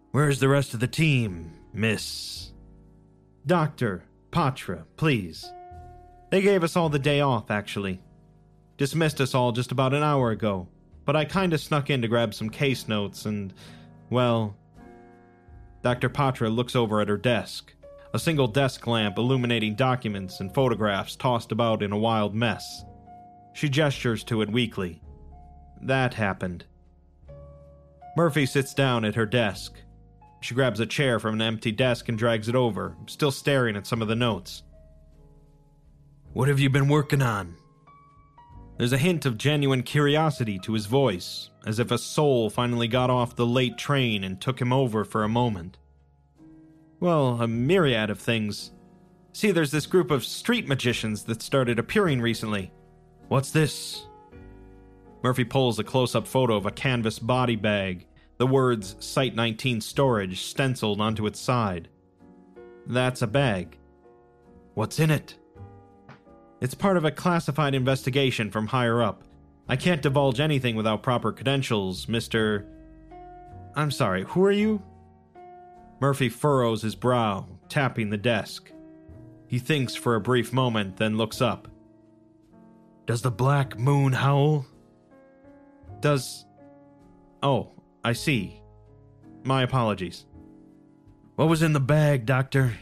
Where's 0.09 0.39
the 0.39 0.49
rest 0.49 0.73
of 0.73 0.79
the 0.79 0.87
team, 0.87 1.51
Miss? 1.71 2.51
Doctor, 3.45 4.05
Patra, 4.31 4.87
please. 4.97 5.53
They 6.31 6.41
gave 6.41 6.63
us 6.63 6.75
all 6.75 6.89
the 6.89 6.97
day 6.97 7.21
off, 7.21 7.51
actually. 7.51 8.01
Dismissed 8.77 9.21
us 9.21 9.35
all 9.35 9.51
just 9.51 9.71
about 9.71 9.93
an 9.93 10.01
hour 10.01 10.31
ago. 10.31 10.67
but 11.05 11.15
I 11.15 11.25
kinda 11.25 11.59
snuck 11.59 11.91
in 11.91 12.01
to 12.01 12.07
grab 12.07 12.33
some 12.33 12.49
case 12.49 12.87
notes 12.87 13.27
and, 13.27 13.53
well. 14.09 14.55
Dr. 15.83 16.09
Patra 16.09 16.49
looks 16.49 16.75
over 16.75 17.01
at 17.01 17.07
her 17.07 17.17
desk, 17.17 17.75
a 18.15 18.19
single 18.19 18.47
desk 18.47 18.87
lamp 18.87 19.17
illuminating 19.17 19.75
documents 19.75 20.39
and 20.39 20.53
photographs 20.53 21.17
tossed 21.17 21.51
about 21.51 21.83
in 21.83 21.91
a 21.91 21.97
wild 21.97 22.33
mess. 22.33 22.85
She 23.51 23.67
gestures 23.67 24.23
to 24.23 24.41
it 24.41 24.49
weakly. 24.49 25.01
That 25.81 26.13
happened. 26.13 26.63
Murphy 28.15 28.45
sits 28.45 28.73
down 28.73 29.03
at 29.03 29.15
her 29.15 29.25
desk. 29.25 29.73
She 30.39 30.55
grabs 30.55 30.79
a 30.79 30.85
chair 30.85 31.19
from 31.19 31.33
an 31.33 31.41
empty 31.41 31.73
desk 31.73 32.07
and 32.07 32.17
drags 32.17 32.47
it 32.47 32.55
over, 32.55 32.95
still 33.07 33.31
staring 33.31 33.75
at 33.75 33.85
some 33.85 34.01
of 34.01 34.07
the 34.07 34.15
notes. 34.15 34.63
What 36.31 36.47
have 36.47 36.59
you 36.61 36.69
been 36.69 36.87
working 36.87 37.21
on? 37.21 37.55
There's 38.77 38.93
a 38.93 38.97
hint 38.97 39.25
of 39.25 39.37
genuine 39.37 39.83
curiosity 39.83 40.57
to 40.59 40.71
his 40.71 40.85
voice, 40.85 41.49
as 41.65 41.79
if 41.79 41.91
a 41.91 41.97
soul 41.97 42.49
finally 42.49 42.87
got 42.87 43.09
off 43.09 43.35
the 43.35 43.45
late 43.45 43.77
train 43.77 44.23
and 44.23 44.39
took 44.39 44.61
him 44.61 44.71
over 44.71 45.03
for 45.03 45.25
a 45.25 45.29
moment. 45.29 45.79
Well, 46.99 47.41
a 47.41 47.47
myriad 47.47 48.09
of 48.09 48.19
things. 48.19 48.71
See, 49.33 49.51
there's 49.51 49.71
this 49.71 49.85
group 49.85 50.11
of 50.11 50.23
street 50.23 50.67
magicians 50.67 51.23
that 51.23 51.41
started 51.41 51.77
appearing 51.77 52.21
recently. 52.21 52.71
What's 53.27 53.51
this? 53.51 54.07
Murphy 55.21 55.43
pulls 55.43 55.79
a 55.79 55.83
close 55.83 56.15
up 56.15 56.27
photo 56.27 56.55
of 56.55 56.65
a 56.65 56.71
canvas 56.71 57.19
body 57.19 57.55
bag, 57.55 58.07
the 58.37 58.47
words 58.47 58.95
Site 58.99 59.35
19 59.35 59.81
Storage 59.81 60.41
stenciled 60.41 61.01
onto 61.01 61.25
its 61.25 61.39
side. 61.39 61.89
That's 62.85 63.21
a 63.21 63.27
bag. 63.27 63.77
What's 64.75 64.99
in 64.99 65.09
it? 65.09 65.35
It's 66.61 66.75
part 66.75 66.97
of 66.97 67.05
a 67.05 67.11
classified 67.11 67.75
investigation 67.75 68.51
from 68.51 68.67
higher 68.67 69.01
up. 69.01 69.23
I 69.67 69.75
can't 69.75 70.01
divulge 70.01 70.39
anything 70.39 70.75
without 70.75 71.03
proper 71.03 71.31
credentials, 71.31 72.05
Mr. 72.05 72.65
I'm 73.75 73.91
sorry, 73.91 74.23
who 74.23 74.43
are 74.45 74.51
you? 74.51 74.81
Murphy 75.99 76.29
furrows 76.29 76.81
his 76.81 76.95
brow, 76.95 77.47
tapping 77.69 78.09
the 78.09 78.17
desk. 78.17 78.71
He 79.47 79.59
thinks 79.59 79.95
for 79.95 80.15
a 80.15 80.21
brief 80.21 80.51
moment, 80.51 80.97
then 80.97 81.17
looks 81.17 81.41
up. 81.41 81.67
Does 83.05 83.21
the 83.21 83.31
black 83.31 83.77
moon 83.77 84.13
howl? 84.13 84.65
Does. 86.01 86.45
Oh, 87.41 87.71
I 88.03 88.13
see. 88.13 88.61
My 89.43 89.61
apologies. 89.61 90.25
What 91.35 91.49
was 91.49 91.61
in 91.61 91.73
the 91.73 91.79
bag, 91.79 92.25
Doctor? 92.25 92.73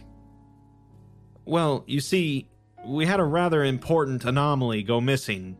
Well, 1.45 1.83
you 1.87 1.99
see, 1.99 2.49
we 2.85 3.05
had 3.05 3.19
a 3.19 3.25
rather 3.25 3.63
important 3.63 4.23
anomaly 4.23 4.83
go 4.83 5.01
missing. 5.01 5.57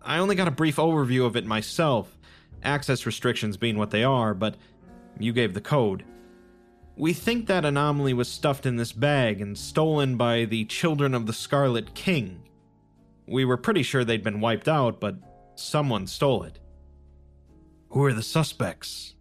I 0.00 0.18
only 0.18 0.34
got 0.34 0.48
a 0.48 0.52
brief 0.52 0.76
overview 0.76 1.24
of 1.24 1.36
it 1.36 1.46
myself, 1.46 2.18
access 2.62 3.06
restrictions 3.06 3.56
being 3.56 3.78
what 3.78 3.90
they 3.90 4.02
are, 4.02 4.34
but 4.34 4.56
you 5.18 5.32
gave 5.32 5.54
the 5.54 5.60
code. 5.60 6.04
We 6.96 7.14
think 7.14 7.46
that 7.46 7.64
anomaly 7.64 8.12
was 8.12 8.28
stuffed 8.28 8.66
in 8.66 8.76
this 8.76 8.92
bag 8.92 9.40
and 9.40 9.56
stolen 9.56 10.16
by 10.16 10.44
the 10.44 10.66
Children 10.66 11.14
of 11.14 11.26
the 11.26 11.32
Scarlet 11.32 11.94
King. 11.94 12.42
We 13.26 13.46
were 13.46 13.56
pretty 13.56 13.82
sure 13.82 14.04
they'd 14.04 14.22
been 14.22 14.40
wiped 14.40 14.68
out, 14.68 15.00
but 15.00 15.16
someone 15.54 16.06
stole 16.06 16.42
it. 16.42 16.58
Who 17.90 18.04
are 18.04 18.12
the 18.12 18.22
suspects? 18.22 19.14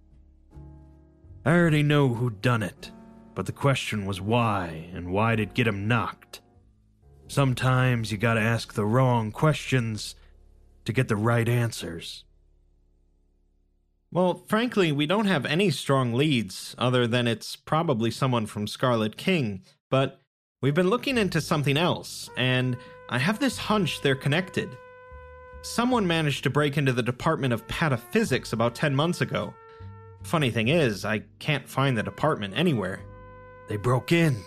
I 1.45 1.51
already 1.51 1.81
know 1.81 2.09
who 2.09 2.29
done 2.29 2.61
it, 2.61 2.91
but 3.35 3.45
the 3.45 3.51
question 3.51 4.05
was 4.05 4.19
why, 4.19 4.89
and 4.93 5.11
why 5.11 5.35
did 5.35 5.53
get 5.53 5.67
him 5.67 5.87
knocked. 5.87 6.41
Sometimes 7.27 8.11
you 8.11 8.17
gotta 8.17 8.41
ask 8.41 8.73
the 8.73 8.85
wrong 8.85 9.31
questions 9.31 10.15
to 10.83 10.91
get 10.91 11.07
the 11.07 11.15
right 11.15 11.47
answers. 11.47 12.25
Well, 14.13 14.43
frankly, 14.47 14.91
we 14.91 15.05
don't 15.05 15.27
have 15.27 15.45
any 15.45 15.71
strong 15.71 16.13
leads 16.13 16.75
other 16.77 17.07
than 17.07 17.27
it's 17.27 17.55
probably 17.55 18.11
someone 18.11 18.45
from 18.45 18.67
Scarlet 18.67 19.15
King, 19.15 19.63
but 19.89 20.19
we've 20.61 20.73
been 20.73 20.89
looking 20.89 21.17
into 21.17 21.39
something 21.39 21.77
else, 21.77 22.29
and 22.35 22.75
I 23.07 23.19
have 23.19 23.39
this 23.39 23.57
hunch 23.57 24.01
they're 24.01 24.15
connected. 24.15 24.69
Someone 25.61 26.05
managed 26.05 26.43
to 26.43 26.49
break 26.49 26.77
into 26.77 26.91
the 26.91 27.01
Department 27.01 27.53
of 27.53 27.65
Pataphysics 27.67 28.51
about 28.51 28.75
10 28.75 28.93
months 28.93 29.21
ago. 29.21 29.53
Funny 30.23 30.51
thing 30.51 30.67
is, 30.67 31.05
I 31.05 31.19
can't 31.39 31.69
find 31.69 31.97
the 31.97 32.03
department 32.03 32.53
anywhere. 32.57 32.99
They 33.69 33.77
broke 33.77 34.11
in. 34.11 34.43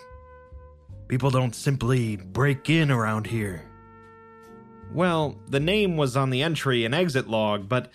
People 1.07 1.31
don't 1.31 1.55
simply 1.55 2.17
break 2.17 2.69
in 2.69 2.91
around 2.91 3.25
here. 3.25 3.63
Well, 4.93 5.39
the 5.47 5.59
name 5.59 5.97
was 5.97 6.15
on 6.15 6.29
the 6.29 6.43
entry 6.43 6.85
and 6.85 6.93
exit 6.93 7.27
log, 7.27 7.67
but 7.67 7.91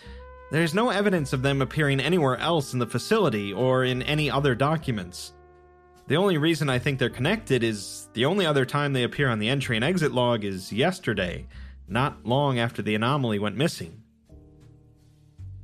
there's 0.51 0.75
no 0.75 0.91
evidence 0.91 1.33
of 1.33 1.43
them 1.43 1.63
appearing 1.63 2.01
anywhere 2.01 2.37
else 2.37 2.73
in 2.73 2.79
the 2.79 2.87
facility 2.87 3.53
or 3.53 3.85
in 3.85 4.03
any 4.03 4.31
other 4.31 4.55
documents. 4.55 5.33
The 6.09 6.17
only 6.17 6.39
reason 6.39 6.69
I 6.69 6.81
think 6.81 6.99
they're 6.99 7.09
connected 7.09 7.63
is 7.63 8.09
the 8.15 8.25
only 8.25 8.45
other 8.45 8.65
time 8.65 8.93
they 8.93 9.05
appear 9.05 9.29
on 9.29 9.39
the 9.39 9.49
entry 9.49 9.77
and 9.77 9.85
exit 9.85 10.11
log 10.11 10.45
is 10.45 10.73
yesterday, 10.73 11.47
not 11.87 12.27
long 12.27 12.59
after 12.59 12.83
the 12.83 12.97
anomaly 12.97 13.39
went 13.39 13.57
missing. 13.57 14.03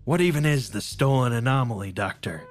What 0.04 0.20
even 0.20 0.46
is 0.46 0.70
the 0.70 0.80
stolen 0.80 1.32
anomaly, 1.32 1.90
Doctor? 1.90 2.44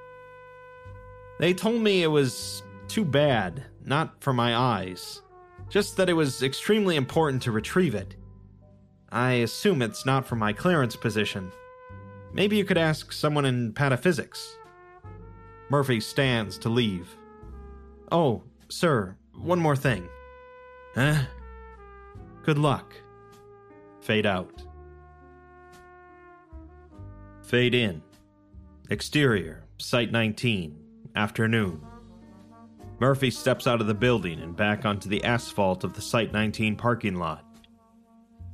They 1.38 1.54
told 1.54 1.80
me 1.80 2.02
it 2.02 2.08
was 2.08 2.62
too 2.86 3.04
bad, 3.06 3.64
not 3.82 4.20
for 4.20 4.34
my 4.34 4.54
eyes, 4.54 5.22
just 5.70 5.96
that 5.96 6.10
it 6.10 6.12
was 6.12 6.42
extremely 6.42 6.96
important 6.96 7.42
to 7.44 7.50
retrieve 7.50 7.94
it. 7.94 8.14
I 9.10 9.32
assume 9.32 9.80
it's 9.80 10.04
not 10.04 10.26
for 10.26 10.36
my 10.36 10.52
clearance 10.52 10.96
position. 10.96 11.50
Maybe 12.36 12.58
you 12.58 12.66
could 12.66 12.76
ask 12.76 13.12
someone 13.12 13.46
in 13.46 13.72
pataphysics. 13.72 14.56
Murphy 15.70 16.00
stands 16.00 16.58
to 16.58 16.68
leave. 16.68 17.16
Oh, 18.12 18.42
sir, 18.68 19.16
one 19.32 19.58
more 19.58 19.74
thing. 19.74 20.06
Huh? 20.94 21.22
Good 22.42 22.58
luck. 22.58 22.92
Fade 24.02 24.26
out. 24.26 24.62
Fade 27.42 27.74
in. 27.74 28.02
Exterior, 28.90 29.64
Site 29.78 30.12
19, 30.12 30.78
afternoon. 31.16 31.80
Murphy 33.00 33.30
steps 33.30 33.66
out 33.66 33.80
of 33.80 33.86
the 33.86 33.94
building 33.94 34.40
and 34.40 34.54
back 34.54 34.84
onto 34.84 35.08
the 35.08 35.24
asphalt 35.24 35.84
of 35.84 35.94
the 35.94 36.02
Site 36.02 36.34
19 36.34 36.76
parking 36.76 37.14
lot. 37.14 37.46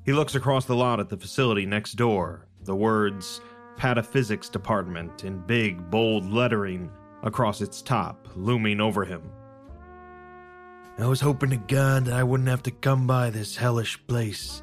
He 0.05 0.13
looks 0.13 0.37
across 0.37 0.67
the 0.67 0.77
lot 0.77 1.01
at 1.01 1.09
the 1.09 1.17
facility 1.17 1.67
next 1.67 1.95
door, 1.95 2.47
the 2.65 2.77
words 2.77 3.41
Pataphysics 3.77 4.51
Department 4.51 5.25
in 5.25 5.39
big, 5.39 5.91
bold 5.91 6.31
lettering 6.31 6.91
across 7.23 7.61
its 7.61 7.83
top, 7.83 8.29
looming 8.37 8.81
over 8.81 9.05
him. 9.05 9.23
I 10.99 11.07
was 11.07 11.21
hoping 11.21 11.51
to 11.51 11.57
God 11.57 12.05
that 12.05 12.15
I 12.15 12.23
wouldn't 12.23 12.49
have 12.49 12.63
to 12.65 12.71
come 12.71 13.07
by 13.07 13.31
this 13.31 13.57
hellish 13.57 13.99
place, 14.07 14.63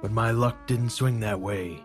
but 0.00 0.12
my 0.12 0.30
luck 0.30 0.66
didn't 0.66 0.90
swing 0.90 1.20
that 1.20 1.40
way. 1.40 1.82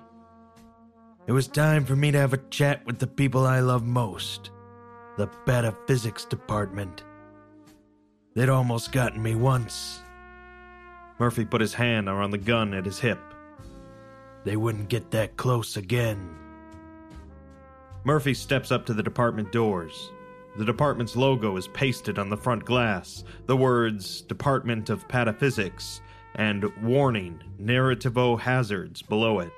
It 1.25 1.31
was 1.31 1.47
time 1.47 1.83
for 1.83 1.95
me 1.95 2.11
to 2.11 2.19
have 2.19 2.33
a 2.33 2.49
chat 2.49 2.85
with 2.85 2.99
the 2.99 3.07
people 3.07 3.45
I 3.45 3.59
love 3.59 3.83
most 3.83 4.51
the 5.17 5.27
Pataphysics 5.45 6.29
Department. 6.29 7.03
They'd 8.35 8.49
almost 8.49 8.91
gotten 8.91 9.21
me 9.21 9.33
once. 9.33 9.99
Murphy 11.19 11.43
put 11.43 11.59
his 11.59 11.73
hand 11.73 12.07
around 12.07 12.29
the 12.29 12.37
gun 12.37 12.75
at 12.75 12.85
his 12.85 12.99
hip. 12.99 13.19
They 14.43 14.55
wouldn't 14.55 14.89
get 14.89 15.11
that 15.11 15.37
close 15.37 15.77
again. 15.77 16.35
Murphy 18.03 18.33
steps 18.33 18.71
up 18.71 18.85
to 18.85 18.93
the 18.93 19.03
department 19.03 19.51
doors. 19.51 20.11
The 20.57 20.65
department's 20.65 21.15
logo 21.15 21.57
is 21.57 21.67
pasted 21.67 22.17
on 22.17 22.29
the 22.29 22.37
front 22.37 22.65
glass, 22.65 23.23
the 23.45 23.57
words 23.57 24.21
Department 24.21 24.89
of 24.89 25.07
Pataphysics 25.07 25.99
and 26.35 26.65
Warning 26.83 27.41
Narrativo 27.61 28.39
Hazards 28.39 29.01
below 29.01 29.39
it. 29.39 29.51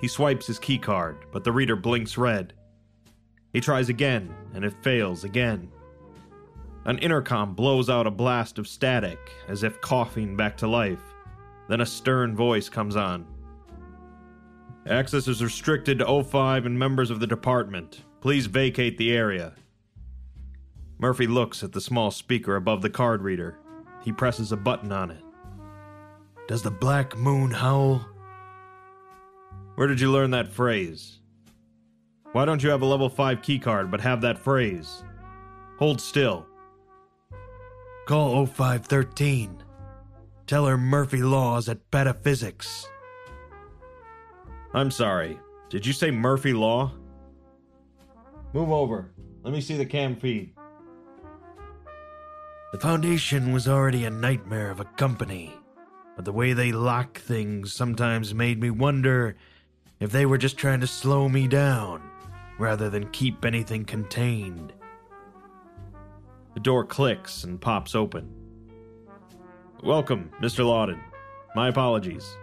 He 0.00 0.08
swipes 0.08 0.46
his 0.46 0.58
keycard, 0.58 1.16
but 1.32 1.44
the 1.44 1.52
reader 1.52 1.76
blinks 1.76 2.16
red. 2.18 2.52
He 3.52 3.60
tries 3.60 3.88
again, 3.88 4.34
and 4.54 4.64
it 4.64 4.82
fails 4.82 5.24
again. 5.24 5.70
An 6.84 6.98
intercom 6.98 7.54
blows 7.54 7.90
out 7.90 8.06
a 8.06 8.10
blast 8.10 8.58
of 8.58 8.68
static, 8.68 9.18
as 9.48 9.62
if 9.62 9.80
coughing 9.80 10.36
back 10.36 10.56
to 10.58 10.68
life. 10.68 11.02
Then 11.68 11.80
a 11.80 11.86
stern 11.86 12.36
voice 12.36 12.68
comes 12.68 12.96
on. 12.96 13.26
Access 14.88 15.26
is 15.26 15.42
restricted 15.42 15.98
to 15.98 16.04
O5 16.04 16.64
and 16.64 16.78
members 16.78 17.10
of 17.10 17.18
the 17.18 17.26
department. 17.26 18.02
Please 18.20 18.46
vacate 18.46 18.96
the 18.96 19.12
area. 19.12 19.54
Murphy 20.98 21.26
looks 21.26 21.64
at 21.64 21.72
the 21.72 21.80
small 21.80 22.12
speaker 22.12 22.54
above 22.54 22.82
the 22.82 22.90
card 22.90 23.22
reader. 23.22 23.58
He 24.04 24.12
presses 24.12 24.52
a 24.52 24.56
button 24.56 24.92
on 24.92 25.10
it. 25.10 25.22
Does 26.46 26.62
the 26.62 26.70
black 26.70 27.16
moon 27.16 27.50
howl? 27.50 28.06
Where 29.74 29.88
did 29.88 30.00
you 30.00 30.12
learn 30.12 30.30
that 30.30 30.52
phrase? 30.52 31.18
Why 32.30 32.44
don't 32.44 32.62
you 32.62 32.70
have 32.70 32.82
a 32.82 32.86
level 32.86 33.08
5 33.08 33.42
keycard 33.42 33.90
but 33.90 34.00
have 34.00 34.20
that 34.20 34.38
phrase? 34.38 35.02
Hold 35.80 36.00
still. 36.00 36.46
Call 38.06 38.46
0513. 38.46 39.64
Tell 40.46 40.66
her 40.66 40.78
Murphy 40.78 41.22
Laws 41.22 41.68
at 41.68 41.90
Pataphysics. 41.90 42.86
I'm 44.76 44.90
sorry. 44.90 45.40
Did 45.70 45.86
you 45.86 45.94
say 45.94 46.10
Murphy 46.10 46.52
Law? 46.52 46.92
Move 48.52 48.70
over. 48.70 49.10
Let 49.42 49.54
me 49.54 49.62
see 49.62 49.78
the 49.78 49.86
cam 49.86 50.16
feed. 50.16 50.52
The 52.72 52.78
Foundation 52.78 53.54
was 53.54 53.66
already 53.66 54.04
a 54.04 54.10
nightmare 54.10 54.70
of 54.70 54.80
a 54.80 54.84
company, 54.84 55.54
but 56.14 56.26
the 56.26 56.32
way 56.32 56.52
they 56.52 56.72
lock 56.72 57.16
things 57.16 57.72
sometimes 57.72 58.34
made 58.34 58.60
me 58.60 58.68
wonder 58.68 59.36
if 59.98 60.12
they 60.12 60.26
were 60.26 60.36
just 60.36 60.58
trying 60.58 60.80
to 60.80 60.86
slow 60.86 61.26
me 61.26 61.48
down 61.48 62.02
rather 62.58 62.90
than 62.90 63.08
keep 63.12 63.46
anything 63.46 63.86
contained. 63.86 64.74
The 66.52 66.60
door 66.60 66.84
clicks 66.84 67.44
and 67.44 67.58
pops 67.58 67.94
open. 67.94 68.30
Welcome, 69.82 70.30
Mr. 70.42 70.66
Lawton. 70.66 71.00
My 71.54 71.68
apologies. 71.68 72.36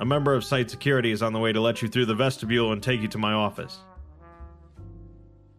A 0.00 0.04
member 0.04 0.34
of 0.34 0.44
site 0.44 0.70
security 0.70 1.10
is 1.10 1.22
on 1.22 1.32
the 1.32 1.38
way 1.40 1.52
to 1.52 1.60
let 1.60 1.82
you 1.82 1.88
through 1.88 2.06
the 2.06 2.14
vestibule 2.14 2.72
and 2.72 2.82
take 2.82 3.00
you 3.00 3.08
to 3.08 3.18
my 3.18 3.32
office. 3.32 3.78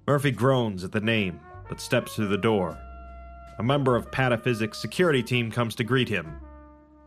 Murphy 0.07 0.31
groans 0.31 0.83
at 0.83 0.91
the 0.91 1.01
name, 1.01 1.39
but 1.67 1.81
steps 1.81 2.15
through 2.15 2.29
the 2.29 2.37
door. 2.37 2.77
A 3.59 3.63
member 3.63 3.95
of 3.95 4.09
Pataphysics' 4.11 4.75
security 4.75 5.21
team 5.21 5.51
comes 5.51 5.75
to 5.75 5.83
greet 5.83 6.07
him. 6.07 6.39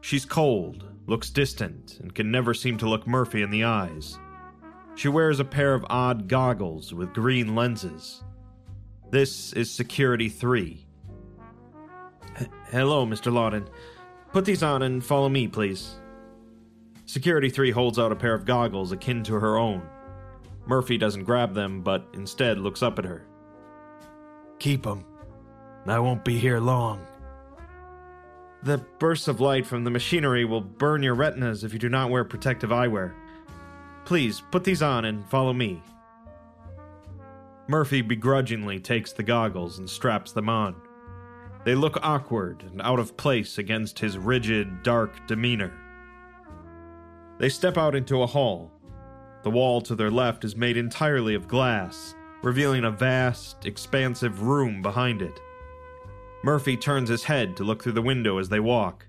She's 0.02 0.26
cold, 0.26 0.84
looks 1.06 1.30
distant, 1.30 1.98
and 2.00 2.14
can 2.14 2.30
never 2.30 2.52
seem 2.52 2.76
to 2.78 2.88
look 2.88 3.06
Murphy 3.06 3.42
in 3.42 3.50
the 3.50 3.64
eyes. 3.64 4.18
She 4.94 5.08
wears 5.08 5.40
a 5.40 5.44
pair 5.44 5.72
of 5.74 5.86
odd 5.88 6.28
goggles 6.28 6.92
with 6.92 7.14
green 7.14 7.54
lenses. 7.54 8.22
This 9.10 9.52
is 9.54 9.70
Security 9.70 10.28
3. 10.28 10.86
H- 12.38 12.48
Hello, 12.70 13.06
Mr. 13.06 13.32
Lawton. 13.32 13.68
Put 14.32 14.44
these 14.44 14.62
on 14.62 14.82
and 14.82 15.02
follow 15.02 15.28
me, 15.30 15.48
please. 15.48 15.96
Security 17.12 17.50
3 17.50 17.72
holds 17.72 17.98
out 17.98 18.10
a 18.10 18.16
pair 18.16 18.32
of 18.32 18.46
goggles 18.46 18.90
akin 18.90 19.22
to 19.22 19.34
her 19.34 19.58
own. 19.58 19.86
Murphy 20.64 20.96
doesn't 20.96 21.24
grab 21.24 21.52
them, 21.52 21.82
but 21.82 22.06
instead 22.14 22.56
looks 22.56 22.82
up 22.82 22.98
at 22.98 23.04
her. 23.04 23.26
Keep 24.58 24.84
them. 24.84 25.04
I 25.84 25.98
won't 25.98 26.24
be 26.24 26.38
here 26.38 26.58
long. 26.58 27.06
The 28.62 28.78
bursts 28.98 29.28
of 29.28 29.42
light 29.42 29.66
from 29.66 29.84
the 29.84 29.90
machinery 29.90 30.46
will 30.46 30.62
burn 30.62 31.02
your 31.02 31.14
retinas 31.14 31.64
if 31.64 31.74
you 31.74 31.78
do 31.78 31.90
not 31.90 32.08
wear 32.08 32.24
protective 32.24 32.70
eyewear. 32.70 33.12
Please, 34.06 34.42
put 34.50 34.64
these 34.64 34.80
on 34.80 35.04
and 35.04 35.28
follow 35.28 35.52
me. 35.52 35.82
Murphy 37.68 38.00
begrudgingly 38.00 38.80
takes 38.80 39.12
the 39.12 39.22
goggles 39.22 39.78
and 39.78 39.90
straps 39.90 40.32
them 40.32 40.48
on. 40.48 40.76
They 41.66 41.74
look 41.74 41.98
awkward 42.02 42.62
and 42.62 42.80
out 42.80 42.98
of 42.98 43.18
place 43.18 43.58
against 43.58 43.98
his 43.98 44.16
rigid, 44.16 44.82
dark 44.82 45.26
demeanor. 45.26 45.78
They 47.42 47.48
step 47.48 47.76
out 47.76 47.96
into 47.96 48.22
a 48.22 48.26
hall. 48.28 48.70
The 49.42 49.50
wall 49.50 49.80
to 49.80 49.96
their 49.96 50.12
left 50.12 50.44
is 50.44 50.54
made 50.54 50.76
entirely 50.76 51.34
of 51.34 51.48
glass, 51.48 52.14
revealing 52.40 52.84
a 52.84 52.90
vast, 52.92 53.66
expansive 53.66 54.42
room 54.42 54.80
behind 54.80 55.22
it. 55.22 55.40
Murphy 56.44 56.76
turns 56.76 57.08
his 57.08 57.24
head 57.24 57.56
to 57.56 57.64
look 57.64 57.82
through 57.82 57.94
the 57.94 58.00
window 58.00 58.38
as 58.38 58.48
they 58.48 58.60
walk. 58.60 59.08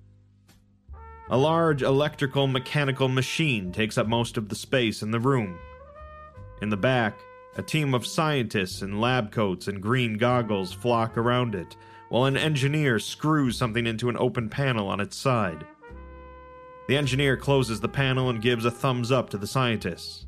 A 1.29 1.37
large 1.37 1.83
electrical 1.83 2.47
mechanical 2.47 3.07
machine 3.07 3.71
takes 3.71 3.99
up 3.99 4.07
most 4.07 4.35
of 4.35 4.49
the 4.49 4.55
space 4.55 5.03
in 5.03 5.11
the 5.11 5.19
room. 5.19 5.59
In 6.59 6.69
the 6.69 6.75
back, 6.75 7.19
a 7.55 7.61
team 7.61 7.93
of 7.93 8.03
scientists 8.03 8.81
in 8.81 8.99
lab 8.99 9.31
coats 9.31 9.67
and 9.67 9.79
green 9.79 10.17
goggles 10.17 10.73
flock 10.73 11.19
around 11.19 11.53
it, 11.53 11.77
while 12.09 12.25
an 12.25 12.37
engineer 12.37 12.97
screws 12.97 13.55
something 13.55 13.85
into 13.85 14.09
an 14.09 14.17
open 14.17 14.49
panel 14.49 14.87
on 14.87 14.99
its 14.99 15.15
side. 15.15 15.67
The 16.87 16.97
engineer 16.97 17.37
closes 17.37 17.79
the 17.79 17.87
panel 17.87 18.29
and 18.29 18.41
gives 18.41 18.65
a 18.65 18.71
thumbs 18.71 19.11
up 19.11 19.29
to 19.29 19.37
the 19.37 19.47
scientists. 19.47 20.25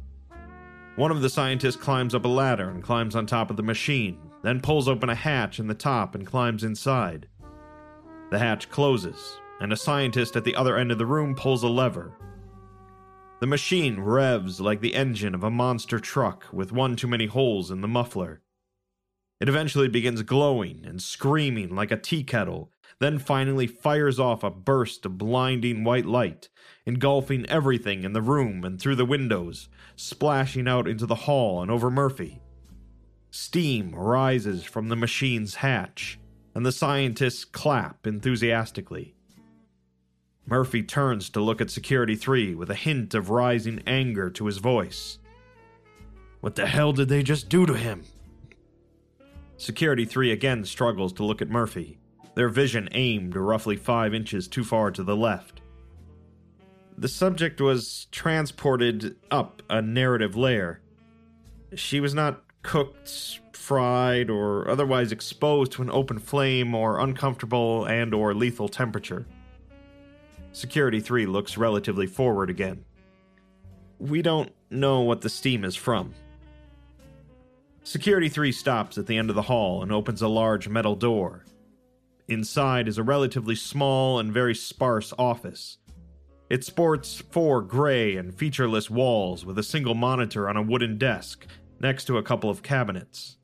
One 0.96 1.12
of 1.12 1.22
the 1.22 1.30
scientists 1.30 1.76
climbs 1.76 2.16
up 2.16 2.24
a 2.24 2.30
ladder 2.30 2.70
and 2.70 2.82
climbs 2.82 3.16
on 3.16 3.26
top 3.26 3.50
of 3.50 3.58
the 3.58 3.64
machine, 3.64 4.18
then 4.44 4.62
pulls 4.62 4.88
open 4.88 5.10
a 5.10 5.16
hatch 5.16 5.60
in 5.60 5.68
the 5.68 5.74
top 5.74 6.16
and 6.16 6.26
climbs 6.26 6.64
inside. 6.64 7.28
The 8.32 8.40
hatch 8.40 8.70
closes, 8.70 9.38
and 9.60 9.74
a 9.74 9.78
scientist 9.78 10.38
at 10.38 10.46
the 10.46 10.56
other 10.56 10.78
end 10.78 10.92
of 10.92 10.98
the 10.98 11.06
room 11.06 11.36
pulls 11.36 11.64
a 11.64 11.68
lever. 11.68 12.14
The 13.42 13.48
machine 13.48 14.00
revs 14.00 14.62
like 14.62 14.80
the 14.80 14.96
engine 14.96 15.36
of 15.36 15.44
a 15.44 15.52
monster 15.52 16.00
truck 16.00 16.46
with 16.54 16.72
one 16.72 16.96
too 16.96 17.08
many 17.08 17.26
holes 17.26 17.70
in 17.70 17.82
the 17.82 17.88
muffler. 17.88 18.42
It 19.42 19.50
eventually 19.50 19.90
begins 19.90 20.22
glowing 20.22 20.86
and 20.86 21.02
screaming 21.02 21.76
like 21.76 21.92
a 21.92 21.98
tea 21.98 22.24
kettle, 22.24 22.72
then 23.00 23.20
finally 23.20 23.68
fires 23.68 24.20
off 24.20 24.44
a 24.44 24.50
burst 24.50 25.06
of 25.06 25.18
blinding 25.18 25.84
white 25.84 26.06
light, 26.06 26.50
engulfing 26.86 27.46
everything 27.48 28.04
in 28.04 28.14
the 28.14 28.22
room 28.22 28.64
and 28.64 28.80
through 28.80 28.96
the 28.96 29.06
windows, 29.06 29.68
splashing 29.96 30.68
out 30.68 30.88
into 30.88 31.06
the 31.06 31.16
hall 31.16 31.62
and 31.62 31.70
over 31.70 31.92
Murphy. 31.92 32.42
Steam 33.32 33.94
rises 33.94 34.64
from 34.64 34.88
the 34.88 34.96
machine's 34.96 35.56
hatch, 35.56 36.18
and 36.54 36.66
the 36.66 36.72
scientists 36.72 37.44
clap 37.44 38.08
enthusiastically. 38.08 39.14
Murphy 40.48 40.84
turns 40.84 41.30
to 41.32 41.42
look 41.42 41.60
at 41.60 41.72
Security 41.72 42.16
3 42.16 42.56
with 42.56 42.70
a 42.70 42.76
hint 42.76 43.14
of 43.14 43.30
rising 43.30 43.82
anger 43.86 44.30
to 44.30 44.46
his 44.46 44.60
voice. 44.60 45.18
What 46.40 46.56
the 46.56 46.68
hell 46.68 46.94
did 46.94 47.10
they 47.10 47.24
just 47.24 47.50
do 47.50 47.66
to 47.66 47.74
him? 47.74 48.04
Security 49.58 50.06
3 50.06 50.32
again 50.32 50.64
struggles 50.64 51.12
to 51.14 51.26
look 51.26 51.42
at 51.42 51.50
Murphy, 51.50 51.98
their 52.36 52.50
vision 52.50 52.90
aimed 52.92 53.36
roughly 53.36 53.76
five 53.76 54.14
inches 54.14 54.48
too 54.48 54.64
far 54.64 54.92
to 54.92 55.04
the 55.04 55.16
left. 55.16 55.62
The 56.98 57.08
subject 57.08 57.60
was 57.60 58.08
transported 58.12 59.16
up 59.32 59.62
a 59.70 59.82
narrative 59.82 60.36
layer. 60.36 60.82
She 61.74 62.00
was 62.00 62.14
not 62.14 62.44
cooked, 62.62 63.40
fried, 63.54 64.30
or 64.30 64.70
otherwise 64.70 65.12
exposed 65.12 65.74
to 65.74 65.82
an 65.82 65.92
open 65.92 66.20
flame 66.20 66.74
or 66.74 67.00
uncomfortable 67.00 67.86
and 67.86 68.14
or 68.14 68.34
lethal 68.34 68.70
temperature. 68.70 69.26
Security 70.52 71.02
3 71.02 71.26
looks 71.26 71.58
relatively 71.58 72.08
forward 72.08 72.50
again. 72.50 72.86
We 74.00 74.22
don't 74.22 74.52
know 74.70 75.02
what 75.02 75.22
the 75.22 75.30
steam 75.30 75.66
is 75.66 75.76
from. 75.76 76.14
Security 77.84 78.30
3 78.30 78.52
stops 78.52 78.98
at 78.98 79.06
the 79.06 79.18
end 79.18 79.30
of 79.30 79.36
the 79.36 79.42
hall 79.44 79.84
and 79.84 79.92
opens 79.92 80.22
a 80.22 80.28
large 80.28 80.70
metal 80.70 80.96
door. 80.96 81.46
Inside 82.28 82.88
is 82.88 82.98
a 82.98 83.04
relatively 83.04 83.56
small 83.56 84.20
and 84.20 84.34
very 84.34 84.56
sparse 84.56 85.14
office. 85.20 85.78
It 86.50 86.64
sports 86.64 87.24
four 87.32 87.62
gray 87.62 88.18
and 88.18 88.34
featureless 88.34 88.90
walls 88.90 89.46
with 89.46 89.60
a 89.60 89.64
single 89.64 89.94
monitor 89.94 90.50
on 90.50 90.58
a 90.58 90.62
wooden 90.62 90.98
desk 90.98 91.46
next 91.80 92.06
to 92.06 92.18
a 92.18 92.24
couple 92.24 92.50
of 92.50 92.64
cabinets. 92.64 93.38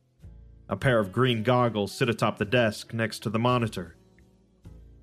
A 0.68 0.76
pair 0.76 1.00
of 1.00 1.12
green 1.12 1.44
goggles 1.44 1.92
sit 1.92 2.10
atop 2.10 2.38
the 2.38 2.46
desk 2.46 2.94
next 2.94 3.20
to 3.20 3.30
the 3.30 3.40
monitor. 3.40 3.98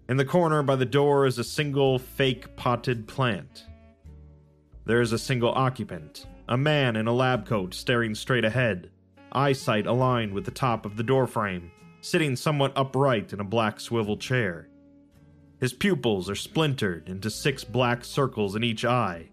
In 0.09 0.17
the 0.17 0.25
corner 0.25 0.63
by 0.63 0.77
the 0.77 0.85
door 0.85 1.27
is 1.27 1.39
a 1.39 1.45
single 1.45 1.99
fake 1.99 2.57
potted 2.57 3.07
plant. 3.07 3.67
There 4.87 5.01
is 5.01 5.13
a 5.13 5.19
single 5.19 5.53
occupant, 5.53 6.27
a 6.49 6.57
man 6.57 6.97
in 6.97 7.07
a 7.07 7.13
lab 7.13 7.47
coat 7.47 7.75
staring 7.75 8.15
straight 8.15 8.45
ahead, 8.45 8.91
eyesight 9.31 9.87
aligned 9.87 10.33
with 10.33 10.47
the 10.47 10.51
top 10.51 10.87
of 10.87 10.97
the 10.97 11.03
doorframe, 11.03 11.71
sitting 12.01 12.37
somewhat 12.37 12.73
upright 12.77 13.33
in 13.33 13.41
a 13.41 13.45
black 13.45 13.81
swivel 13.81 14.17
chair. 14.17 14.69
His 15.61 15.73
pupils 15.73 16.31
are 16.31 16.37
splintered 16.37 17.09
into 17.09 17.31
six 17.31 17.65
black 17.65 18.05
circles 18.05 18.55
in 18.55 18.63
each 18.63 18.85
eye. 18.85 19.31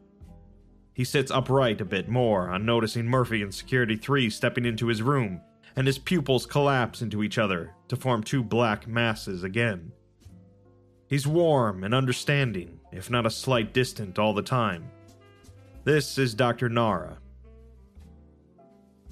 He 0.94 1.04
sits 1.04 1.32
upright 1.32 1.82
a 1.82 1.86
bit 1.86 2.10
more 2.10 2.50
on 2.50 2.66
noticing 2.66 3.06
Murphy 3.06 3.42
and 3.42 3.54
Security 3.54 3.96
3 3.96 4.30
stepping 4.30 4.66
into 4.66 4.88
his 4.88 5.02
room, 5.02 5.42
and 5.76 5.86
his 5.86 6.00
pupils 6.00 6.46
collapse 6.46 7.02
into 7.02 7.22
each 7.22 7.38
other 7.38 7.74
to 7.90 7.96
form 7.96 8.24
two 8.24 8.42
black 8.42 8.88
masses 8.88 9.44
again. 9.44 9.92
He's 11.08 11.28
warm 11.28 11.84
and 11.84 11.94
understanding, 11.94 12.80
if 12.92 13.12
not 13.12 13.26
a 13.26 13.30
slight 13.30 13.74
distant 13.74 14.18
all 14.18 14.34
the 14.34 14.42
time. 14.42 14.90
This 15.84 16.18
is 16.18 16.34
Dr. 16.34 16.70
Nara. 16.70 17.18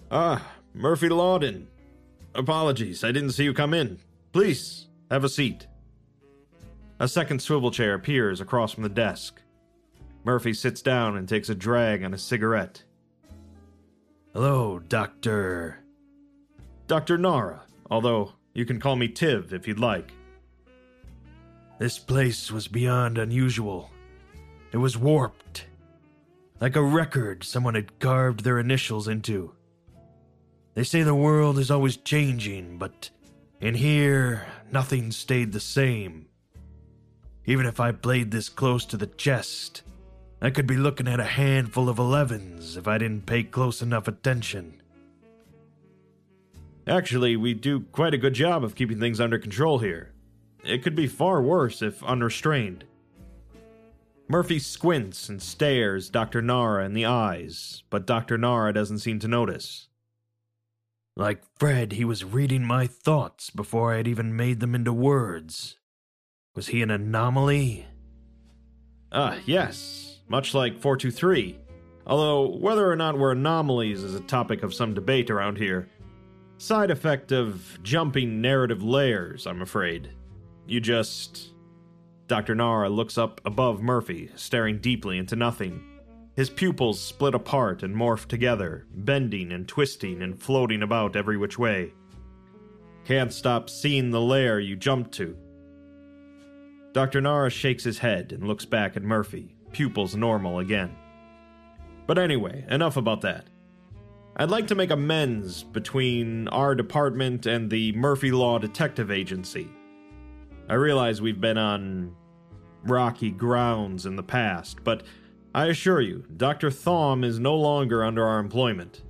Ah, 0.10 0.54
Murphy 0.74 1.10
Lawton. 1.10 1.68
Apologies, 2.36 3.04
I 3.04 3.12
didn't 3.12 3.32
see 3.32 3.44
you 3.44 3.54
come 3.54 3.74
in. 3.74 4.00
Please, 4.32 4.88
have 5.12 5.24
a 5.24 5.30
seat. 5.30 5.68
A 7.00 7.08
second 7.08 7.42
swivel 7.42 7.70
chair 7.70 7.94
appears 7.94 8.42
across 8.42 8.72
from 8.72 8.84
the 8.84 8.90
desk. 8.90 9.42
Murphy 10.24 10.54
sits 10.54 10.82
down 10.82 11.18
and 11.18 11.28
takes 11.28 11.50
a 11.50 11.56
drag 11.56 12.04
on 12.04 12.14
a 12.14 12.18
cigarette. 12.18 12.84
Hello, 14.34 14.80
Doctor. 14.80 15.80
Dr. 16.88 17.18
Nara, 17.18 17.64
although 17.92 18.34
you 18.54 18.66
can 18.66 18.80
call 18.80 18.96
me 18.96 19.08
Tiv 19.08 19.54
if 19.54 19.68
you'd 19.68 19.80
like. 19.80 20.12
This 21.78 22.00
place 22.00 22.52
was 22.52 22.68
beyond 22.68 23.18
unusual. 23.18 23.92
It 24.72 24.78
was 24.78 24.98
warped. 24.98 25.66
Like 26.60 26.76
a 26.76 26.82
record 26.82 27.44
someone 27.44 27.76
had 27.76 28.00
carved 28.00 28.44
their 28.44 28.60
initials 28.60 29.08
into. 29.08 29.54
They 30.76 30.84
say 30.84 31.04
the 31.04 31.14
world 31.14 31.60
is 31.60 31.70
always 31.70 31.98
changing, 31.98 32.78
but 32.78 33.12
in 33.62 33.76
here, 33.76 34.48
nothing 34.72 35.12
stayed 35.12 35.52
the 35.52 35.60
same. 35.60 36.28
Even 37.46 37.66
if 37.66 37.80
I 37.80 37.92
played 37.92 38.32
this 38.32 38.50
close 38.50 38.86
to 38.86 38.98
the 38.98 39.08
chest, 39.08 39.84
I 40.42 40.50
could 40.50 40.66
be 40.66 40.78
looking 40.78 41.08
at 41.08 41.20
a 41.20 41.26
handful 41.26 41.90
of 41.90 41.98
11s 41.98 42.76
if 42.76 42.88
I 42.88 42.98
didn't 42.98 43.26
pay 43.26 43.44
close 43.44 43.82
enough 43.82 44.08
attention. 44.08 44.82
Actually, 46.88 47.38
we 47.38 47.54
do 47.54 47.82
quite 47.92 48.14
a 48.14 48.18
good 48.18 48.34
job 48.34 48.64
of 48.64 48.76
keeping 48.76 49.00
things 49.00 49.22
under 49.22 49.38
control 49.38 49.80
here. 49.80 50.12
It 50.66 50.84
could 50.84 50.96
be 50.96 51.08
far 51.08 51.42
worse 51.42 51.82
if 51.82 52.04
unrestrained. 52.04 52.86
Murphy 54.28 54.58
squints 54.58 55.30
and 55.30 55.42
stares 55.42 56.10
Dr. 56.10 56.42
Nara 56.42 56.86
in 56.86 56.94
the 56.94 57.06
eyes, 57.06 57.84
but 57.90 58.08
Dr. 58.08 58.38
Nara 58.38 58.74
doesn't 58.74 59.00
seem 59.00 59.20
to 59.20 59.28
notice. 59.28 59.88
Like 61.16 61.44
Fred, 61.60 61.94
he 61.94 62.06
was 62.06 62.24
reading 62.24 62.66
my 62.66 62.88
thoughts 62.88 63.52
before 63.52 63.94
I 63.94 63.98
had 63.98 64.08
even 64.08 64.36
made 64.36 64.60
them 64.60 64.74
into 64.74 64.92
words. 64.92 65.78
Was 66.56 66.68
he 66.68 66.82
an 66.82 66.90
anomaly? 66.90 67.86
Ah, 69.12 69.38
yes, 69.46 70.20
much 70.28 70.56
like 70.56 70.80
423. 70.80 71.60
Although, 72.08 72.58
whether 72.58 72.90
or 72.90 72.96
not 72.96 73.18
we're 73.18 73.32
anomalies 73.32 74.04
is 74.04 74.16
a 74.16 74.22
topic 74.22 74.64
of 74.64 74.74
some 74.74 74.96
debate 74.96 75.30
around 75.30 75.58
here. 75.58 75.88
Side 76.58 76.90
effect 76.90 77.32
of 77.32 77.78
jumping 77.84 78.42
narrative 78.42 78.82
layers, 78.84 79.46
I'm 79.46 79.62
afraid. 79.62 80.10
You 80.68 80.80
just. 80.80 81.52
Dr. 82.28 82.56
Nara 82.56 82.90
looks 82.90 83.18
up 83.18 83.40
above 83.46 83.82
Murphy, 83.82 84.32
staring 84.36 84.80
deeply 84.80 85.18
into 85.18 85.36
nothing. 85.36 85.84
His 86.36 86.50
pupils 86.50 87.00
split 87.00 87.36
apart 87.36 87.84
and 87.84 87.96
morph 87.96 88.26
together, 88.26 88.88
bending 88.92 89.52
and 89.52 89.68
twisting 89.68 90.22
and 90.22 90.42
floating 90.42 90.82
about 90.82 91.16
every 91.16 91.38
which 91.38 91.60
way. 91.60 91.94
Can't 93.06 93.32
stop 93.32 93.70
seeing 93.70 94.10
the 94.10 94.22
lair 94.22 94.60
you 94.60 94.76
jumped 94.76 95.12
to. 95.14 95.38
Dr. 96.94 97.22
Nara 97.22 97.50
shakes 97.50 97.84
his 97.84 98.00
head 98.00 98.32
and 98.32 98.48
looks 98.48 98.66
back 98.66 98.98
at 98.98 99.04
Murphy, 99.04 99.56
pupils 99.72 100.16
normal 100.16 100.60
again. 100.60 100.96
But 102.08 102.18
anyway, 102.18 102.66
enough 102.70 102.98
about 102.98 103.22
that. 103.22 103.48
I'd 104.36 104.50
like 104.50 104.68
to 104.68 104.76
make 104.76 104.90
amends 104.90 105.62
between 105.62 106.48
our 106.48 106.74
department 106.74 107.46
and 107.46 107.70
the 107.70 107.92
Murphy 107.92 108.32
Law 108.32 108.58
Detective 108.58 109.12
Agency. 109.12 109.70
I 110.68 110.74
realize 110.74 111.22
we've 111.22 111.42
been 111.42 111.58
on 111.58 112.16
rocky 112.84 113.30
grounds 113.30 114.06
in 114.06 114.16
the 114.16 114.24
past, 114.24 114.84
but 114.84 115.04
I 115.54 115.68
assure 115.68 116.02
you, 116.02 116.26
Dr. 116.36 116.72
Thom 116.72 117.24
is 117.24 117.40
no 117.40 117.56
longer 117.56 118.04
under 118.04 118.26
our 118.26 118.40
employment. 118.40 119.02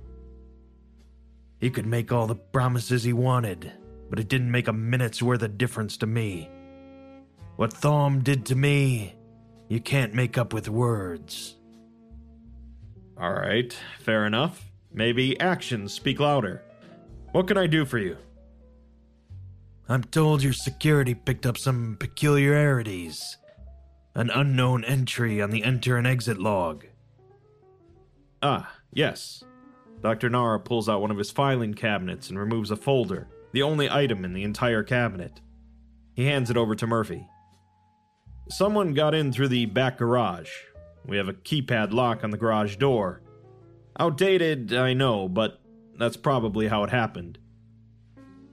He 1.58 1.70
could 1.70 1.86
make 1.86 2.12
all 2.12 2.26
the 2.26 2.34
promises 2.34 3.02
he 3.02 3.14
wanted, 3.14 3.72
but 4.10 4.18
it 4.18 4.28
didn't 4.28 4.50
make 4.50 4.68
a 4.68 4.72
minute's 4.72 5.22
worth 5.22 5.42
of 5.42 5.56
difference 5.56 5.96
to 5.98 6.06
me. 6.06 6.50
What 7.56 7.72
Thom 7.72 8.22
did 8.22 8.44
to 8.46 8.54
me, 8.54 9.14
you 9.68 9.80
can't 9.80 10.12
make 10.12 10.36
up 10.36 10.52
with 10.52 10.68
words. 10.68 11.56
All 13.16 13.32
right, 13.32 13.74
fair 14.00 14.26
enough. 14.26 14.70
Maybe 14.92 15.40
actions 15.40 15.94
speak 15.94 16.20
louder. 16.20 16.62
What 17.32 17.48
can 17.48 17.56
I 17.56 17.66
do 17.66 17.86
for 17.86 17.98
you? 17.98 18.18
I'm 19.88 20.04
told 20.04 20.42
your 20.42 20.52
security 20.52 21.14
picked 21.14 21.46
up 21.46 21.56
some 21.56 21.96
peculiarities. 21.98 23.38
An 24.14 24.30
unknown 24.30 24.84
entry 24.84 25.42
on 25.42 25.50
the 25.50 25.64
enter 25.64 25.96
and 25.96 26.06
exit 26.06 26.38
log. 26.38 26.86
Ah, 28.42 28.72
yes. 28.92 29.42
Dr. 30.02 30.30
Nara 30.30 30.60
pulls 30.60 30.88
out 30.88 31.00
one 31.00 31.10
of 31.10 31.18
his 31.18 31.30
filing 31.30 31.74
cabinets 31.74 32.28
and 32.28 32.38
removes 32.38 32.70
a 32.70 32.76
folder, 32.76 33.28
the 33.52 33.62
only 33.62 33.90
item 33.90 34.24
in 34.24 34.32
the 34.32 34.44
entire 34.44 34.82
cabinet. 34.82 35.40
He 36.12 36.26
hands 36.26 36.48
it 36.50 36.56
over 36.56 36.74
to 36.76 36.86
Murphy. 36.86 37.26
Someone 38.48 38.94
got 38.94 39.14
in 39.14 39.32
through 39.32 39.48
the 39.48 39.66
back 39.66 39.98
garage. 39.98 40.50
We 41.06 41.16
have 41.16 41.28
a 41.28 41.32
keypad 41.32 41.92
lock 41.92 42.22
on 42.22 42.30
the 42.30 42.36
garage 42.36 42.76
door. 42.76 43.20
Outdated, 43.98 44.72
I 44.72 44.92
know, 44.92 45.28
but 45.28 45.60
that's 45.98 46.16
probably 46.16 46.68
how 46.68 46.84
it 46.84 46.90
happened. 46.90 47.38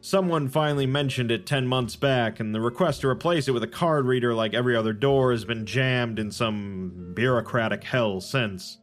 Someone 0.03 0.47
finally 0.47 0.87
mentioned 0.87 1.29
it 1.29 1.45
10 1.45 1.67
months 1.67 1.95
back, 1.95 2.39
and 2.39 2.55
the 2.55 2.59
request 2.59 3.01
to 3.01 3.07
replace 3.07 3.47
it 3.47 3.51
with 3.51 3.61
a 3.61 3.67
card 3.67 4.07
reader 4.07 4.33
like 4.33 4.55
every 4.55 4.75
other 4.75 4.93
door 4.93 5.31
has 5.31 5.45
been 5.45 5.63
jammed 5.63 6.17
in 6.17 6.31
some 6.31 7.11
bureaucratic 7.13 7.83
hell 7.83 8.19
since. 8.19 8.79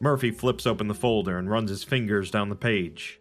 Murphy 0.00 0.32
flips 0.32 0.66
open 0.66 0.88
the 0.88 0.94
folder 0.94 1.38
and 1.38 1.48
runs 1.48 1.70
his 1.70 1.84
fingers 1.84 2.32
down 2.32 2.48
the 2.48 2.56
page. 2.56 3.20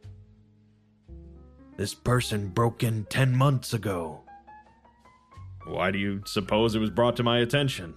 This 1.77 1.93
person 1.93 2.49
broke 2.49 2.81
in 2.81 3.05
10 3.05 3.36
months 3.36 3.71
ago. 3.71 4.21
Why 5.67 5.91
do 5.91 5.99
you 5.99 6.23
suppose 6.25 6.73
it 6.73 6.79
was 6.79 6.89
brought 6.89 7.15
to 7.17 7.23
my 7.23 7.39
attention? 7.39 7.93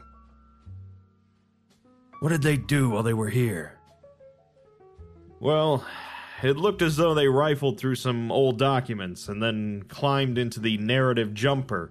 What 2.20 2.28
did 2.28 2.42
they 2.42 2.58
do 2.58 2.90
while 2.90 3.02
they 3.02 3.14
were 3.14 3.30
here? 3.30 3.78
Well, 5.40 5.84
it 6.42 6.56
looked 6.56 6.82
as 6.82 6.96
though 6.96 7.14
they 7.14 7.28
rifled 7.28 7.78
through 7.78 7.94
some 7.94 8.30
old 8.30 8.58
documents 8.58 9.28
and 9.28 9.42
then 9.42 9.84
climbed 9.88 10.38
into 10.38 10.60
the 10.60 10.76
narrative 10.78 11.34
jumper. 11.34 11.90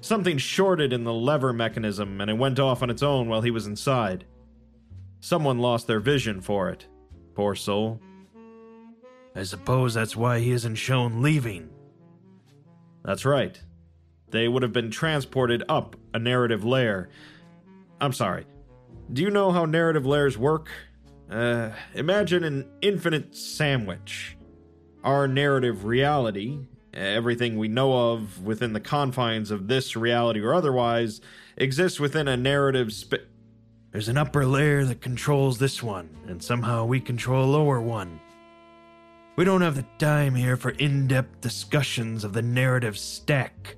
Something 0.00 0.38
shorted 0.38 0.92
in 0.92 1.04
the 1.04 1.12
lever 1.12 1.52
mechanism 1.52 2.20
and 2.20 2.30
it 2.30 2.34
went 2.34 2.58
off 2.58 2.82
on 2.82 2.90
its 2.90 3.02
own 3.02 3.28
while 3.28 3.40
he 3.40 3.50
was 3.50 3.66
inside. 3.66 4.24
Someone 5.20 5.58
lost 5.58 5.86
their 5.86 6.00
vision 6.00 6.40
for 6.40 6.68
it. 6.68 6.86
Poor 7.34 7.54
soul. 7.54 8.00
I 9.34 9.42
suppose 9.42 9.94
that's 9.94 10.16
why 10.16 10.40
he 10.40 10.50
isn't 10.52 10.76
shown 10.76 11.22
leaving. 11.22 11.70
That's 13.04 13.24
right. 13.24 13.60
They 14.30 14.48
would 14.48 14.62
have 14.62 14.72
been 14.72 14.90
transported 14.90 15.64
up 15.68 15.96
a 16.12 16.18
narrative 16.18 16.64
layer. 16.64 17.08
I'm 18.00 18.12
sorry. 18.12 18.46
Do 19.12 19.22
you 19.22 19.30
know 19.30 19.50
how 19.50 19.64
narrative 19.64 20.04
layers 20.04 20.36
work? 20.36 20.68
Uh, 21.30 21.70
imagine 21.94 22.42
an 22.42 22.66
infinite 22.80 23.36
sandwich. 23.36 24.36
Our 25.04 25.28
narrative 25.28 25.84
reality, 25.84 26.58
everything 26.94 27.58
we 27.58 27.68
know 27.68 28.12
of 28.12 28.42
within 28.42 28.72
the 28.72 28.80
confines 28.80 29.50
of 29.50 29.68
this 29.68 29.94
reality 29.94 30.40
or 30.40 30.54
otherwise, 30.54 31.20
exists 31.56 32.00
within 32.00 32.28
a 32.28 32.36
narrative 32.36 32.92
There's 33.92 34.08
an 34.08 34.16
upper 34.16 34.46
layer 34.46 34.84
that 34.84 35.00
controls 35.00 35.58
this 35.58 35.82
one, 35.82 36.10
and 36.26 36.42
somehow 36.42 36.84
we 36.84 37.00
control 37.00 37.44
a 37.44 37.50
lower 37.50 37.80
one. 37.80 38.20
We 39.36 39.44
don't 39.44 39.62
have 39.62 39.76
the 39.76 39.86
time 39.98 40.34
here 40.34 40.56
for 40.56 40.70
in 40.70 41.06
depth 41.06 41.40
discussions 41.40 42.24
of 42.24 42.32
the 42.32 42.42
narrative 42.42 42.98
stack. 42.98 43.76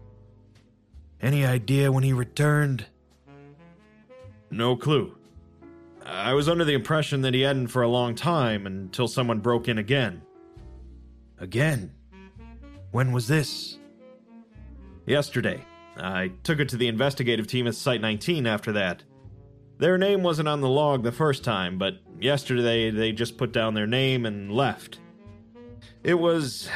Any 1.20 1.44
idea 1.44 1.92
when 1.92 2.02
he 2.02 2.12
returned? 2.12 2.86
No 4.50 4.74
clue. 4.74 5.16
I 6.10 6.34
was 6.34 6.48
under 6.48 6.64
the 6.64 6.74
impression 6.74 7.22
that 7.22 7.34
he 7.34 7.42
hadn't 7.42 7.68
for 7.68 7.82
a 7.82 7.88
long 7.88 8.16
time 8.16 8.66
until 8.66 9.06
someone 9.06 9.38
broke 9.38 9.68
in 9.68 9.78
again. 9.78 10.22
Again? 11.38 11.92
When 12.90 13.12
was 13.12 13.28
this? 13.28 13.78
Yesterday. 15.06 15.64
I 15.96 16.32
took 16.42 16.58
it 16.58 16.68
to 16.70 16.76
the 16.76 16.88
investigative 16.88 17.46
team 17.46 17.68
at 17.68 17.76
Site 17.76 18.00
19 18.00 18.44
after 18.44 18.72
that. 18.72 19.04
Their 19.78 19.98
name 19.98 20.24
wasn't 20.24 20.48
on 20.48 20.60
the 20.60 20.68
log 20.68 21.04
the 21.04 21.12
first 21.12 21.44
time, 21.44 21.78
but 21.78 22.00
yesterday 22.18 22.90
they 22.90 23.12
just 23.12 23.38
put 23.38 23.52
down 23.52 23.74
their 23.74 23.86
name 23.86 24.26
and 24.26 24.52
left. 24.52 24.98
It 26.02 26.14
was 26.14 26.68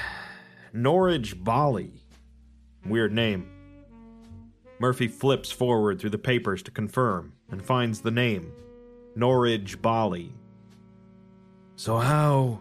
Norwich 0.72 1.42
Bali. 1.42 2.04
Weird 2.86 3.12
name. 3.12 3.50
Murphy 4.78 5.08
flips 5.08 5.50
forward 5.50 5.98
through 5.98 6.10
the 6.10 6.18
papers 6.18 6.62
to 6.62 6.70
confirm 6.70 7.32
and 7.50 7.64
finds 7.64 8.00
the 8.00 8.10
name 8.12 8.52
Norwich 9.14 9.80
Bali. 9.80 10.32
So, 11.76 11.98
how? 11.98 12.60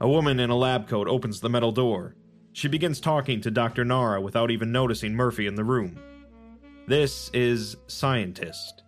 A 0.00 0.08
woman 0.08 0.40
in 0.40 0.50
a 0.50 0.56
lab 0.56 0.88
coat 0.88 1.08
opens 1.08 1.40
the 1.40 1.48
metal 1.48 1.72
door. 1.72 2.14
She 2.52 2.68
begins 2.68 3.00
talking 3.00 3.40
to 3.42 3.50
Dr. 3.50 3.84
Nara 3.84 4.20
without 4.20 4.50
even 4.50 4.72
noticing 4.72 5.14
Murphy 5.14 5.46
in 5.46 5.54
the 5.54 5.64
room. 5.64 5.98
This 6.86 7.30
is 7.34 7.76
Scientist. 7.86 8.82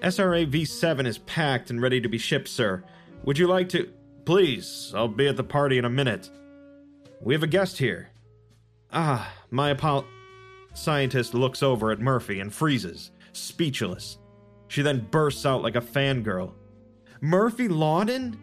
SRA 0.00 0.50
V7 0.50 1.06
is 1.06 1.18
packed 1.18 1.70
and 1.70 1.80
ready 1.80 2.00
to 2.00 2.08
be 2.08 2.18
shipped, 2.18 2.48
sir. 2.48 2.84
Would 3.24 3.38
you 3.38 3.46
like 3.46 3.68
to. 3.70 3.90
Please, 4.24 4.92
I'll 4.94 5.08
be 5.08 5.28
at 5.28 5.36
the 5.36 5.44
party 5.44 5.78
in 5.78 5.84
a 5.84 5.90
minute. 5.90 6.30
We 7.20 7.34
have 7.34 7.42
a 7.42 7.48
guest 7.48 7.78
here. 7.78 8.10
Ah, 8.92 9.32
my 9.50 9.70
apol. 9.70 10.04
Scientist 10.74 11.32
looks 11.32 11.62
over 11.62 11.90
at 11.90 12.00
Murphy 12.00 12.40
and 12.40 12.52
freezes, 12.52 13.10
speechless. 13.32 14.18
She 14.68 14.82
then 14.82 15.06
bursts 15.10 15.46
out 15.46 15.62
like 15.62 15.76
a 15.76 15.80
fangirl. 15.80 16.52
Murphy 17.20 17.68
Lawden? 17.68 18.36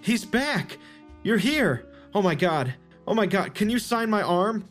He's 0.00 0.24
back! 0.24 0.78
You're 1.22 1.38
here! 1.38 1.86
Oh 2.14 2.22
my 2.22 2.34
god! 2.34 2.74
Oh 3.06 3.14
my 3.14 3.26
god, 3.26 3.54
can 3.54 3.70
you 3.70 3.78
sign 3.78 4.10
my 4.10 4.22
arm? 4.22 4.68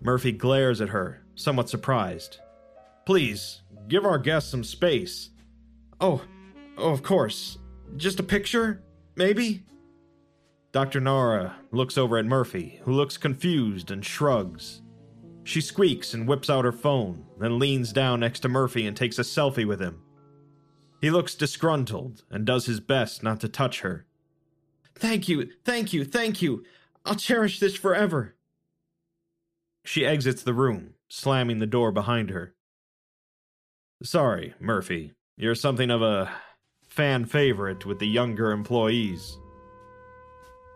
Murphy 0.00 0.32
glares 0.32 0.80
at 0.80 0.88
her, 0.88 1.22
somewhat 1.34 1.68
surprised. 1.68 2.38
Please, 3.06 3.62
give 3.88 4.04
our 4.04 4.18
guest 4.18 4.50
some 4.50 4.64
space. 4.64 5.30
Oh, 6.00 6.22
oh, 6.78 6.90
of 6.90 7.02
course. 7.02 7.58
Just 7.96 8.20
a 8.20 8.24
picture? 8.24 8.82
Maybe? 9.16 9.64
Dr. 10.72 11.00
Nara 11.00 11.56
looks 11.72 11.98
over 11.98 12.16
at 12.16 12.24
Murphy, 12.24 12.80
who 12.84 12.92
looks 12.92 13.16
confused 13.16 13.90
and 13.90 14.04
shrugs. 14.04 14.82
She 15.44 15.60
squeaks 15.60 16.14
and 16.14 16.28
whips 16.28 16.50
out 16.50 16.64
her 16.64 16.72
phone, 16.72 17.24
then 17.38 17.58
leans 17.58 17.92
down 17.92 18.20
next 18.20 18.40
to 18.40 18.48
Murphy 18.48 18.86
and 18.86 18.96
takes 18.96 19.18
a 19.18 19.22
selfie 19.22 19.66
with 19.66 19.80
him. 19.80 20.02
He 21.00 21.10
looks 21.10 21.34
disgruntled 21.34 22.22
and 22.30 22.44
does 22.44 22.66
his 22.66 22.80
best 22.80 23.22
not 23.22 23.40
to 23.40 23.48
touch 23.48 23.80
her. 23.80 24.06
Thank 24.94 25.28
you, 25.28 25.50
thank 25.64 25.92
you, 25.92 26.04
thank 26.04 26.42
you. 26.42 26.64
I'll 27.06 27.14
cherish 27.14 27.58
this 27.58 27.74
forever. 27.74 28.36
She 29.84 30.04
exits 30.04 30.42
the 30.42 30.52
room, 30.52 30.94
slamming 31.08 31.58
the 31.58 31.66
door 31.66 31.90
behind 31.90 32.28
her. 32.30 32.54
Sorry, 34.02 34.54
Murphy. 34.60 35.12
You're 35.38 35.54
something 35.54 35.90
of 35.90 36.02
a 36.02 36.30
fan 36.86 37.24
favorite 37.24 37.86
with 37.86 37.98
the 37.98 38.06
younger 38.06 38.52
employees. 38.52 39.38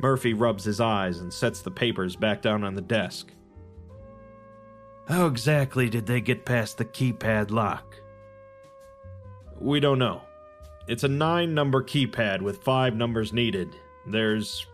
Murphy 0.00 0.32
rubs 0.32 0.64
his 0.64 0.80
eyes 0.80 1.18
and 1.20 1.32
sets 1.32 1.60
the 1.60 1.70
papers 1.70 2.16
back 2.16 2.40
down 2.40 2.64
on 2.64 2.74
the 2.74 2.80
desk. 2.80 3.33
How 5.06 5.26
exactly 5.26 5.90
did 5.90 6.06
they 6.06 6.20
get 6.20 6.46
past 6.46 6.78
the 6.78 6.84
keypad 6.84 7.50
lock? 7.50 7.96
We 9.60 9.80
don't 9.80 9.98
know. 9.98 10.22
It's 10.86 11.04
a 11.04 11.08
nine 11.08 11.54
number 11.54 11.82
keypad 11.82 12.42
with 12.42 12.62
five 12.62 12.94
numbers 12.94 13.32
needed. 13.32 13.74
There's 14.06 14.66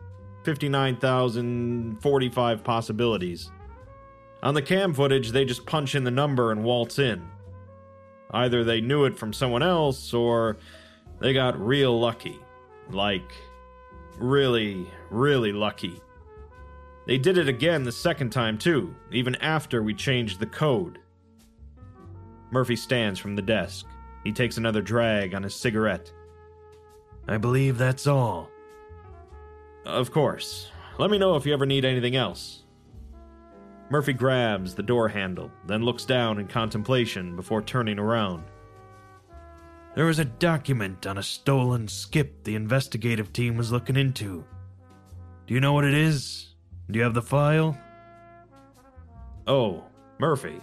59,045 0.44 2.64
possibilities. 2.64 3.50
On 4.42 4.54
the 4.54 4.62
cam 4.62 4.94
footage, 4.94 5.32
they 5.32 5.44
just 5.44 5.66
punch 5.66 5.94
in 5.94 6.04
the 6.04 6.10
number 6.10 6.50
and 6.50 6.64
waltz 6.64 6.98
in. 6.98 7.28
Either 8.30 8.64
they 8.64 8.80
knew 8.80 9.04
it 9.04 9.18
from 9.18 9.32
someone 9.32 9.62
else, 9.62 10.14
or 10.14 10.56
they 11.18 11.32
got 11.32 11.60
real 11.60 12.00
lucky. 12.00 12.38
Like, 12.90 13.32
really, 14.18 14.86
really 15.10 15.52
lucky. 15.52 16.00
They 17.10 17.18
did 17.18 17.38
it 17.38 17.48
again 17.48 17.82
the 17.82 17.90
second 17.90 18.30
time, 18.30 18.56
too, 18.56 18.94
even 19.10 19.34
after 19.34 19.82
we 19.82 19.94
changed 19.94 20.38
the 20.38 20.46
code. 20.46 21.00
Murphy 22.52 22.76
stands 22.76 23.18
from 23.18 23.34
the 23.34 23.42
desk. 23.42 23.84
He 24.22 24.30
takes 24.30 24.58
another 24.58 24.80
drag 24.80 25.34
on 25.34 25.42
his 25.42 25.56
cigarette. 25.56 26.12
I 27.26 27.36
believe 27.36 27.78
that's 27.78 28.06
all. 28.06 28.48
Of 29.84 30.12
course. 30.12 30.70
Let 30.98 31.10
me 31.10 31.18
know 31.18 31.34
if 31.34 31.44
you 31.44 31.52
ever 31.52 31.66
need 31.66 31.84
anything 31.84 32.14
else. 32.14 32.62
Murphy 33.90 34.12
grabs 34.12 34.76
the 34.76 34.82
door 34.84 35.08
handle, 35.08 35.50
then 35.66 35.82
looks 35.82 36.04
down 36.04 36.38
in 36.38 36.46
contemplation 36.46 37.34
before 37.34 37.60
turning 37.60 37.98
around. 37.98 38.44
There 39.96 40.06
was 40.06 40.20
a 40.20 40.24
document 40.24 41.08
on 41.08 41.18
a 41.18 41.24
stolen 41.24 41.88
skip 41.88 42.44
the 42.44 42.54
investigative 42.54 43.32
team 43.32 43.56
was 43.56 43.72
looking 43.72 43.96
into. 43.96 44.44
Do 45.48 45.54
you 45.54 45.60
know 45.60 45.72
what 45.72 45.84
it 45.84 45.94
is? 45.94 46.49
Do 46.90 46.98
you 46.98 47.04
have 47.04 47.14
the 47.14 47.22
file? 47.22 47.78
Oh, 49.46 49.84
Murphy. 50.18 50.60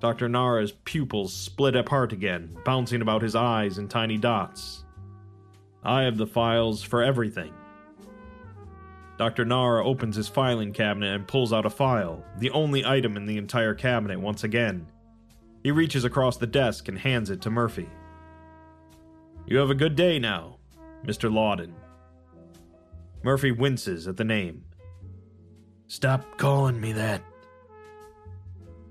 Dr. 0.00 0.28
Nara's 0.28 0.72
pupils 0.84 1.32
split 1.32 1.76
apart 1.76 2.12
again, 2.12 2.56
bouncing 2.64 3.02
about 3.02 3.22
his 3.22 3.36
eyes 3.36 3.78
in 3.78 3.86
tiny 3.86 4.18
dots. 4.18 4.84
I 5.84 6.02
have 6.02 6.16
the 6.16 6.26
files 6.26 6.82
for 6.82 7.02
everything. 7.02 7.52
Dr. 9.16 9.44
Nara 9.44 9.86
opens 9.86 10.16
his 10.16 10.26
filing 10.26 10.72
cabinet 10.72 11.14
and 11.14 11.28
pulls 11.28 11.52
out 11.52 11.66
a 11.66 11.70
file, 11.70 12.24
the 12.38 12.50
only 12.50 12.84
item 12.84 13.16
in 13.16 13.26
the 13.26 13.38
entire 13.38 13.74
cabinet 13.74 14.18
once 14.18 14.42
again. 14.42 14.88
He 15.62 15.70
reaches 15.70 16.04
across 16.04 16.36
the 16.36 16.48
desk 16.48 16.88
and 16.88 16.98
hands 16.98 17.30
it 17.30 17.40
to 17.42 17.50
Murphy. 17.50 17.88
You 19.46 19.58
have 19.58 19.70
a 19.70 19.76
good 19.76 19.94
day 19.94 20.18
now, 20.18 20.56
Mr. 21.04 21.32
Lawden. 21.32 21.74
Murphy 23.22 23.52
winces 23.52 24.08
at 24.08 24.16
the 24.16 24.24
name. 24.24 24.64
Stop 25.92 26.38
calling 26.38 26.80
me 26.80 26.92
that. 26.92 27.20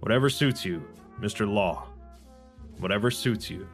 Whatever 0.01 0.29
suits 0.29 0.63
you, 0.63 0.83
Mr. 1.19 1.51
Law. 1.51 1.87
Whatever 2.77 3.09
suits 3.09 3.49
you. 3.49 3.67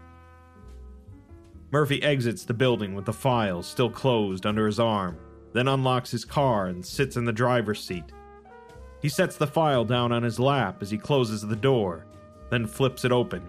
Murphy 1.70 2.02
exits 2.02 2.46
the 2.46 2.54
building 2.54 2.96
with 2.96 3.04
the 3.04 3.12
file 3.12 3.62
still 3.62 3.90
closed 3.90 4.46
under 4.46 4.66
his 4.66 4.80
arm, 4.80 5.18
then 5.52 5.68
unlocks 5.68 6.10
his 6.10 6.24
car 6.24 6.68
and 6.68 6.86
sits 6.86 7.18
in 7.18 7.26
the 7.26 7.34
driver's 7.34 7.84
seat. 7.84 8.14
He 9.02 9.10
sets 9.10 9.36
the 9.36 9.46
file 9.46 9.84
down 9.84 10.14
on 10.14 10.24
his 10.24 10.40
lap 10.40 10.82
as 10.82 10.90
he 10.90 10.98
closes 10.98 11.42
the 11.42 11.54
door, 11.54 12.06
then 12.50 12.66
flips 12.66 13.04
it 13.04 13.12
open. 13.12 13.44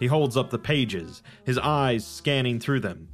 He 0.00 0.06
holds 0.06 0.34
up 0.34 0.48
the 0.48 0.58
pages, 0.58 1.22
his 1.44 1.58
eyes 1.58 2.06
scanning 2.06 2.58
through 2.58 2.80
them. 2.80 3.08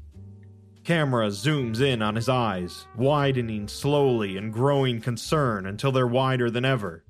Camera 0.89 1.29
zooms 1.29 1.83
in 1.83 2.01
on 2.01 2.17
his 2.17 2.31
eyes, 2.31 2.87
widening 2.97 3.69
slowly 3.69 4.39
and 4.39 4.51
growing 4.51 5.03
concern 5.03 5.67
until 5.67 5.93
they're 5.93 6.07
wider 6.07 6.51
than 6.51 6.65
ever. 6.65 7.05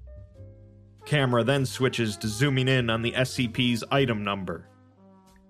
Camera 1.06 1.44
then 1.44 1.64
switches 1.64 2.16
to 2.16 2.26
zooming 2.26 2.66
in 2.66 2.90
on 2.90 3.02
the 3.02 3.12
SCP's 3.12 3.84
item 3.92 4.24
number 4.24 4.68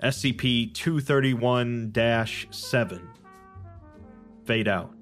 SCP 0.03 0.74
231 0.74 1.91
7. 2.51 3.09
Fade 4.45 4.68
out. 4.68 4.95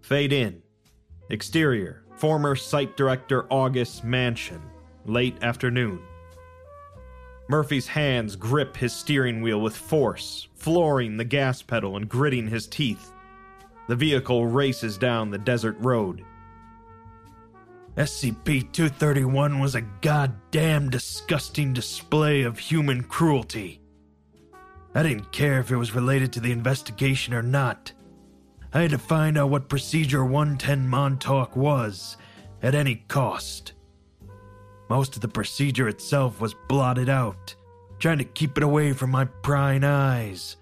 Fade 0.00 0.32
in. 0.32 0.62
Exterior 1.28 2.06
Former 2.16 2.56
Site 2.56 2.96
Director 2.96 3.44
August 3.50 4.02
Mansion. 4.02 4.62
Late 5.04 5.36
afternoon. 5.42 6.00
Murphy's 7.52 7.86
hands 7.86 8.34
grip 8.34 8.78
his 8.78 8.94
steering 8.94 9.42
wheel 9.42 9.60
with 9.60 9.76
force, 9.76 10.48
flooring 10.54 11.18
the 11.18 11.24
gas 11.24 11.60
pedal 11.60 11.98
and 11.98 12.08
gritting 12.08 12.48
his 12.48 12.66
teeth. 12.66 13.12
The 13.88 13.94
vehicle 13.94 14.46
races 14.46 14.96
down 14.96 15.30
the 15.30 15.36
desert 15.36 15.76
road. 15.78 16.24
SCP 17.98 18.72
231 18.72 19.58
was 19.58 19.74
a 19.74 19.82
goddamn 20.00 20.88
disgusting 20.88 21.74
display 21.74 22.40
of 22.40 22.58
human 22.58 23.02
cruelty. 23.02 23.82
I 24.94 25.02
didn't 25.02 25.30
care 25.30 25.60
if 25.60 25.70
it 25.70 25.76
was 25.76 25.94
related 25.94 26.32
to 26.32 26.40
the 26.40 26.52
investigation 26.52 27.34
or 27.34 27.42
not. 27.42 27.92
I 28.72 28.80
had 28.80 28.92
to 28.92 28.98
find 28.98 29.36
out 29.36 29.50
what 29.50 29.68
Procedure 29.68 30.24
110 30.24 30.88
Montauk 30.88 31.54
was, 31.54 32.16
at 32.62 32.74
any 32.74 33.04
cost. 33.08 33.74
Most 34.88 35.14
of 35.14 35.22
the 35.22 35.28
procedure 35.28 35.88
itself 35.88 36.40
was 36.40 36.54
blotted 36.68 37.08
out, 37.08 37.54
trying 37.98 38.18
to 38.18 38.24
keep 38.24 38.56
it 38.56 38.64
away 38.64 38.92
from 38.92 39.10
my 39.10 39.24
prying 39.24 39.84
eyes. 39.84 40.56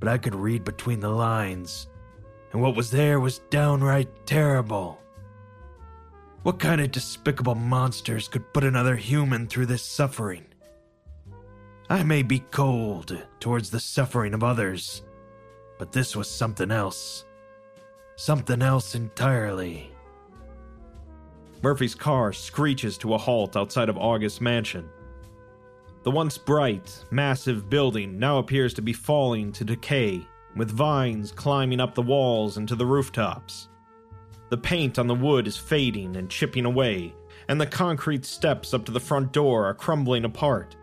But 0.00 0.08
I 0.08 0.18
could 0.18 0.34
read 0.34 0.64
between 0.64 1.00
the 1.00 1.10
lines, 1.10 1.88
and 2.52 2.62
what 2.62 2.76
was 2.76 2.90
there 2.90 3.20
was 3.20 3.40
downright 3.50 4.26
terrible. 4.26 5.00
What 6.44 6.58
kind 6.58 6.80
of 6.80 6.92
despicable 6.92 7.56
monsters 7.56 8.28
could 8.28 8.52
put 8.54 8.64
another 8.64 8.96
human 8.96 9.48
through 9.48 9.66
this 9.66 9.82
suffering? 9.82 10.46
I 11.90 12.02
may 12.02 12.22
be 12.22 12.40
cold 12.40 13.20
towards 13.40 13.70
the 13.70 13.80
suffering 13.80 14.34
of 14.34 14.44
others, 14.44 15.02
but 15.78 15.92
this 15.92 16.14
was 16.14 16.30
something 16.30 16.70
else. 16.70 17.24
Something 18.16 18.62
else 18.62 18.94
entirely. 18.94 19.87
Murphy's 21.62 21.94
car 21.94 22.32
screeches 22.32 22.96
to 22.98 23.14
a 23.14 23.18
halt 23.18 23.56
outside 23.56 23.88
of 23.88 23.98
August's 23.98 24.40
mansion. 24.40 24.88
The 26.04 26.10
once 26.10 26.38
bright, 26.38 27.04
massive 27.10 27.68
building 27.68 28.18
now 28.18 28.38
appears 28.38 28.72
to 28.74 28.82
be 28.82 28.92
falling 28.92 29.52
to 29.52 29.64
decay, 29.64 30.26
with 30.56 30.70
vines 30.70 31.32
climbing 31.32 31.80
up 31.80 31.94
the 31.94 32.02
walls 32.02 32.56
and 32.56 32.68
to 32.68 32.76
the 32.76 32.86
rooftops. 32.86 33.68
The 34.50 34.56
paint 34.56 34.98
on 34.98 35.06
the 35.06 35.14
wood 35.14 35.46
is 35.46 35.56
fading 35.56 36.16
and 36.16 36.30
chipping 36.30 36.64
away, 36.64 37.14
and 37.48 37.60
the 37.60 37.66
concrete 37.66 38.24
steps 38.24 38.72
up 38.72 38.84
to 38.86 38.92
the 38.92 39.00
front 39.00 39.32
door 39.32 39.66
are 39.66 39.74
crumbling 39.74 40.24
apart. 40.24 40.76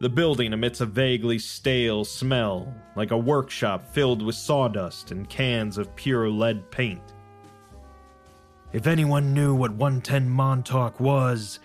The 0.00 0.08
building 0.08 0.52
emits 0.52 0.80
a 0.80 0.86
vaguely 0.86 1.38
stale 1.38 2.04
smell, 2.04 2.72
like 2.94 3.10
a 3.10 3.18
workshop 3.18 3.92
filled 3.92 4.22
with 4.22 4.34
sawdust 4.34 5.10
and 5.10 5.28
cans 5.28 5.78
of 5.78 5.94
pure 5.96 6.28
lead 6.28 6.70
paint. 6.70 7.14
If 8.70 8.86
anyone 8.86 9.32
knew 9.32 9.54
what 9.54 9.72
110 9.72 10.28
Montauk 10.28 11.00
was, 11.00 11.58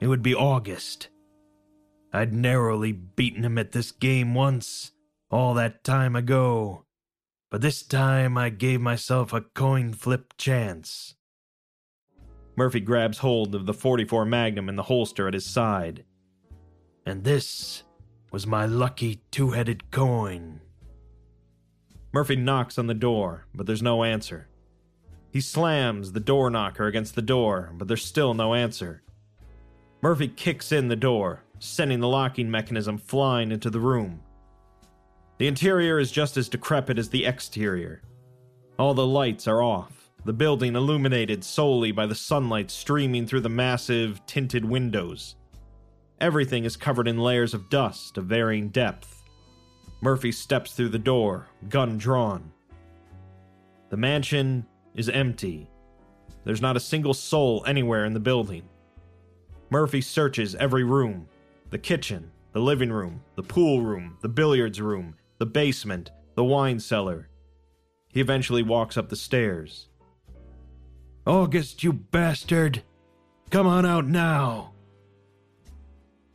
it 0.00 0.06
would 0.06 0.22
be 0.22 0.34
August. 0.34 1.08
I'd 2.12 2.34
narrowly 2.34 2.92
beaten 2.92 3.44
him 3.44 3.56
at 3.56 3.72
this 3.72 3.90
game 3.90 4.34
once, 4.34 4.92
all 5.30 5.54
that 5.54 5.82
time 5.82 6.14
ago, 6.14 6.84
but 7.50 7.62
this 7.62 7.82
time 7.82 8.36
I 8.36 8.50
gave 8.50 8.82
myself 8.82 9.32
a 9.32 9.40
coin 9.40 9.94
flip 9.94 10.34
chance. 10.36 11.14
Murphy 12.54 12.80
grabs 12.80 13.18
hold 13.18 13.54
of 13.54 13.64
the 13.64 13.72
44 13.72 14.26
Magnum 14.26 14.68
in 14.68 14.76
the 14.76 14.82
holster 14.82 15.26
at 15.26 15.34
his 15.34 15.46
side. 15.46 16.04
And 17.06 17.24
this 17.24 17.82
was 18.30 18.46
my 18.46 18.66
lucky 18.66 19.22
two 19.30 19.52
headed 19.52 19.90
coin. 19.90 20.60
Murphy 22.12 22.36
knocks 22.36 22.76
on 22.76 22.88
the 22.88 22.94
door, 22.94 23.46
but 23.54 23.66
there's 23.66 23.82
no 23.82 24.04
answer. 24.04 24.48
He 25.32 25.40
slams 25.40 26.12
the 26.12 26.20
door 26.20 26.50
knocker 26.50 26.86
against 26.86 27.14
the 27.14 27.22
door, 27.22 27.72
but 27.78 27.88
there's 27.88 28.04
still 28.04 28.34
no 28.34 28.52
answer. 28.54 29.02
Murphy 30.02 30.28
kicks 30.28 30.72
in 30.72 30.88
the 30.88 30.96
door, 30.96 31.42
sending 31.58 32.00
the 32.00 32.08
locking 32.08 32.50
mechanism 32.50 32.98
flying 32.98 33.50
into 33.50 33.70
the 33.70 33.80
room. 33.80 34.20
The 35.38 35.46
interior 35.46 35.98
is 35.98 36.12
just 36.12 36.36
as 36.36 36.50
decrepit 36.50 36.98
as 36.98 37.08
the 37.08 37.24
exterior. 37.24 38.02
All 38.78 38.92
the 38.92 39.06
lights 39.06 39.48
are 39.48 39.62
off, 39.62 40.10
the 40.26 40.34
building 40.34 40.76
illuminated 40.76 41.42
solely 41.42 41.92
by 41.92 42.04
the 42.04 42.14
sunlight 42.14 42.70
streaming 42.70 43.26
through 43.26 43.40
the 43.40 43.48
massive, 43.48 44.24
tinted 44.26 44.66
windows. 44.66 45.36
Everything 46.20 46.64
is 46.64 46.76
covered 46.76 47.08
in 47.08 47.18
layers 47.18 47.54
of 47.54 47.70
dust 47.70 48.18
of 48.18 48.26
varying 48.26 48.68
depth. 48.68 49.24
Murphy 50.02 50.30
steps 50.30 50.74
through 50.74 50.90
the 50.90 50.98
door, 50.98 51.48
gun 51.70 51.96
drawn. 51.96 52.52
The 53.88 53.96
mansion 53.96 54.66
is 54.94 55.08
empty. 55.08 55.68
There's 56.44 56.62
not 56.62 56.76
a 56.76 56.80
single 56.80 57.14
soul 57.14 57.64
anywhere 57.66 58.04
in 58.04 58.12
the 58.12 58.20
building. 58.20 58.68
Murphy 59.70 60.00
searches 60.00 60.54
every 60.56 60.84
room 60.84 61.28
the 61.70 61.78
kitchen, 61.78 62.30
the 62.52 62.60
living 62.60 62.92
room, 62.92 63.22
the 63.34 63.42
pool 63.42 63.80
room, 63.80 64.18
the 64.20 64.28
billiards 64.28 64.78
room, 64.78 65.14
the 65.38 65.46
basement, 65.46 66.10
the 66.34 66.44
wine 66.44 66.78
cellar. 66.78 67.28
He 68.12 68.20
eventually 68.20 68.62
walks 68.62 68.98
up 68.98 69.08
the 69.08 69.16
stairs. 69.16 69.88
August, 71.26 71.82
you 71.82 71.94
bastard! 71.94 72.82
Come 73.48 73.66
on 73.66 73.86
out 73.86 74.06
now! 74.06 74.74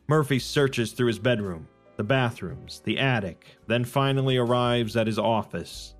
Murphy 0.07 0.39
searches 0.39 0.93
through 0.93 1.07
his 1.07 1.19
bedroom, 1.19 1.67
the 1.97 2.03
bathrooms, 2.03 2.81
the 2.85 2.97
attic, 2.97 3.57
then 3.67 3.83
finally 3.83 4.37
arrives 4.37 4.95
at 4.95 5.05
his 5.05 5.19
office. 5.19 5.93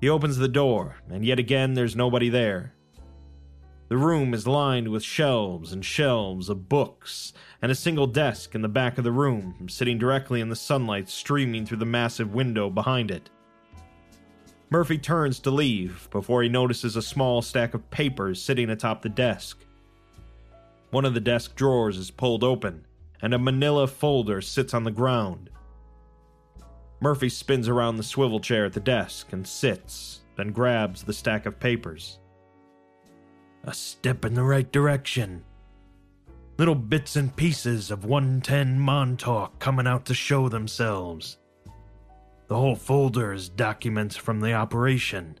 He 0.00 0.08
opens 0.08 0.38
the 0.38 0.48
door, 0.48 0.96
and 1.10 1.24
yet 1.24 1.38
again 1.38 1.74
there's 1.74 1.94
nobody 1.94 2.28
there. 2.30 2.72
The 3.88 3.98
room 3.98 4.32
is 4.34 4.46
lined 4.46 4.88
with 4.88 5.02
shelves 5.02 5.72
and 5.72 5.84
shelves 5.84 6.48
of 6.48 6.68
books, 6.68 7.32
and 7.60 7.70
a 7.70 7.74
single 7.74 8.06
desk 8.06 8.54
in 8.54 8.62
the 8.62 8.68
back 8.68 8.98
of 8.98 9.04
the 9.04 9.12
room, 9.12 9.66
sitting 9.68 9.98
directly 9.98 10.40
in 10.40 10.48
the 10.48 10.56
sunlight 10.56 11.08
streaming 11.08 11.66
through 11.66 11.78
the 11.78 11.84
massive 11.84 12.32
window 12.32 12.70
behind 12.70 13.10
it. 13.10 13.28
Murphy 14.70 14.96
turns 14.96 15.40
to 15.40 15.50
leave 15.50 16.08
before 16.12 16.42
he 16.42 16.48
notices 16.48 16.94
a 16.94 17.02
small 17.02 17.42
stack 17.42 17.74
of 17.74 17.90
papers 17.90 18.40
sitting 18.40 18.70
atop 18.70 19.02
the 19.02 19.08
desk. 19.08 19.58
One 20.90 21.04
of 21.04 21.12
the 21.12 21.20
desk 21.20 21.56
drawers 21.56 21.98
is 21.98 22.12
pulled 22.12 22.44
open, 22.44 22.86
and 23.20 23.34
a 23.34 23.38
manila 23.38 23.88
folder 23.88 24.40
sits 24.40 24.72
on 24.72 24.84
the 24.84 24.92
ground. 24.92 25.50
Murphy 27.00 27.28
spins 27.28 27.68
around 27.68 27.96
the 27.96 28.02
swivel 28.02 28.40
chair 28.40 28.66
at 28.66 28.74
the 28.74 28.80
desk 28.80 29.32
and 29.32 29.46
sits, 29.46 30.20
then 30.36 30.52
grabs 30.52 31.02
the 31.02 31.12
stack 31.12 31.46
of 31.46 31.58
papers. 31.58 32.18
A 33.64 33.72
step 33.72 34.24
in 34.24 34.34
the 34.34 34.42
right 34.42 34.70
direction. 34.70 35.44
Little 36.58 36.74
bits 36.74 37.16
and 37.16 37.34
pieces 37.34 37.90
of 37.90 38.04
110 38.04 38.78
Montauk 38.78 39.58
coming 39.58 39.86
out 39.86 40.04
to 40.06 40.14
show 40.14 40.48
themselves. 40.48 41.38
The 42.48 42.56
whole 42.56 42.76
folder 42.76 43.32
is 43.32 43.48
documents 43.48 44.16
from 44.16 44.40
the 44.40 44.52
operation. 44.52 45.38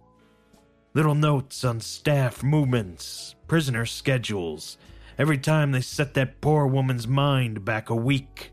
Little 0.94 1.14
notes 1.14 1.64
on 1.64 1.80
staff 1.80 2.42
movements, 2.42 3.34
prisoner 3.48 3.84
schedules, 3.84 4.78
every 5.18 5.36
time 5.38 5.72
they 5.72 5.82
set 5.82 6.14
that 6.14 6.40
poor 6.40 6.66
woman's 6.66 7.06
mind 7.06 7.64
back 7.64 7.90
a 7.90 7.94
week. 7.94 8.52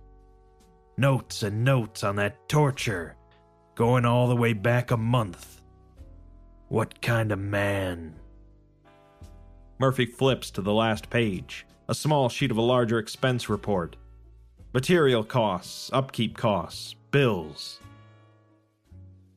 Notes 0.99 1.43
and 1.43 1.63
notes 1.63 2.03
on 2.03 2.15
that 2.15 2.49
torture, 2.49 3.15
going 3.75 4.03
all 4.03 4.27
the 4.27 4.35
way 4.35 4.53
back 4.53 4.89
a 4.89 4.97
month. 4.97 5.61
What 6.69 6.99
kind 7.03 7.31
of 7.31 7.37
man? 7.37 8.15
Murphy 9.77 10.07
flips 10.07 10.49
to 10.51 10.61
the 10.63 10.73
last 10.73 11.11
page, 11.11 11.67
a 11.87 11.93
small 11.93 12.29
sheet 12.29 12.49
of 12.49 12.57
a 12.57 12.63
larger 12.63 12.97
expense 12.97 13.47
report. 13.47 13.95
Material 14.73 15.23
costs, 15.23 15.91
upkeep 15.93 16.35
costs, 16.35 16.95
bills. 17.11 17.79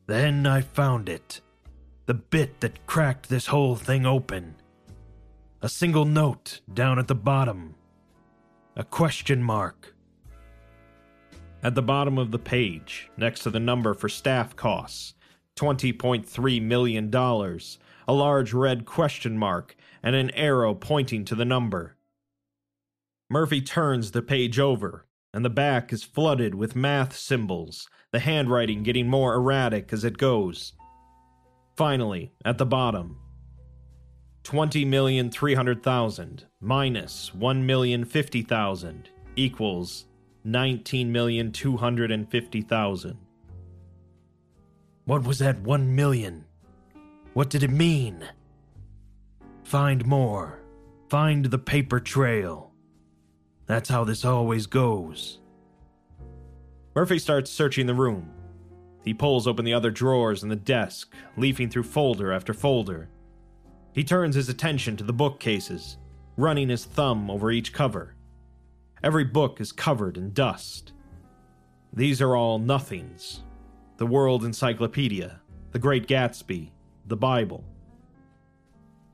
Then 0.07 0.47
I 0.47 0.63
found 0.63 1.11
it. 1.11 1.43
The 2.07 2.15
bit 2.15 2.61
that 2.61 2.87
cracked 2.87 3.29
this 3.29 3.47
whole 3.47 3.77
thing 3.77 4.07
open. 4.07 4.55
A 5.61 5.69
single 5.69 6.07
note 6.07 6.63
down 6.73 6.99
at 6.99 7.07
the 7.07 7.15
bottom. 7.15 7.75
A 8.77 8.83
question 8.83 9.43
mark. 9.43 9.95
At 11.63 11.75
the 11.75 11.83
bottom 11.83 12.17
of 12.17 12.31
the 12.31 12.39
page, 12.39 13.11
next 13.19 13.41
to 13.41 13.51
the 13.51 13.61
number 13.61 13.93
for 13.93 14.09
staff 14.09 14.57
costs, 14.57 15.13
$20.3 15.57 16.63
million, 16.63 17.15
a 17.15 17.59
large 18.15 18.55
red 18.55 18.87
question 18.87 19.37
mark 19.37 19.77
and 20.03 20.17
an 20.17 20.31
arrow 20.31 20.75
pointing 20.75 21.27
to 21.27 21.35
the 21.35 21.45
number. 21.45 21.99
Murphy 23.29 23.61
turns 23.61 24.13
the 24.13 24.23
page 24.23 24.59
over, 24.59 25.05
and 25.35 25.45
the 25.45 25.51
back 25.51 25.93
is 25.93 26.03
flooded 26.03 26.55
with 26.55 26.75
math 26.75 27.15
symbols, 27.15 27.91
the 28.11 28.21
handwriting 28.21 28.83
getting 28.83 29.07
more 29.07 29.35
erratic 29.35 29.93
as 29.93 30.03
it 30.03 30.17
goes. 30.17 30.73
Finally, 31.77 32.33
at 32.43 32.57
the 32.57 32.65
bottom, 32.65 33.19
20,300,000 34.45 36.45
minus 36.61 37.33
1,050,000 37.37 39.05
equals 39.37 40.07
19,250,000. 40.47 43.17
What 45.05 45.25
was 45.25 45.39
that 45.41 45.61
one 45.61 45.95
million? 45.95 46.47
What 47.35 47.51
did 47.51 47.63
it 47.63 47.71
mean? 47.71 48.25
Find 49.65 50.07
more. 50.07 50.63
Find 51.09 51.47
the 51.47 51.59
paper 51.59 52.01
trail. 52.01 52.73
That's 53.67 53.89
how 53.89 54.05
this 54.05 54.25
always 54.25 54.67
goes. 54.67 55.39
Murphy 56.95 57.19
starts 57.19 57.51
searching 57.51 57.87
the 57.87 57.95
room. 57.95 58.31
He 59.05 59.15
pulls 59.15 59.47
open 59.47 59.65
the 59.65 59.75
other 59.75 59.91
drawers 59.91 60.43
in 60.43 60.49
the 60.49 60.57
desk, 60.57 61.15
leafing 61.37 61.71
through 61.71 61.85
folder 61.85 62.33
after 62.33 62.53
folder. 62.53 63.09
He 63.93 64.05
turns 64.05 64.35
his 64.35 64.49
attention 64.49 64.97
to 64.97 65.05
the 65.05 65.13
bookcases, 65.13 65.97
running 66.37 66.69
his 66.69 66.85
thumb 66.85 67.31
over 67.31 67.51
each 67.51 67.73
cover. 67.73 68.15
Every 69.03 69.25
book 69.25 69.61
is 69.61 69.73
covered 69.73 70.19
in 70.19 70.33
dust. 70.33 70.93
These 71.93 72.21
are 72.21 72.37
all 72.37 72.59
nothings 72.59 73.43
the 73.97 74.07
World 74.07 74.45
Encyclopedia, 74.45 75.41
The 75.73 75.79
Great 75.79 76.07
Gatsby, 76.07 76.71
the 77.07 77.17
Bible. 77.17 77.65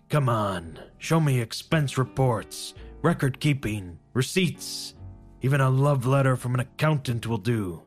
Come 0.08 0.28
on, 0.28 0.78
show 0.98 1.18
me 1.18 1.40
expense 1.40 1.98
reports, 1.98 2.74
record 3.02 3.40
keeping, 3.40 3.98
receipts. 4.12 4.94
Even 5.42 5.60
a 5.60 5.70
love 5.70 6.06
letter 6.06 6.36
from 6.36 6.54
an 6.54 6.60
accountant 6.60 7.26
will 7.26 7.38
do. 7.38 7.82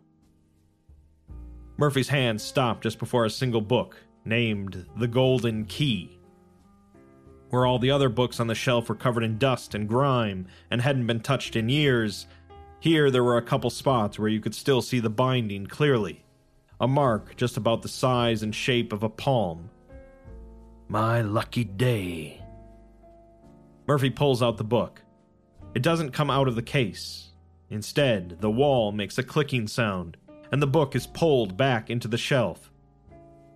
Murphy's 1.78 2.10
hand 2.10 2.41
stopped 2.41 2.84
just 2.84 3.00
before 3.00 3.24
a 3.24 3.30
single 3.30 3.62
book, 3.62 3.95
named 4.26 4.86
The 4.97 5.08
Golden 5.08 5.64
Key. 5.66 6.19
Where 7.50 7.66
all 7.66 7.80
the 7.80 7.91
other 7.91 8.10
books 8.10 8.39
on 8.39 8.47
the 8.47 8.56
shelf 8.56 8.89
were 8.89 8.95
covered 8.95 9.24
in 9.24 9.38
dust 9.38 9.74
and 9.74 9.88
grime 9.88 10.47
and 10.70 10.82
hadn't 10.82 11.08
been 11.08 11.20
touched 11.20 11.56
in 11.56 11.70
years, 11.70 12.28
here 12.80 13.10
there 13.10 13.24
were 13.24 13.38
a 13.38 13.41
couple 13.41 13.70
spots 13.70 14.20
where 14.20 14.30
you 14.30 14.39
could 14.39 14.56
still 14.56 14.82
see 14.82 15.00
the 15.00 15.10
binding 15.10 15.66
clearly. 15.66 16.24
A 16.80 16.88
mark 16.88 17.36
just 17.36 17.58
about 17.58 17.82
the 17.82 17.89
size 17.89 18.43
and 18.43 18.54
shape 18.54 18.93
of 18.93 19.04
a 19.04 19.10
palm. 19.10 19.70
My 20.88 21.22
lucky 21.22 21.64
day. 21.64 22.41
Murphy 23.88 24.10
pulls 24.10 24.41
out 24.41 24.58
the 24.58 24.64
book. 24.64 25.02
It 25.74 25.82
doesn't 25.82 26.12
come 26.12 26.30
out 26.30 26.47
of 26.47 26.56
the 26.56 26.62
case. 26.62 27.30
Instead, 27.70 28.38
the 28.39 28.50
wall 28.50 28.91
makes 28.91 29.18
a 29.18 29.24
clicking 29.24 29.68
sound, 29.68 30.18
and 30.52 30.62
the 30.62 30.68
book 30.68 30.95
is 30.95 31.06
pulled 31.06 31.58
back 31.58 31.89
into 31.89 32.08
the 32.08 32.18
shelf. 32.18 32.69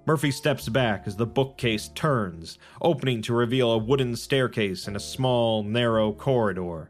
Murphy 0.05 0.31
steps 0.31 0.67
back 0.67 1.03
as 1.05 1.15
the 1.15 1.25
bookcase 1.25 1.87
turns, 1.89 2.59
opening 2.81 3.21
to 3.21 3.33
reveal 3.33 3.71
a 3.71 3.77
wooden 3.77 4.15
staircase 4.15 4.87
and 4.87 4.97
a 4.97 4.99
small, 4.99 5.63
narrow 5.63 6.11
corridor. 6.11 6.89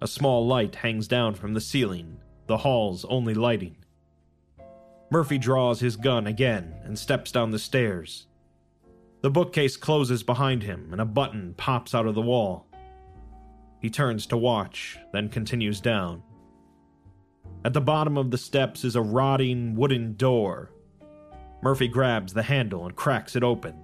A 0.00 0.06
small 0.06 0.46
light 0.46 0.76
hangs 0.76 1.08
down 1.08 1.34
from 1.34 1.54
the 1.54 1.60
ceiling, 1.60 2.18
the 2.46 2.58
hall's 2.58 3.04
only 3.06 3.34
lighting. 3.34 3.76
Murphy 5.10 5.38
draws 5.38 5.80
his 5.80 5.96
gun 5.96 6.28
again 6.28 6.74
and 6.84 6.96
steps 6.96 7.32
down 7.32 7.50
the 7.50 7.58
stairs. 7.58 8.26
The 9.22 9.30
bookcase 9.30 9.76
closes 9.76 10.22
behind 10.22 10.62
him 10.62 10.88
and 10.92 11.00
a 11.00 11.04
button 11.04 11.54
pops 11.56 11.94
out 11.94 12.06
of 12.06 12.14
the 12.14 12.22
wall. 12.22 12.68
He 13.80 13.90
turns 13.90 14.26
to 14.26 14.36
watch, 14.36 14.98
then 15.12 15.28
continues 15.28 15.80
down. 15.80 16.22
At 17.64 17.72
the 17.72 17.80
bottom 17.80 18.16
of 18.16 18.30
the 18.30 18.38
steps 18.38 18.84
is 18.84 18.94
a 18.94 19.02
rotting 19.02 19.74
wooden 19.74 20.14
door. 20.14 20.70
Murphy 21.62 21.88
grabs 21.88 22.32
the 22.32 22.42
handle 22.42 22.86
and 22.86 22.96
cracks 22.96 23.36
it 23.36 23.42
open. 23.42 23.74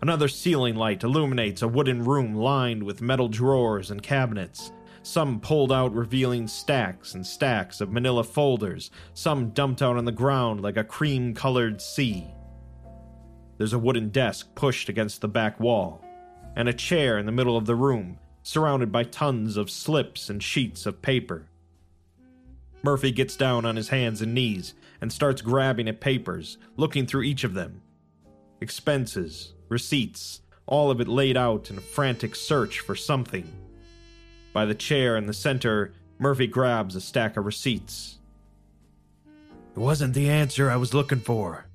Another 0.00 0.28
ceiling 0.28 0.76
light 0.76 1.02
illuminates 1.02 1.62
a 1.62 1.68
wooden 1.68 2.04
room 2.04 2.34
lined 2.34 2.82
with 2.82 3.00
metal 3.00 3.28
drawers 3.28 3.90
and 3.90 4.02
cabinets, 4.02 4.70
some 5.02 5.40
pulled 5.40 5.72
out 5.72 5.94
revealing 5.94 6.46
stacks 6.46 7.14
and 7.14 7.26
stacks 7.26 7.80
of 7.80 7.92
manila 7.92 8.24
folders, 8.24 8.90
some 9.12 9.50
dumped 9.50 9.82
out 9.82 9.96
on 9.96 10.04
the 10.04 10.12
ground 10.12 10.60
like 10.60 10.76
a 10.76 10.84
cream 10.84 11.34
colored 11.34 11.80
sea. 11.80 12.26
There's 13.58 13.72
a 13.72 13.78
wooden 13.78 14.10
desk 14.10 14.54
pushed 14.54 14.88
against 14.88 15.20
the 15.20 15.28
back 15.28 15.58
wall, 15.60 16.04
and 16.56 16.68
a 16.68 16.72
chair 16.72 17.18
in 17.18 17.26
the 17.26 17.32
middle 17.32 17.56
of 17.56 17.66
the 17.66 17.74
room, 17.74 18.18
surrounded 18.42 18.92
by 18.92 19.04
tons 19.04 19.56
of 19.56 19.70
slips 19.70 20.28
and 20.28 20.42
sheets 20.42 20.86
of 20.86 21.02
paper. 21.02 21.48
Murphy 22.82 23.10
gets 23.10 23.36
down 23.36 23.64
on 23.64 23.76
his 23.76 23.88
hands 23.88 24.20
and 24.20 24.34
knees 24.34 24.74
and 25.04 25.12
starts 25.12 25.42
grabbing 25.42 25.86
at 25.86 26.00
papers, 26.00 26.56
looking 26.78 27.04
through 27.04 27.24
each 27.24 27.44
of 27.44 27.52
them. 27.52 27.82
Expenses, 28.62 29.52
receipts, 29.68 30.40
all 30.64 30.90
of 30.90 30.98
it 30.98 31.08
laid 31.08 31.36
out 31.36 31.68
in 31.68 31.76
a 31.76 31.82
frantic 31.82 32.34
search 32.34 32.80
for 32.80 32.96
something. 32.96 33.46
By 34.54 34.64
the 34.64 34.74
chair 34.74 35.18
in 35.18 35.26
the 35.26 35.34
center, 35.34 35.92
Murphy 36.18 36.46
grabs 36.46 36.96
a 36.96 37.02
stack 37.02 37.36
of 37.36 37.44
receipts. 37.44 38.16
It 39.76 39.78
wasn't 39.78 40.14
the 40.14 40.30
answer 40.30 40.70
I 40.70 40.76
was 40.76 40.94
looking 40.94 41.20
for, 41.20 41.66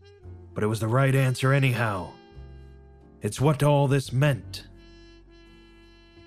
but 0.56 0.64
it 0.64 0.68
was 0.68 0.80
the 0.80 0.88
right 0.88 1.14
answer 1.14 1.54
anyhow. 1.54 2.10
It's 3.22 3.40
what 3.40 3.62
all 3.62 3.88
this 3.88 4.12
meant. 4.12 4.66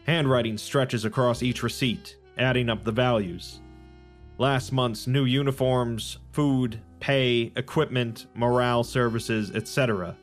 Handwriting 0.07 0.57
stretches 0.57 1.05
across 1.05 1.42
each 1.42 1.64
receipt, 1.64 2.16
adding 2.38 2.70
up 2.70 2.84
the 2.84 2.92
values. 2.92 3.59
Last 4.39 4.72
month's 4.72 5.07
new 5.07 5.24
uniforms, 5.24 6.18
food, 6.33 6.80
pay, 7.01 7.53
equipment, 7.57 8.26
morale 8.35 8.83
services, 8.83 9.51
etc. 9.55 10.16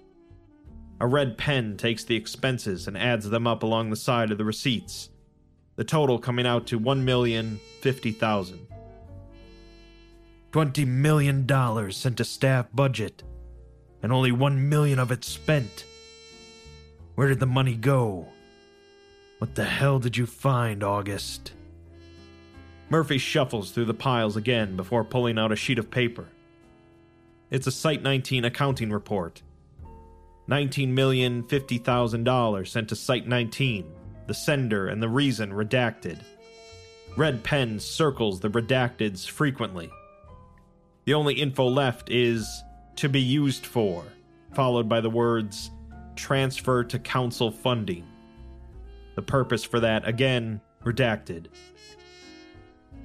A 1.00 1.08
red 1.08 1.38
pen 1.38 1.78
takes 1.78 2.04
the 2.04 2.16
expenses 2.16 2.88
and 2.88 2.98
adds 2.98 3.30
them 3.30 3.48
up 3.48 3.64
along 3.64 3.90
the 3.90 3.96
side 3.96 4.32
of 4.32 4.38
the 4.38 4.46
receipts, 4.46 5.10
the 5.76 5.84
total 5.84 6.20
coming 6.20 6.46
out 6.46 6.68
to 6.68 6.78
one 6.78 7.06
million 7.06 7.60
fifty 7.82 8.12
thousand. 8.12 8.68
Twenty 10.52 10.84
million 10.84 11.46
dollars 11.46 11.96
sent 11.96 12.18
to 12.18 12.26
staff 12.26 12.68
budget, 12.74 13.24
and 14.02 14.12
only 14.12 14.32
one 14.32 14.68
million 14.68 15.00
of 15.00 15.12
it 15.12 15.24
spent. 15.24 15.86
Where 17.16 17.28
did 17.28 17.40
the 17.40 17.46
money 17.46 17.76
go? 17.76 18.28
What 19.38 19.56
the 19.56 19.66
hell 19.66 20.00
did 20.00 20.18
you 20.18 20.26
find, 20.26 20.84
August? 20.84 21.54
Murphy 22.90 23.20
shuffles 23.20 23.72
through 23.72 23.86
the 23.86 23.94
piles 23.94 24.36
again 24.36 24.76
before 24.76 25.04
pulling 25.04 25.38
out 25.38 25.52
a 25.52 25.56
sheet 25.56 25.78
of 25.78 25.92
paper. 25.92 26.26
It's 27.52 27.68
a 27.68 27.72
Site 27.72 28.02
19 28.02 28.46
accounting 28.46 28.92
report. 28.92 29.44
$19,050,000 30.50 32.68
sent 32.68 32.90
to 32.90 32.96
Site 32.96 33.28
19, 33.28 33.86
the 34.26 34.34
sender 34.34 34.88
and 34.88 35.04
the 35.04 35.10
reason 35.10 35.52
redacted. 35.52 36.18
Red 37.16 37.44
pen 37.44 37.80
circles 37.80 38.40
the 38.40 38.50
redacteds 38.50 39.30
frequently. 39.30 39.92
The 41.06 41.14
only 41.14 41.36
info 41.36 41.68
left 41.68 42.10
is 42.10 42.64
to 42.96 43.08
be 43.10 43.22
used 43.22 43.66
for, 43.66 44.04
followed 44.54 44.90
by 44.90 45.02
the 45.02 45.10
words 45.10 45.72
transfer 46.16 46.84
to 46.84 47.00
council 47.00 47.52
funding. 47.52 48.06
The 49.16 49.22
purpose 49.22 49.64
for 49.64 49.80
that, 49.80 50.08
again, 50.08 50.62
redacted. 50.84 51.46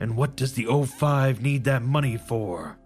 And 0.01 0.17
what 0.17 0.37
does 0.37 0.55
the 0.55 0.67
O5 0.67 1.41
need 1.41 1.65
that 1.65 1.83
money 1.83 2.17
for? 2.17 2.77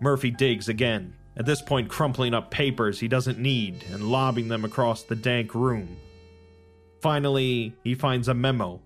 Murphy 0.00 0.30
digs 0.30 0.68
again, 0.68 1.14
at 1.36 1.46
this 1.46 1.62
point 1.62 1.88
crumpling 1.88 2.34
up 2.34 2.50
papers 2.50 3.00
he 3.00 3.08
doesn't 3.08 3.38
need 3.38 3.84
and 3.90 4.10
lobbing 4.10 4.48
them 4.48 4.64
across 4.64 5.02
the 5.02 5.16
dank 5.16 5.54
room. 5.54 5.96
Finally, 7.00 7.74
he 7.82 7.94
finds 7.94 8.28
a 8.28 8.34
memo. 8.34 8.80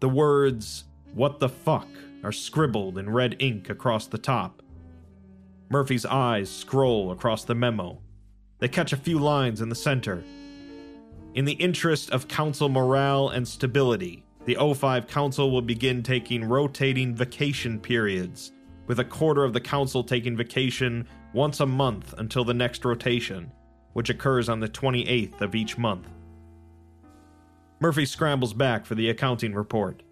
The 0.00 0.08
words, 0.08 0.84
What 1.14 1.38
the 1.38 1.48
fuck, 1.48 1.88
are 2.24 2.32
scribbled 2.32 2.98
in 2.98 3.10
red 3.10 3.36
ink 3.38 3.70
across 3.70 4.06
the 4.06 4.18
top. 4.18 4.62
Murphy's 5.70 6.04
eyes 6.04 6.50
scroll 6.50 7.12
across 7.12 7.44
the 7.44 7.54
memo. 7.54 7.98
They 8.58 8.68
catch 8.68 8.92
a 8.92 8.96
few 8.96 9.18
lines 9.18 9.60
in 9.60 9.68
the 9.68 9.74
center, 9.74 10.22
in 11.34 11.44
the 11.44 11.52
interest 11.52 12.10
of 12.10 12.28
council 12.28 12.68
morale 12.68 13.28
and 13.28 13.46
stability, 13.46 14.24
the 14.44 14.56
O5 14.56 15.08
Council 15.08 15.50
will 15.50 15.62
begin 15.62 16.02
taking 16.02 16.44
rotating 16.44 17.14
vacation 17.14 17.78
periods, 17.78 18.52
with 18.86 18.98
a 18.98 19.04
quarter 19.04 19.44
of 19.44 19.52
the 19.52 19.60
council 19.60 20.02
taking 20.02 20.36
vacation 20.36 21.06
once 21.32 21.60
a 21.60 21.66
month 21.66 22.14
until 22.18 22.44
the 22.44 22.54
next 22.54 22.84
rotation, 22.84 23.50
which 23.92 24.10
occurs 24.10 24.48
on 24.48 24.60
the 24.60 24.68
28th 24.68 25.40
of 25.40 25.54
each 25.54 25.78
month. 25.78 26.08
Murphy 27.80 28.04
scrambles 28.04 28.52
back 28.52 28.84
for 28.84 28.94
the 28.94 29.08
accounting 29.08 29.54
report. 29.54 30.02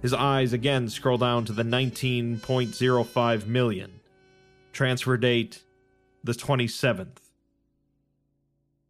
His 0.00 0.14
eyes 0.14 0.52
again 0.52 0.88
scroll 0.88 1.18
down 1.18 1.44
to 1.44 1.52
the 1.52 1.62
19.05 1.62 3.46
million. 3.46 4.00
Transfer 4.72 5.16
date 5.16 5.62
the 6.24 6.32
27th. 6.32 7.18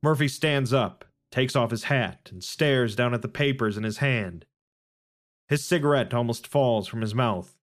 Murphy 0.03 0.29
stands 0.29 0.73
up 0.73 1.05
takes 1.33 1.57
off 1.57 1.73
his 1.73 1.85
hat, 1.85 2.29
and 2.31 2.45
stares 2.45 2.95
down 2.95 3.15
at 3.15 3.23
the 3.23 3.29
papers 3.29 3.77
in 3.77 3.83
his 3.83 3.99
hand. 3.99 4.45
His 5.53 5.63
cigarette 5.63 6.15
almost 6.15 6.47
falls 6.47 6.89
from 6.89 7.03
his 7.03 7.15
mouth. 7.15 7.59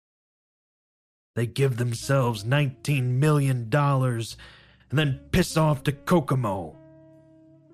They 1.37 1.47
give 1.47 1.76
themselves 1.76 2.43
$19 2.43 3.03
million 3.03 3.68
and 3.70 4.39
then 4.91 5.20
piss 5.32 5.59
off 5.59 5.82
to 5.82 5.93
Kokomo. 5.93 6.78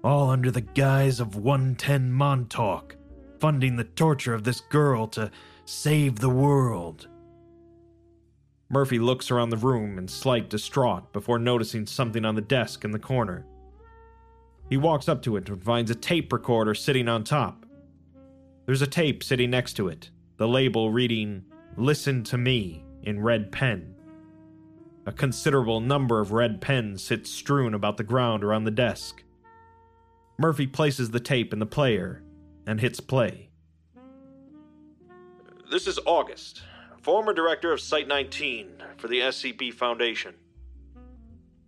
All 0.02 0.30
under 0.30 0.50
the 0.50 0.62
guise 0.62 1.20
of 1.20 1.36
110 1.36 2.10
Montauk, 2.10 2.96
funding 3.38 3.76
the 3.76 3.84
torture 3.84 4.34
of 4.34 4.42
this 4.42 4.58
girl 4.58 5.06
to 5.06 5.30
save 5.64 6.18
the 6.18 6.28
world. 6.28 7.06
Murphy 8.68 8.98
looks 8.98 9.30
around 9.30 9.50
the 9.50 9.56
room 9.58 9.96
in 9.96 10.08
slight 10.08 10.50
distraught 10.50 11.12
before 11.12 11.38
noticing 11.38 11.86
something 11.86 12.24
on 12.24 12.34
the 12.34 12.40
desk 12.40 12.84
in 12.84 12.90
the 12.90 12.98
corner. 12.98 13.46
He 14.68 14.76
walks 14.76 15.08
up 15.08 15.22
to 15.22 15.36
it 15.36 15.48
and 15.48 15.62
finds 15.62 15.88
a 15.88 15.94
tape 15.94 16.32
recorder 16.32 16.74
sitting 16.74 17.06
on 17.06 17.22
top. 17.22 17.64
There's 18.70 18.82
a 18.82 18.86
tape 18.86 19.24
sitting 19.24 19.50
next 19.50 19.72
to 19.78 19.88
it, 19.88 20.10
the 20.36 20.46
label 20.46 20.92
reading, 20.92 21.44
Listen 21.76 22.22
to 22.22 22.38
Me, 22.38 22.84
in 23.02 23.20
red 23.20 23.50
pen. 23.50 23.96
A 25.06 25.12
considerable 25.12 25.80
number 25.80 26.20
of 26.20 26.30
red 26.30 26.60
pens 26.60 27.02
sit 27.02 27.26
strewn 27.26 27.74
about 27.74 27.96
the 27.96 28.04
ground 28.04 28.44
around 28.44 28.62
the 28.62 28.70
desk. 28.70 29.24
Murphy 30.38 30.68
places 30.68 31.10
the 31.10 31.18
tape 31.18 31.52
in 31.52 31.58
the 31.58 31.66
player 31.66 32.22
and 32.64 32.80
hits 32.80 33.00
play. 33.00 33.50
This 35.68 35.88
is 35.88 35.98
August, 36.06 36.62
former 37.02 37.32
director 37.32 37.72
of 37.72 37.80
Site 37.80 38.06
19 38.06 38.68
for 38.98 39.08
the 39.08 39.18
SCP 39.18 39.74
Foundation. 39.74 40.36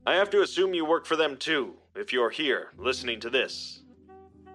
I 0.07 0.14
have 0.14 0.30
to 0.30 0.42
assume 0.42 0.72
you 0.72 0.84
work 0.84 1.07
for 1.07 1.16
them 1.16 1.36
too, 1.36 1.74
if 1.96 2.12
you're 2.12 2.30
here 2.30 2.68
listening 2.78 3.18
to 3.18 3.28
this. 3.28 3.82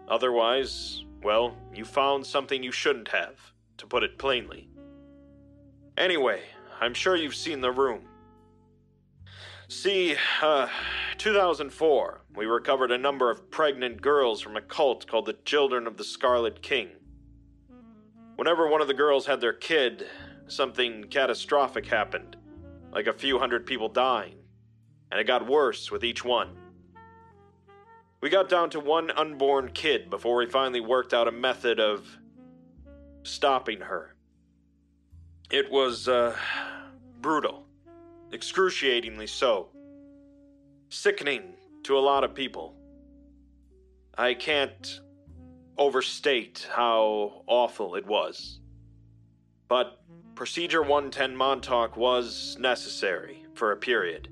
Otherwise, 0.07 1.03
well, 1.23 1.57
you 1.73 1.85
found 1.85 2.25
something 2.25 2.63
you 2.63 2.71
shouldn't 2.71 3.09
have, 3.09 3.53
to 3.77 3.87
put 3.87 4.03
it 4.03 4.17
plainly. 4.17 4.69
Anyway, 5.97 6.41
I'm 6.79 6.93
sure 6.93 7.15
you've 7.15 7.35
seen 7.35 7.61
the 7.61 7.71
room. 7.71 8.01
See, 9.67 10.15
uh, 10.41 10.67
2004, 11.17 12.21
we 12.35 12.45
recovered 12.45 12.91
a 12.91 12.97
number 12.97 13.29
of 13.29 13.51
pregnant 13.51 14.01
girls 14.01 14.39
from 14.39 14.55
a 14.55 14.61
cult 14.61 15.07
called 15.07 15.25
the 15.25 15.33
Children 15.33 15.87
of 15.87 15.97
the 15.97 16.03
Scarlet 16.03 16.61
King. 16.61 16.89
Whenever 18.35 18.67
one 18.67 18.81
of 18.81 18.87
the 18.87 18.93
girls 18.93 19.25
had 19.25 19.41
their 19.41 19.53
kid, 19.53 20.05
something 20.47 21.05
catastrophic 21.05 21.87
happened, 21.87 22.37
like 22.93 23.07
a 23.07 23.13
few 23.13 23.39
hundred 23.39 23.65
people 23.65 23.89
dying, 23.89 24.35
and 25.11 25.19
it 25.19 25.25
got 25.25 25.47
worse 25.47 25.91
with 25.91 26.03
each 26.03 26.23
one. 26.23 26.55
We 28.19 28.29
got 28.29 28.49
down 28.49 28.71
to 28.71 28.79
one 28.79 29.11
unborn 29.11 29.71
kid 29.73 30.09
before 30.09 30.37
we 30.37 30.47
finally 30.47 30.79
worked 30.81 31.13
out 31.13 31.27
a 31.27 31.31
method 31.31 31.79
of 31.79 32.07
stopping 33.23 33.81
her. 33.81 34.15
It 35.51 35.69
was, 35.69 36.07
uh, 36.07 36.35
brutal. 37.21 37.65
Excruciatingly 38.33 39.27
so. 39.27 39.69
Sickening 40.89 41.53
to 41.83 41.97
a 41.97 41.99
lot 41.99 42.23
of 42.23 42.33
people. 42.33 42.75
I 44.17 44.33
can't 44.33 44.99
overstate 45.77 46.67
how 46.71 47.43
awful 47.45 47.95
it 47.95 48.05
was. 48.05 48.59
But 49.67 50.01
Procedure 50.33 50.81
110 50.81 51.35
Montauk 51.35 51.97
was 51.97 52.57
necessary 52.59 53.45
for 53.53 53.71
a 53.71 53.77
period. 53.77 54.29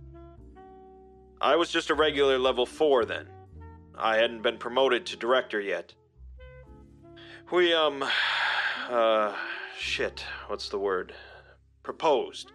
I 1.39 1.55
was 1.55 1.69
just 1.69 1.89
a 1.89 1.93
regular 1.93 2.39
level 2.39 2.65
4 2.65 3.05
then. 3.05 3.27
I 3.97 4.17
hadn't 4.17 4.41
been 4.41 4.57
promoted 4.57 5.05
to 5.07 5.17
director 5.17 5.59
yet. 5.59 5.93
We, 7.51 7.73
um, 7.73 8.03
uh, 8.89 9.35
shit, 9.77 10.25
what's 10.47 10.69
the 10.69 10.79
word? 10.79 11.13
Proposed. 11.83 12.51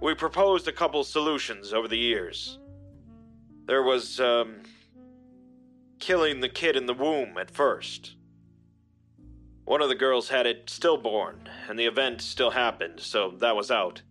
We 0.00 0.14
proposed 0.14 0.68
a 0.68 0.72
couple 0.72 1.04
solutions 1.04 1.72
over 1.72 1.88
the 1.88 1.98
years. 1.98 2.58
There 3.66 3.82
was, 3.82 4.20
um, 4.20 4.62
killing 5.98 6.40
the 6.40 6.48
kid 6.48 6.76
in 6.76 6.86
the 6.86 6.94
womb 6.94 7.36
at 7.36 7.50
first. 7.50 8.16
One 9.64 9.82
of 9.82 9.88
the 9.88 9.94
girls 9.94 10.28
had 10.28 10.46
it 10.46 10.70
stillborn, 10.70 11.48
and 11.68 11.78
the 11.78 11.86
event 11.86 12.22
still 12.22 12.50
happened, 12.50 13.00
so 13.00 13.32
that 13.38 13.54
was 13.54 13.70
out. 13.70 14.02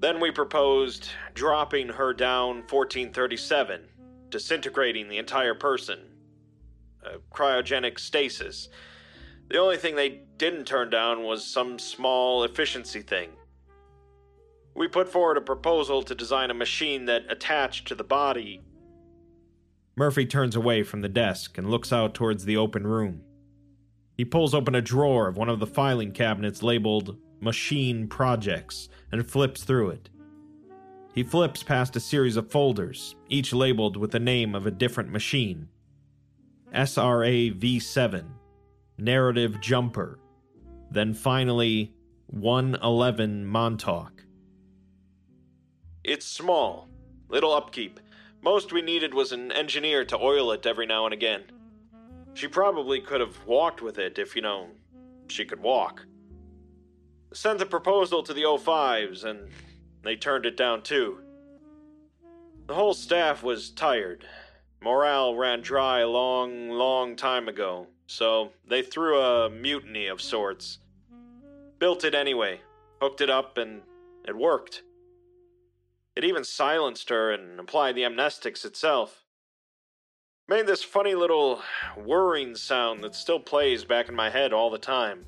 Then 0.00 0.20
we 0.20 0.30
proposed 0.30 1.08
dropping 1.34 1.88
her 1.88 2.12
down 2.12 2.58
1437 2.68 3.88
disintegrating 4.30 5.08
the 5.08 5.18
entire 5.18 5.54
person. 5.54 5.98
cryogenic 7.32 7.98
stasis. 7.98 8.68
The 9.48 9.58
only 9.58 9.78
thing 9.78 9.96
they 9.96 10.22
didn't 10.36 10.66
turn 10.66 10.90
down 10.90 11.22
was 11.22 11.44
some 11.44 11.78
small 11.78 12.44
efficiency 12.44 13.00
thing. 13.00 13.30
We 14.74 14.88
put 14.88 15.08
forward 15.08 15.36
a 15.36 15.40
proposal 15.40 16.02
to 16.02 16.14
design 16.14 16.50
a 16.50 16.54
machine 16.54 17.06
that 17.06 17.22
attached 17.30 17.88
to 17.88 17.94
the 17.94 18.04
body. 18.04 18.60
Murphy 19.96 20.26
turns 20.26 20.54
away 20.54 20.82
from 20.82 21.00
the 21.00 21.08
desk 21.08 21.58
and 21.58 21.70
looks 21.70 21.92
out 21.92 22.14
towards 22.14 22.44
the 22.44 22.56
open 22.56 22.86
room. 22.86 23.22
He 24.16 24.24
pulls 24.24 24.54
open 24.54 24.74
a 24.74 24.82
drawer 24.82 25.28
of 25.28 25.36
one 25.36 25.48
of 25.48 25.60
the 25.60 25.66
filing 25.66 26.12
cabinets 26.12 26.62
labeled 26.62 27.16
Machine 27.40 28.06
Projects 28.06 28.88
and 29.10 29.28
flips 29.28 29.64
through 29.64 29.90
it. 29.90 30.10
He 31.18 31.24
flips 31.24 31.64
past 31.64 31.96
a 31.96 32.00
series 32.00 32.36
of 32.36 32.48
folders, 32.48 33.16
each 33.28 33.52
labeled 33.52 33.96
with 33.96 34.12
the 34.12 34.20
name 34.20 34.54
of 34.54 34.68
a 34.68 34.70
different 34.70 35.10
machine 35.10 35.66
SRA 36.72 37.52
V7, 37.58 38.24
Narrative 38.98 39.60
Jumper, 39.60 40.20
then 40.92 41.12
finally 41.12 41.92
111 42.28 43.44
Montauk. 43.44 44.26
It's 46.04 46.24
small, 46.24 46.88
little 47.28 47.52
upkeep. 47.52 47.98
Most 48.40 48.72
we 48.72 48.80
needed 48.80 49.12
was 49.12 49.32
an 49.32 49.50
engineer 49.50 50.04
to 50.04 50.16
oil 50.16 50.52
it 50.52 50.66
every 50.66 50.86
now 50.86 51.04
and 51.04 51.12
again. 51.12 51.42
She 52.34 52.46
probably 52.46 53.00
could 53.00 53.20
have 53.20 53.44
walked 53.44 53.82
with 53.82 53.98
it 53.98 54.20
if, 54.20 54.36
you 54.36 54.42
know, 54.42 54.68
she 55.26 55.44
could 55.44 55.60
walk. 55.60 56.06
Sent 57.32 57.60
a 57.60 57.66
proposal 57.66 58.22
to 58.22 58.32
the 58.32 58.44
O5s, 58.44 59.24
and 59.24 59.50
they 60.02 60.16
turned 60.16 60.46
it 60.46 60.56
down 60.56 60.82
too. 60.82 61.18
The 62.66 62.74
whole 62.74 62.94
staff 62.94 63.42
was 63.42 63.70
tired. 63.70 64.26
Morale 64.82 65.34
ran 65.34 65.60
dry 65.60 66.00
a 66.00 66.08
long, 66.08 66.68
long 66.68 67.16
time 67.16 67.48
ago, 67.48 67.86
so 68.06 68.52
they 68.68 68.82
threw 68.82 69.20
a 69.20 69.50
mutiny 69.50 70.06
of 70.06 70.20
sorts. 70.20 70.78
Built 71.78 72.04
it 72.04 72.14
anyway, 72.14 72.60
hooked 73.00 73.20
it 73.20 73.30
up, 73.30 73.58
and 73.58 73.82
it 74.26 74.36
worked. 74.36 74.82
It 76.14 76.24
even 76.24 76.44
silenced 76.44 77.08
her 77.10 77.32
and 77.32 77.58
applied 77.60 77.94
the 77.94 78.02
amnestics 78.02 78.64
itself. 78.64 79.24
Made 80.48 80.66
this 80.66 80.82
funny 80.82 81.14
little 81.14 81.62
whirring 81.96 82.56
sound 82.56 83.04
that 83.04 83.14
still 83.14 83.38
plays 83.38 83.84
back 83.84 84.08
in 84.08 84.14
my 84.14 84.30
head 84.30 84.52
all 84.52 84.70
the 84.70 84.78
time. 84.78 85.24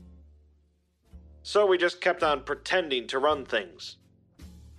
So 1.42 1.64
we 1.64 1.78
just 1.78 2.00
kept 2.00 2.22
on 2.22 2.42
pretending 2.42 3.06
to 3.08 3.18
run 3.18 3.44
things. 3.46 3.98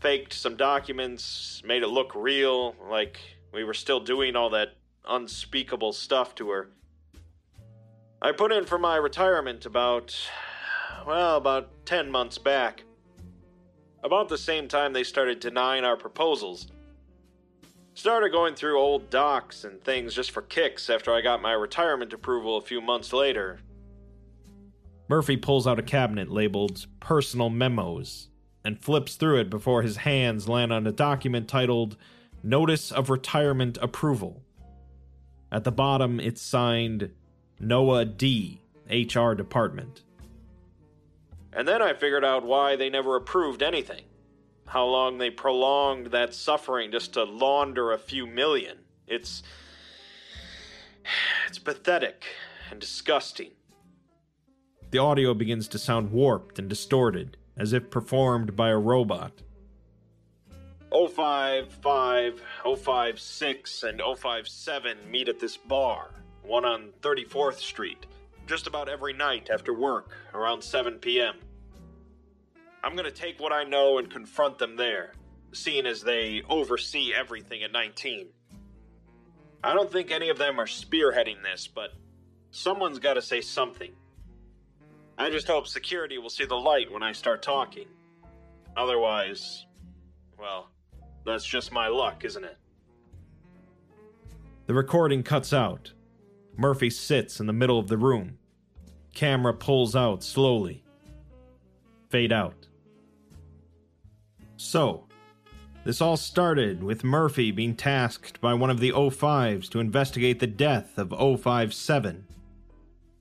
Faked 0.02 0.34
some 0.34 0.56
documents, 0.56 1.62
made 1.64 1.84
it 1.84 1.88
look 1.88 2.16
real, 2.16 2.76
like 2.90 3.20
we 3.54 3.64
were 3.64 3.76
still 3.76 4.00
doing 4.00 4.36
all 4.36 4.50
that 4.50 4.70
unspeakable 5.08 5.94
stuff 5.94 6.34
to 6.36 6.50
her. 6.50 6.70
I 8.20 8.32
put 8.32 8.52
in 8.52 8.66
for 8.66 8.80
my 8.80 8.96
retirement 8.96 9.68
about, 9.68 10.16
well, 11.06 11.38
about 11.38 11.86
10 11.86 12.10
months 12.10 12.40
back. 12.40 12.84
About 14.04 14.28
the 14.28 14.40
same 14.40 14.68
time 14.68 14.92
they 14.92 15.04
started 15.04 15.40
denying 15.40 15.84
our 15.84 15.98
proposals. 15.98 16.68
Started 17.94 18.32
going 18.32 18.56
through 18.56 18.80
old 18.80 19.12
docs 19.12 19.66
and 19.66 19.84
things 19.84 20.16
just 20.16 20.32
for 20.32 20.42
kicks 20.42 20.90
after 20.90 21.14
I 21.14 21.22
got 21.22 21.44
my 21.44 21.54
retirement 21.54 22.12
approval 22.12 22.58
a 22.58 22.62
few 22.62 22.82
months 22.82 23.14
later. 23.14 23.60
Murphy 25.08 25.38
pulls 25.38 25.68
out 25.68 25.78
a 25.78 25.84
cabinet 25.84 26.32
labeled 26.32 26.88
Personal 27.00 27.52
Memos 27.52 28.31
and 28.64 28.82
flips 28.82 29.16
through 29.16 29.40
it 29.40 29.50
before 29.50 29.82
his 29.82 29.98
hands 29.98 30.48
land 30.48 30.72
on 30.72 30.86
a 30.86 30.92
document 30.92 31.48
titled 31.48 31.98
Notice 32.44 32.92
of 32.92 33.10
Retirement 33.10 33.78
Approval. 33.82 34.44
At 35.52 35.64
the 35.64 35.72
bottom, 35.72 36.20
it's 36.20 36.42
signed 36.42 37.12
Noah 37.60 38.06
D., 38.06 38.62
HR 38.90 39.34
Department. 39.34 40.04
And 41.54 41.68
then 41.68 41.82
I 41.82 41.94
figured 41.94 42.24
out 42.24 42.46
why 42.46 42.76
they 42.76 42.90
never 42.90 43.16
approved 43.16 43.62
anything. 43.62 44.04
How 44.66 44.86
long 44.86 45.18
they 45.18 45.30
prolonged 45.30 46.08
that 46.08 46.34
suffering 46.34 46.92
just 46.92 47.14
to 47.14 47.24
launder 47.24 47.92
a 47.92 47.98
few 47.98 48.26
million. 48.26 48.78
It's. 49.08 49.44
It's 51.48 51.60
pathetic 51.60 52.24
and 52.70 52.80
disgusting. 52.80 53.52
The 54.92 55.00
audio 55.00 55.34
begins 55.34 55.68
to 55.70 55.80
sound 55.80 56.12
warped 56.12 56.60
and 56.60 56.70
distorted, 56.70 57.38
as 57.58 57.74
if 57.74 57.90
performed 57.90 58.56
by 58.56 58.70
a 58.70 58.78
robot. 58.78 59.42
055, 60.92 62.42
056, 62.64 63.84
and 63.84 64.02
057 64.02 64.98
meet 65.10 65.30
at 65.30 65.40
this 65.40 65.56
bar, 65.56 66.12
one 66.44 66.66
on 66.66 66.92
34th 67.02 67.60
Street, 67.60 68.08
just 68.46 68.68
about 68.68 68.90
every 68.90 69.14
night 69.14 69.50
after 69.50 69.74
work, 69.74 70.12
around 70.34 70.62
7 70.62 71.00
p.m. 71.00 71.36
I'm 72.84 72.96
gonna 72.96 73.12
take 73.12 73.40
what 73.40 73.54
I 73.54 73.64
know 73.64 74.00
and 74.00 74.10
confront 74.10 74.58
them 74.58 74.76
there, 74.76 75.14
seeing 75.54 75.86
as 75.86 76.02
they 76.02 76.42
oversee 76.50 77.14
everything 77.14 77.64
at 77.64 77.72
19. 77.72 78.28
I 79.64 79.74
don't 79.74 79.92
think 79.92 80.12
any 80.12 80.30
of 80.30 80.38
them 80.38 80.60
are 80.60 80.66
spearheading 80.66 81.44
this, 81.44 81.68
but 81.68 81.92
someone's 82.50 83.00
gotta 83.00 83.22
say 83.22 83.42
something. 83.42 83.94
I 85.22 85.30
just 85.30 85.46
hope 85.46 85.68
security 85.68 86.18
will 86.18 86.32
see 86.32 86.46
the 86.46 86.56
light 86.56 86.92
when 86.92 87.04
I 87.04 87.12
start 87.12 87.44
talking. 87.44 87.86
Otherwise, 88.76 89.68
well, 90.40 90.70
that's 91.24 91.46
just 91.46 91.72
my 91.72 91.90
luck, 91.90 92.26
isn't 92.26 92.44
it? 92.44 92.58
The 94.66 94.74
recording 94.74 95.22
cuts 95.22 95.54
out. 95.54 95.94
Murphy 96.58 96.90
sits 96.90 97.40
in 97.40 97.46
the 97.46 97.54
middle 97.54 97.78
of 97.78 97.88
the 97.88 98.00
room. 98.00 98.40
Camera 99.14 99.54
pulls 99.54 99.96
out 99.96 100.24
slowly. 100.24 100.84
Fade 102.10 102.34
out. 102.34 102.68
So, 104.58 105.06
this 105.84 106.02
all 106.02 106.18
started 106.18 106.82
with 106.82 107.04
Murphy 107.04 107.52
being 107.52 107.76
tasked 107.76 108.42
by 108.42 108.56
one 108.56 108.72
of 108.72 108.80
the 108.80 108.92
O5s 108.92 109.70
to 109.70 109.80
investigate 109.80 110.40
the 110.40 110.48
death 110.48 110.98
of 110.98 111.10
O57. 111.10 112.24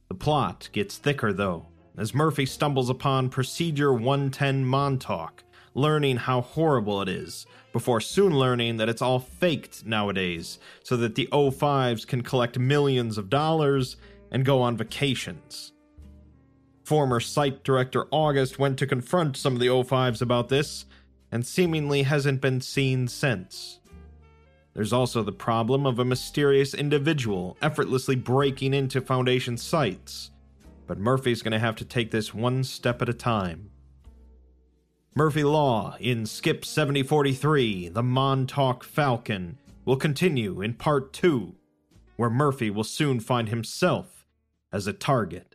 The 0.09 0.15
plot 0.15 0.71
gets 0.73 0.97
thicker, 0.97 1.35
though, 1.35 1.67
as 2.01 2.15
Murphy 2.15 2.47
stumbles 2.47 2.89
upon 2.89 3.29
Procedure 3.29 3.93
110 3.93 4.65
Montauk, 4.65 5.45
learning 5.75 6.17
how 6.17 6.41
horrible 6.41 7.03
it 7.03 7.11
is, 7.11 7.45
before 7.75 8.01
soon 8.01 8.37
learning 8.37 8.79
that 8.79 8.89
it's 8.89 9.03
all 9.03 9.19
faked 9.19 9.85
nowadays, 9.85 10.59
so 10.83 10.97
that 10.97 11.15
the 11.15 11.29
O5s 11.31 12.07
can 12.07 12.23
collect 12.23 12.59
millions 12.59 13.19
of 13.19 13.29
dollars 13.29 13.99
and 14.31 14.47
go 14.47 14.63
on 14.63 14.79
vacations. 14.79 15.73
Former 16.85 17.21
site 17.21 17.65
director 17.65 18.07
August 18.11 18.59
went 18.59 18.79
to 18.79 18.87
confront 18.87 19.37
some 19.37 19.53
of 19.53 19.61
the 19.61 19.67
O5s 19.67 20.23
about 20.23 20.49
this, 20.49 20.87
and 21.31 21.47
seemingly 21.47 22.05
hasn't 22.05 22.41
been 22.41 22.63
seen 22.63 23.09
since. 23.09 23.79
There's 24.73 24.95
also 24.95 25.23
the 25.23 25.33
problem 25.33 25.85
of 25.85 25.99
a 25.99 26.05
mysterious 26.07 26.73
individual 26.73 27.59
effortlessly 27.61 28.17
breaking 28.17 28.73
into 28.73 29.03
Foundation 29.03 29.59
sites, 29.59 30.31
but 30.91 30.99
Murphy's 30.99 31.41
gonna 31.41 31.61
have 31.61 31.77
to 31.77 31.85
take 31.85 32.11
this 32.11 32.35
one 32.35 32.65
step 32.65 33.01
at 33.01 33.09
a 33.09 33.15
time. 33.15 33.71
Murphy 35.15 35.45
Law 35.45 35.95
in 36.01 36.27
Skip 36.27 36.65
7043, 36.65 37.91
The 37.91 38.03
Montauk 38.03 38.83
Falcon, 38.83 39.57
will 39.85 39.95
continue 39.95 40.61
in 40.61 40.75
part 40.75 41.13
2, 41.13 41.55
where 42.17 42.29
Murphy 42.29 42.71
will 42.71 42.83
soon 42.83 43.21
find 43.21 43.49
himself 43.49 44.27
as 44.73 44.89
a 44.89 44.93
target. 44.93 45.50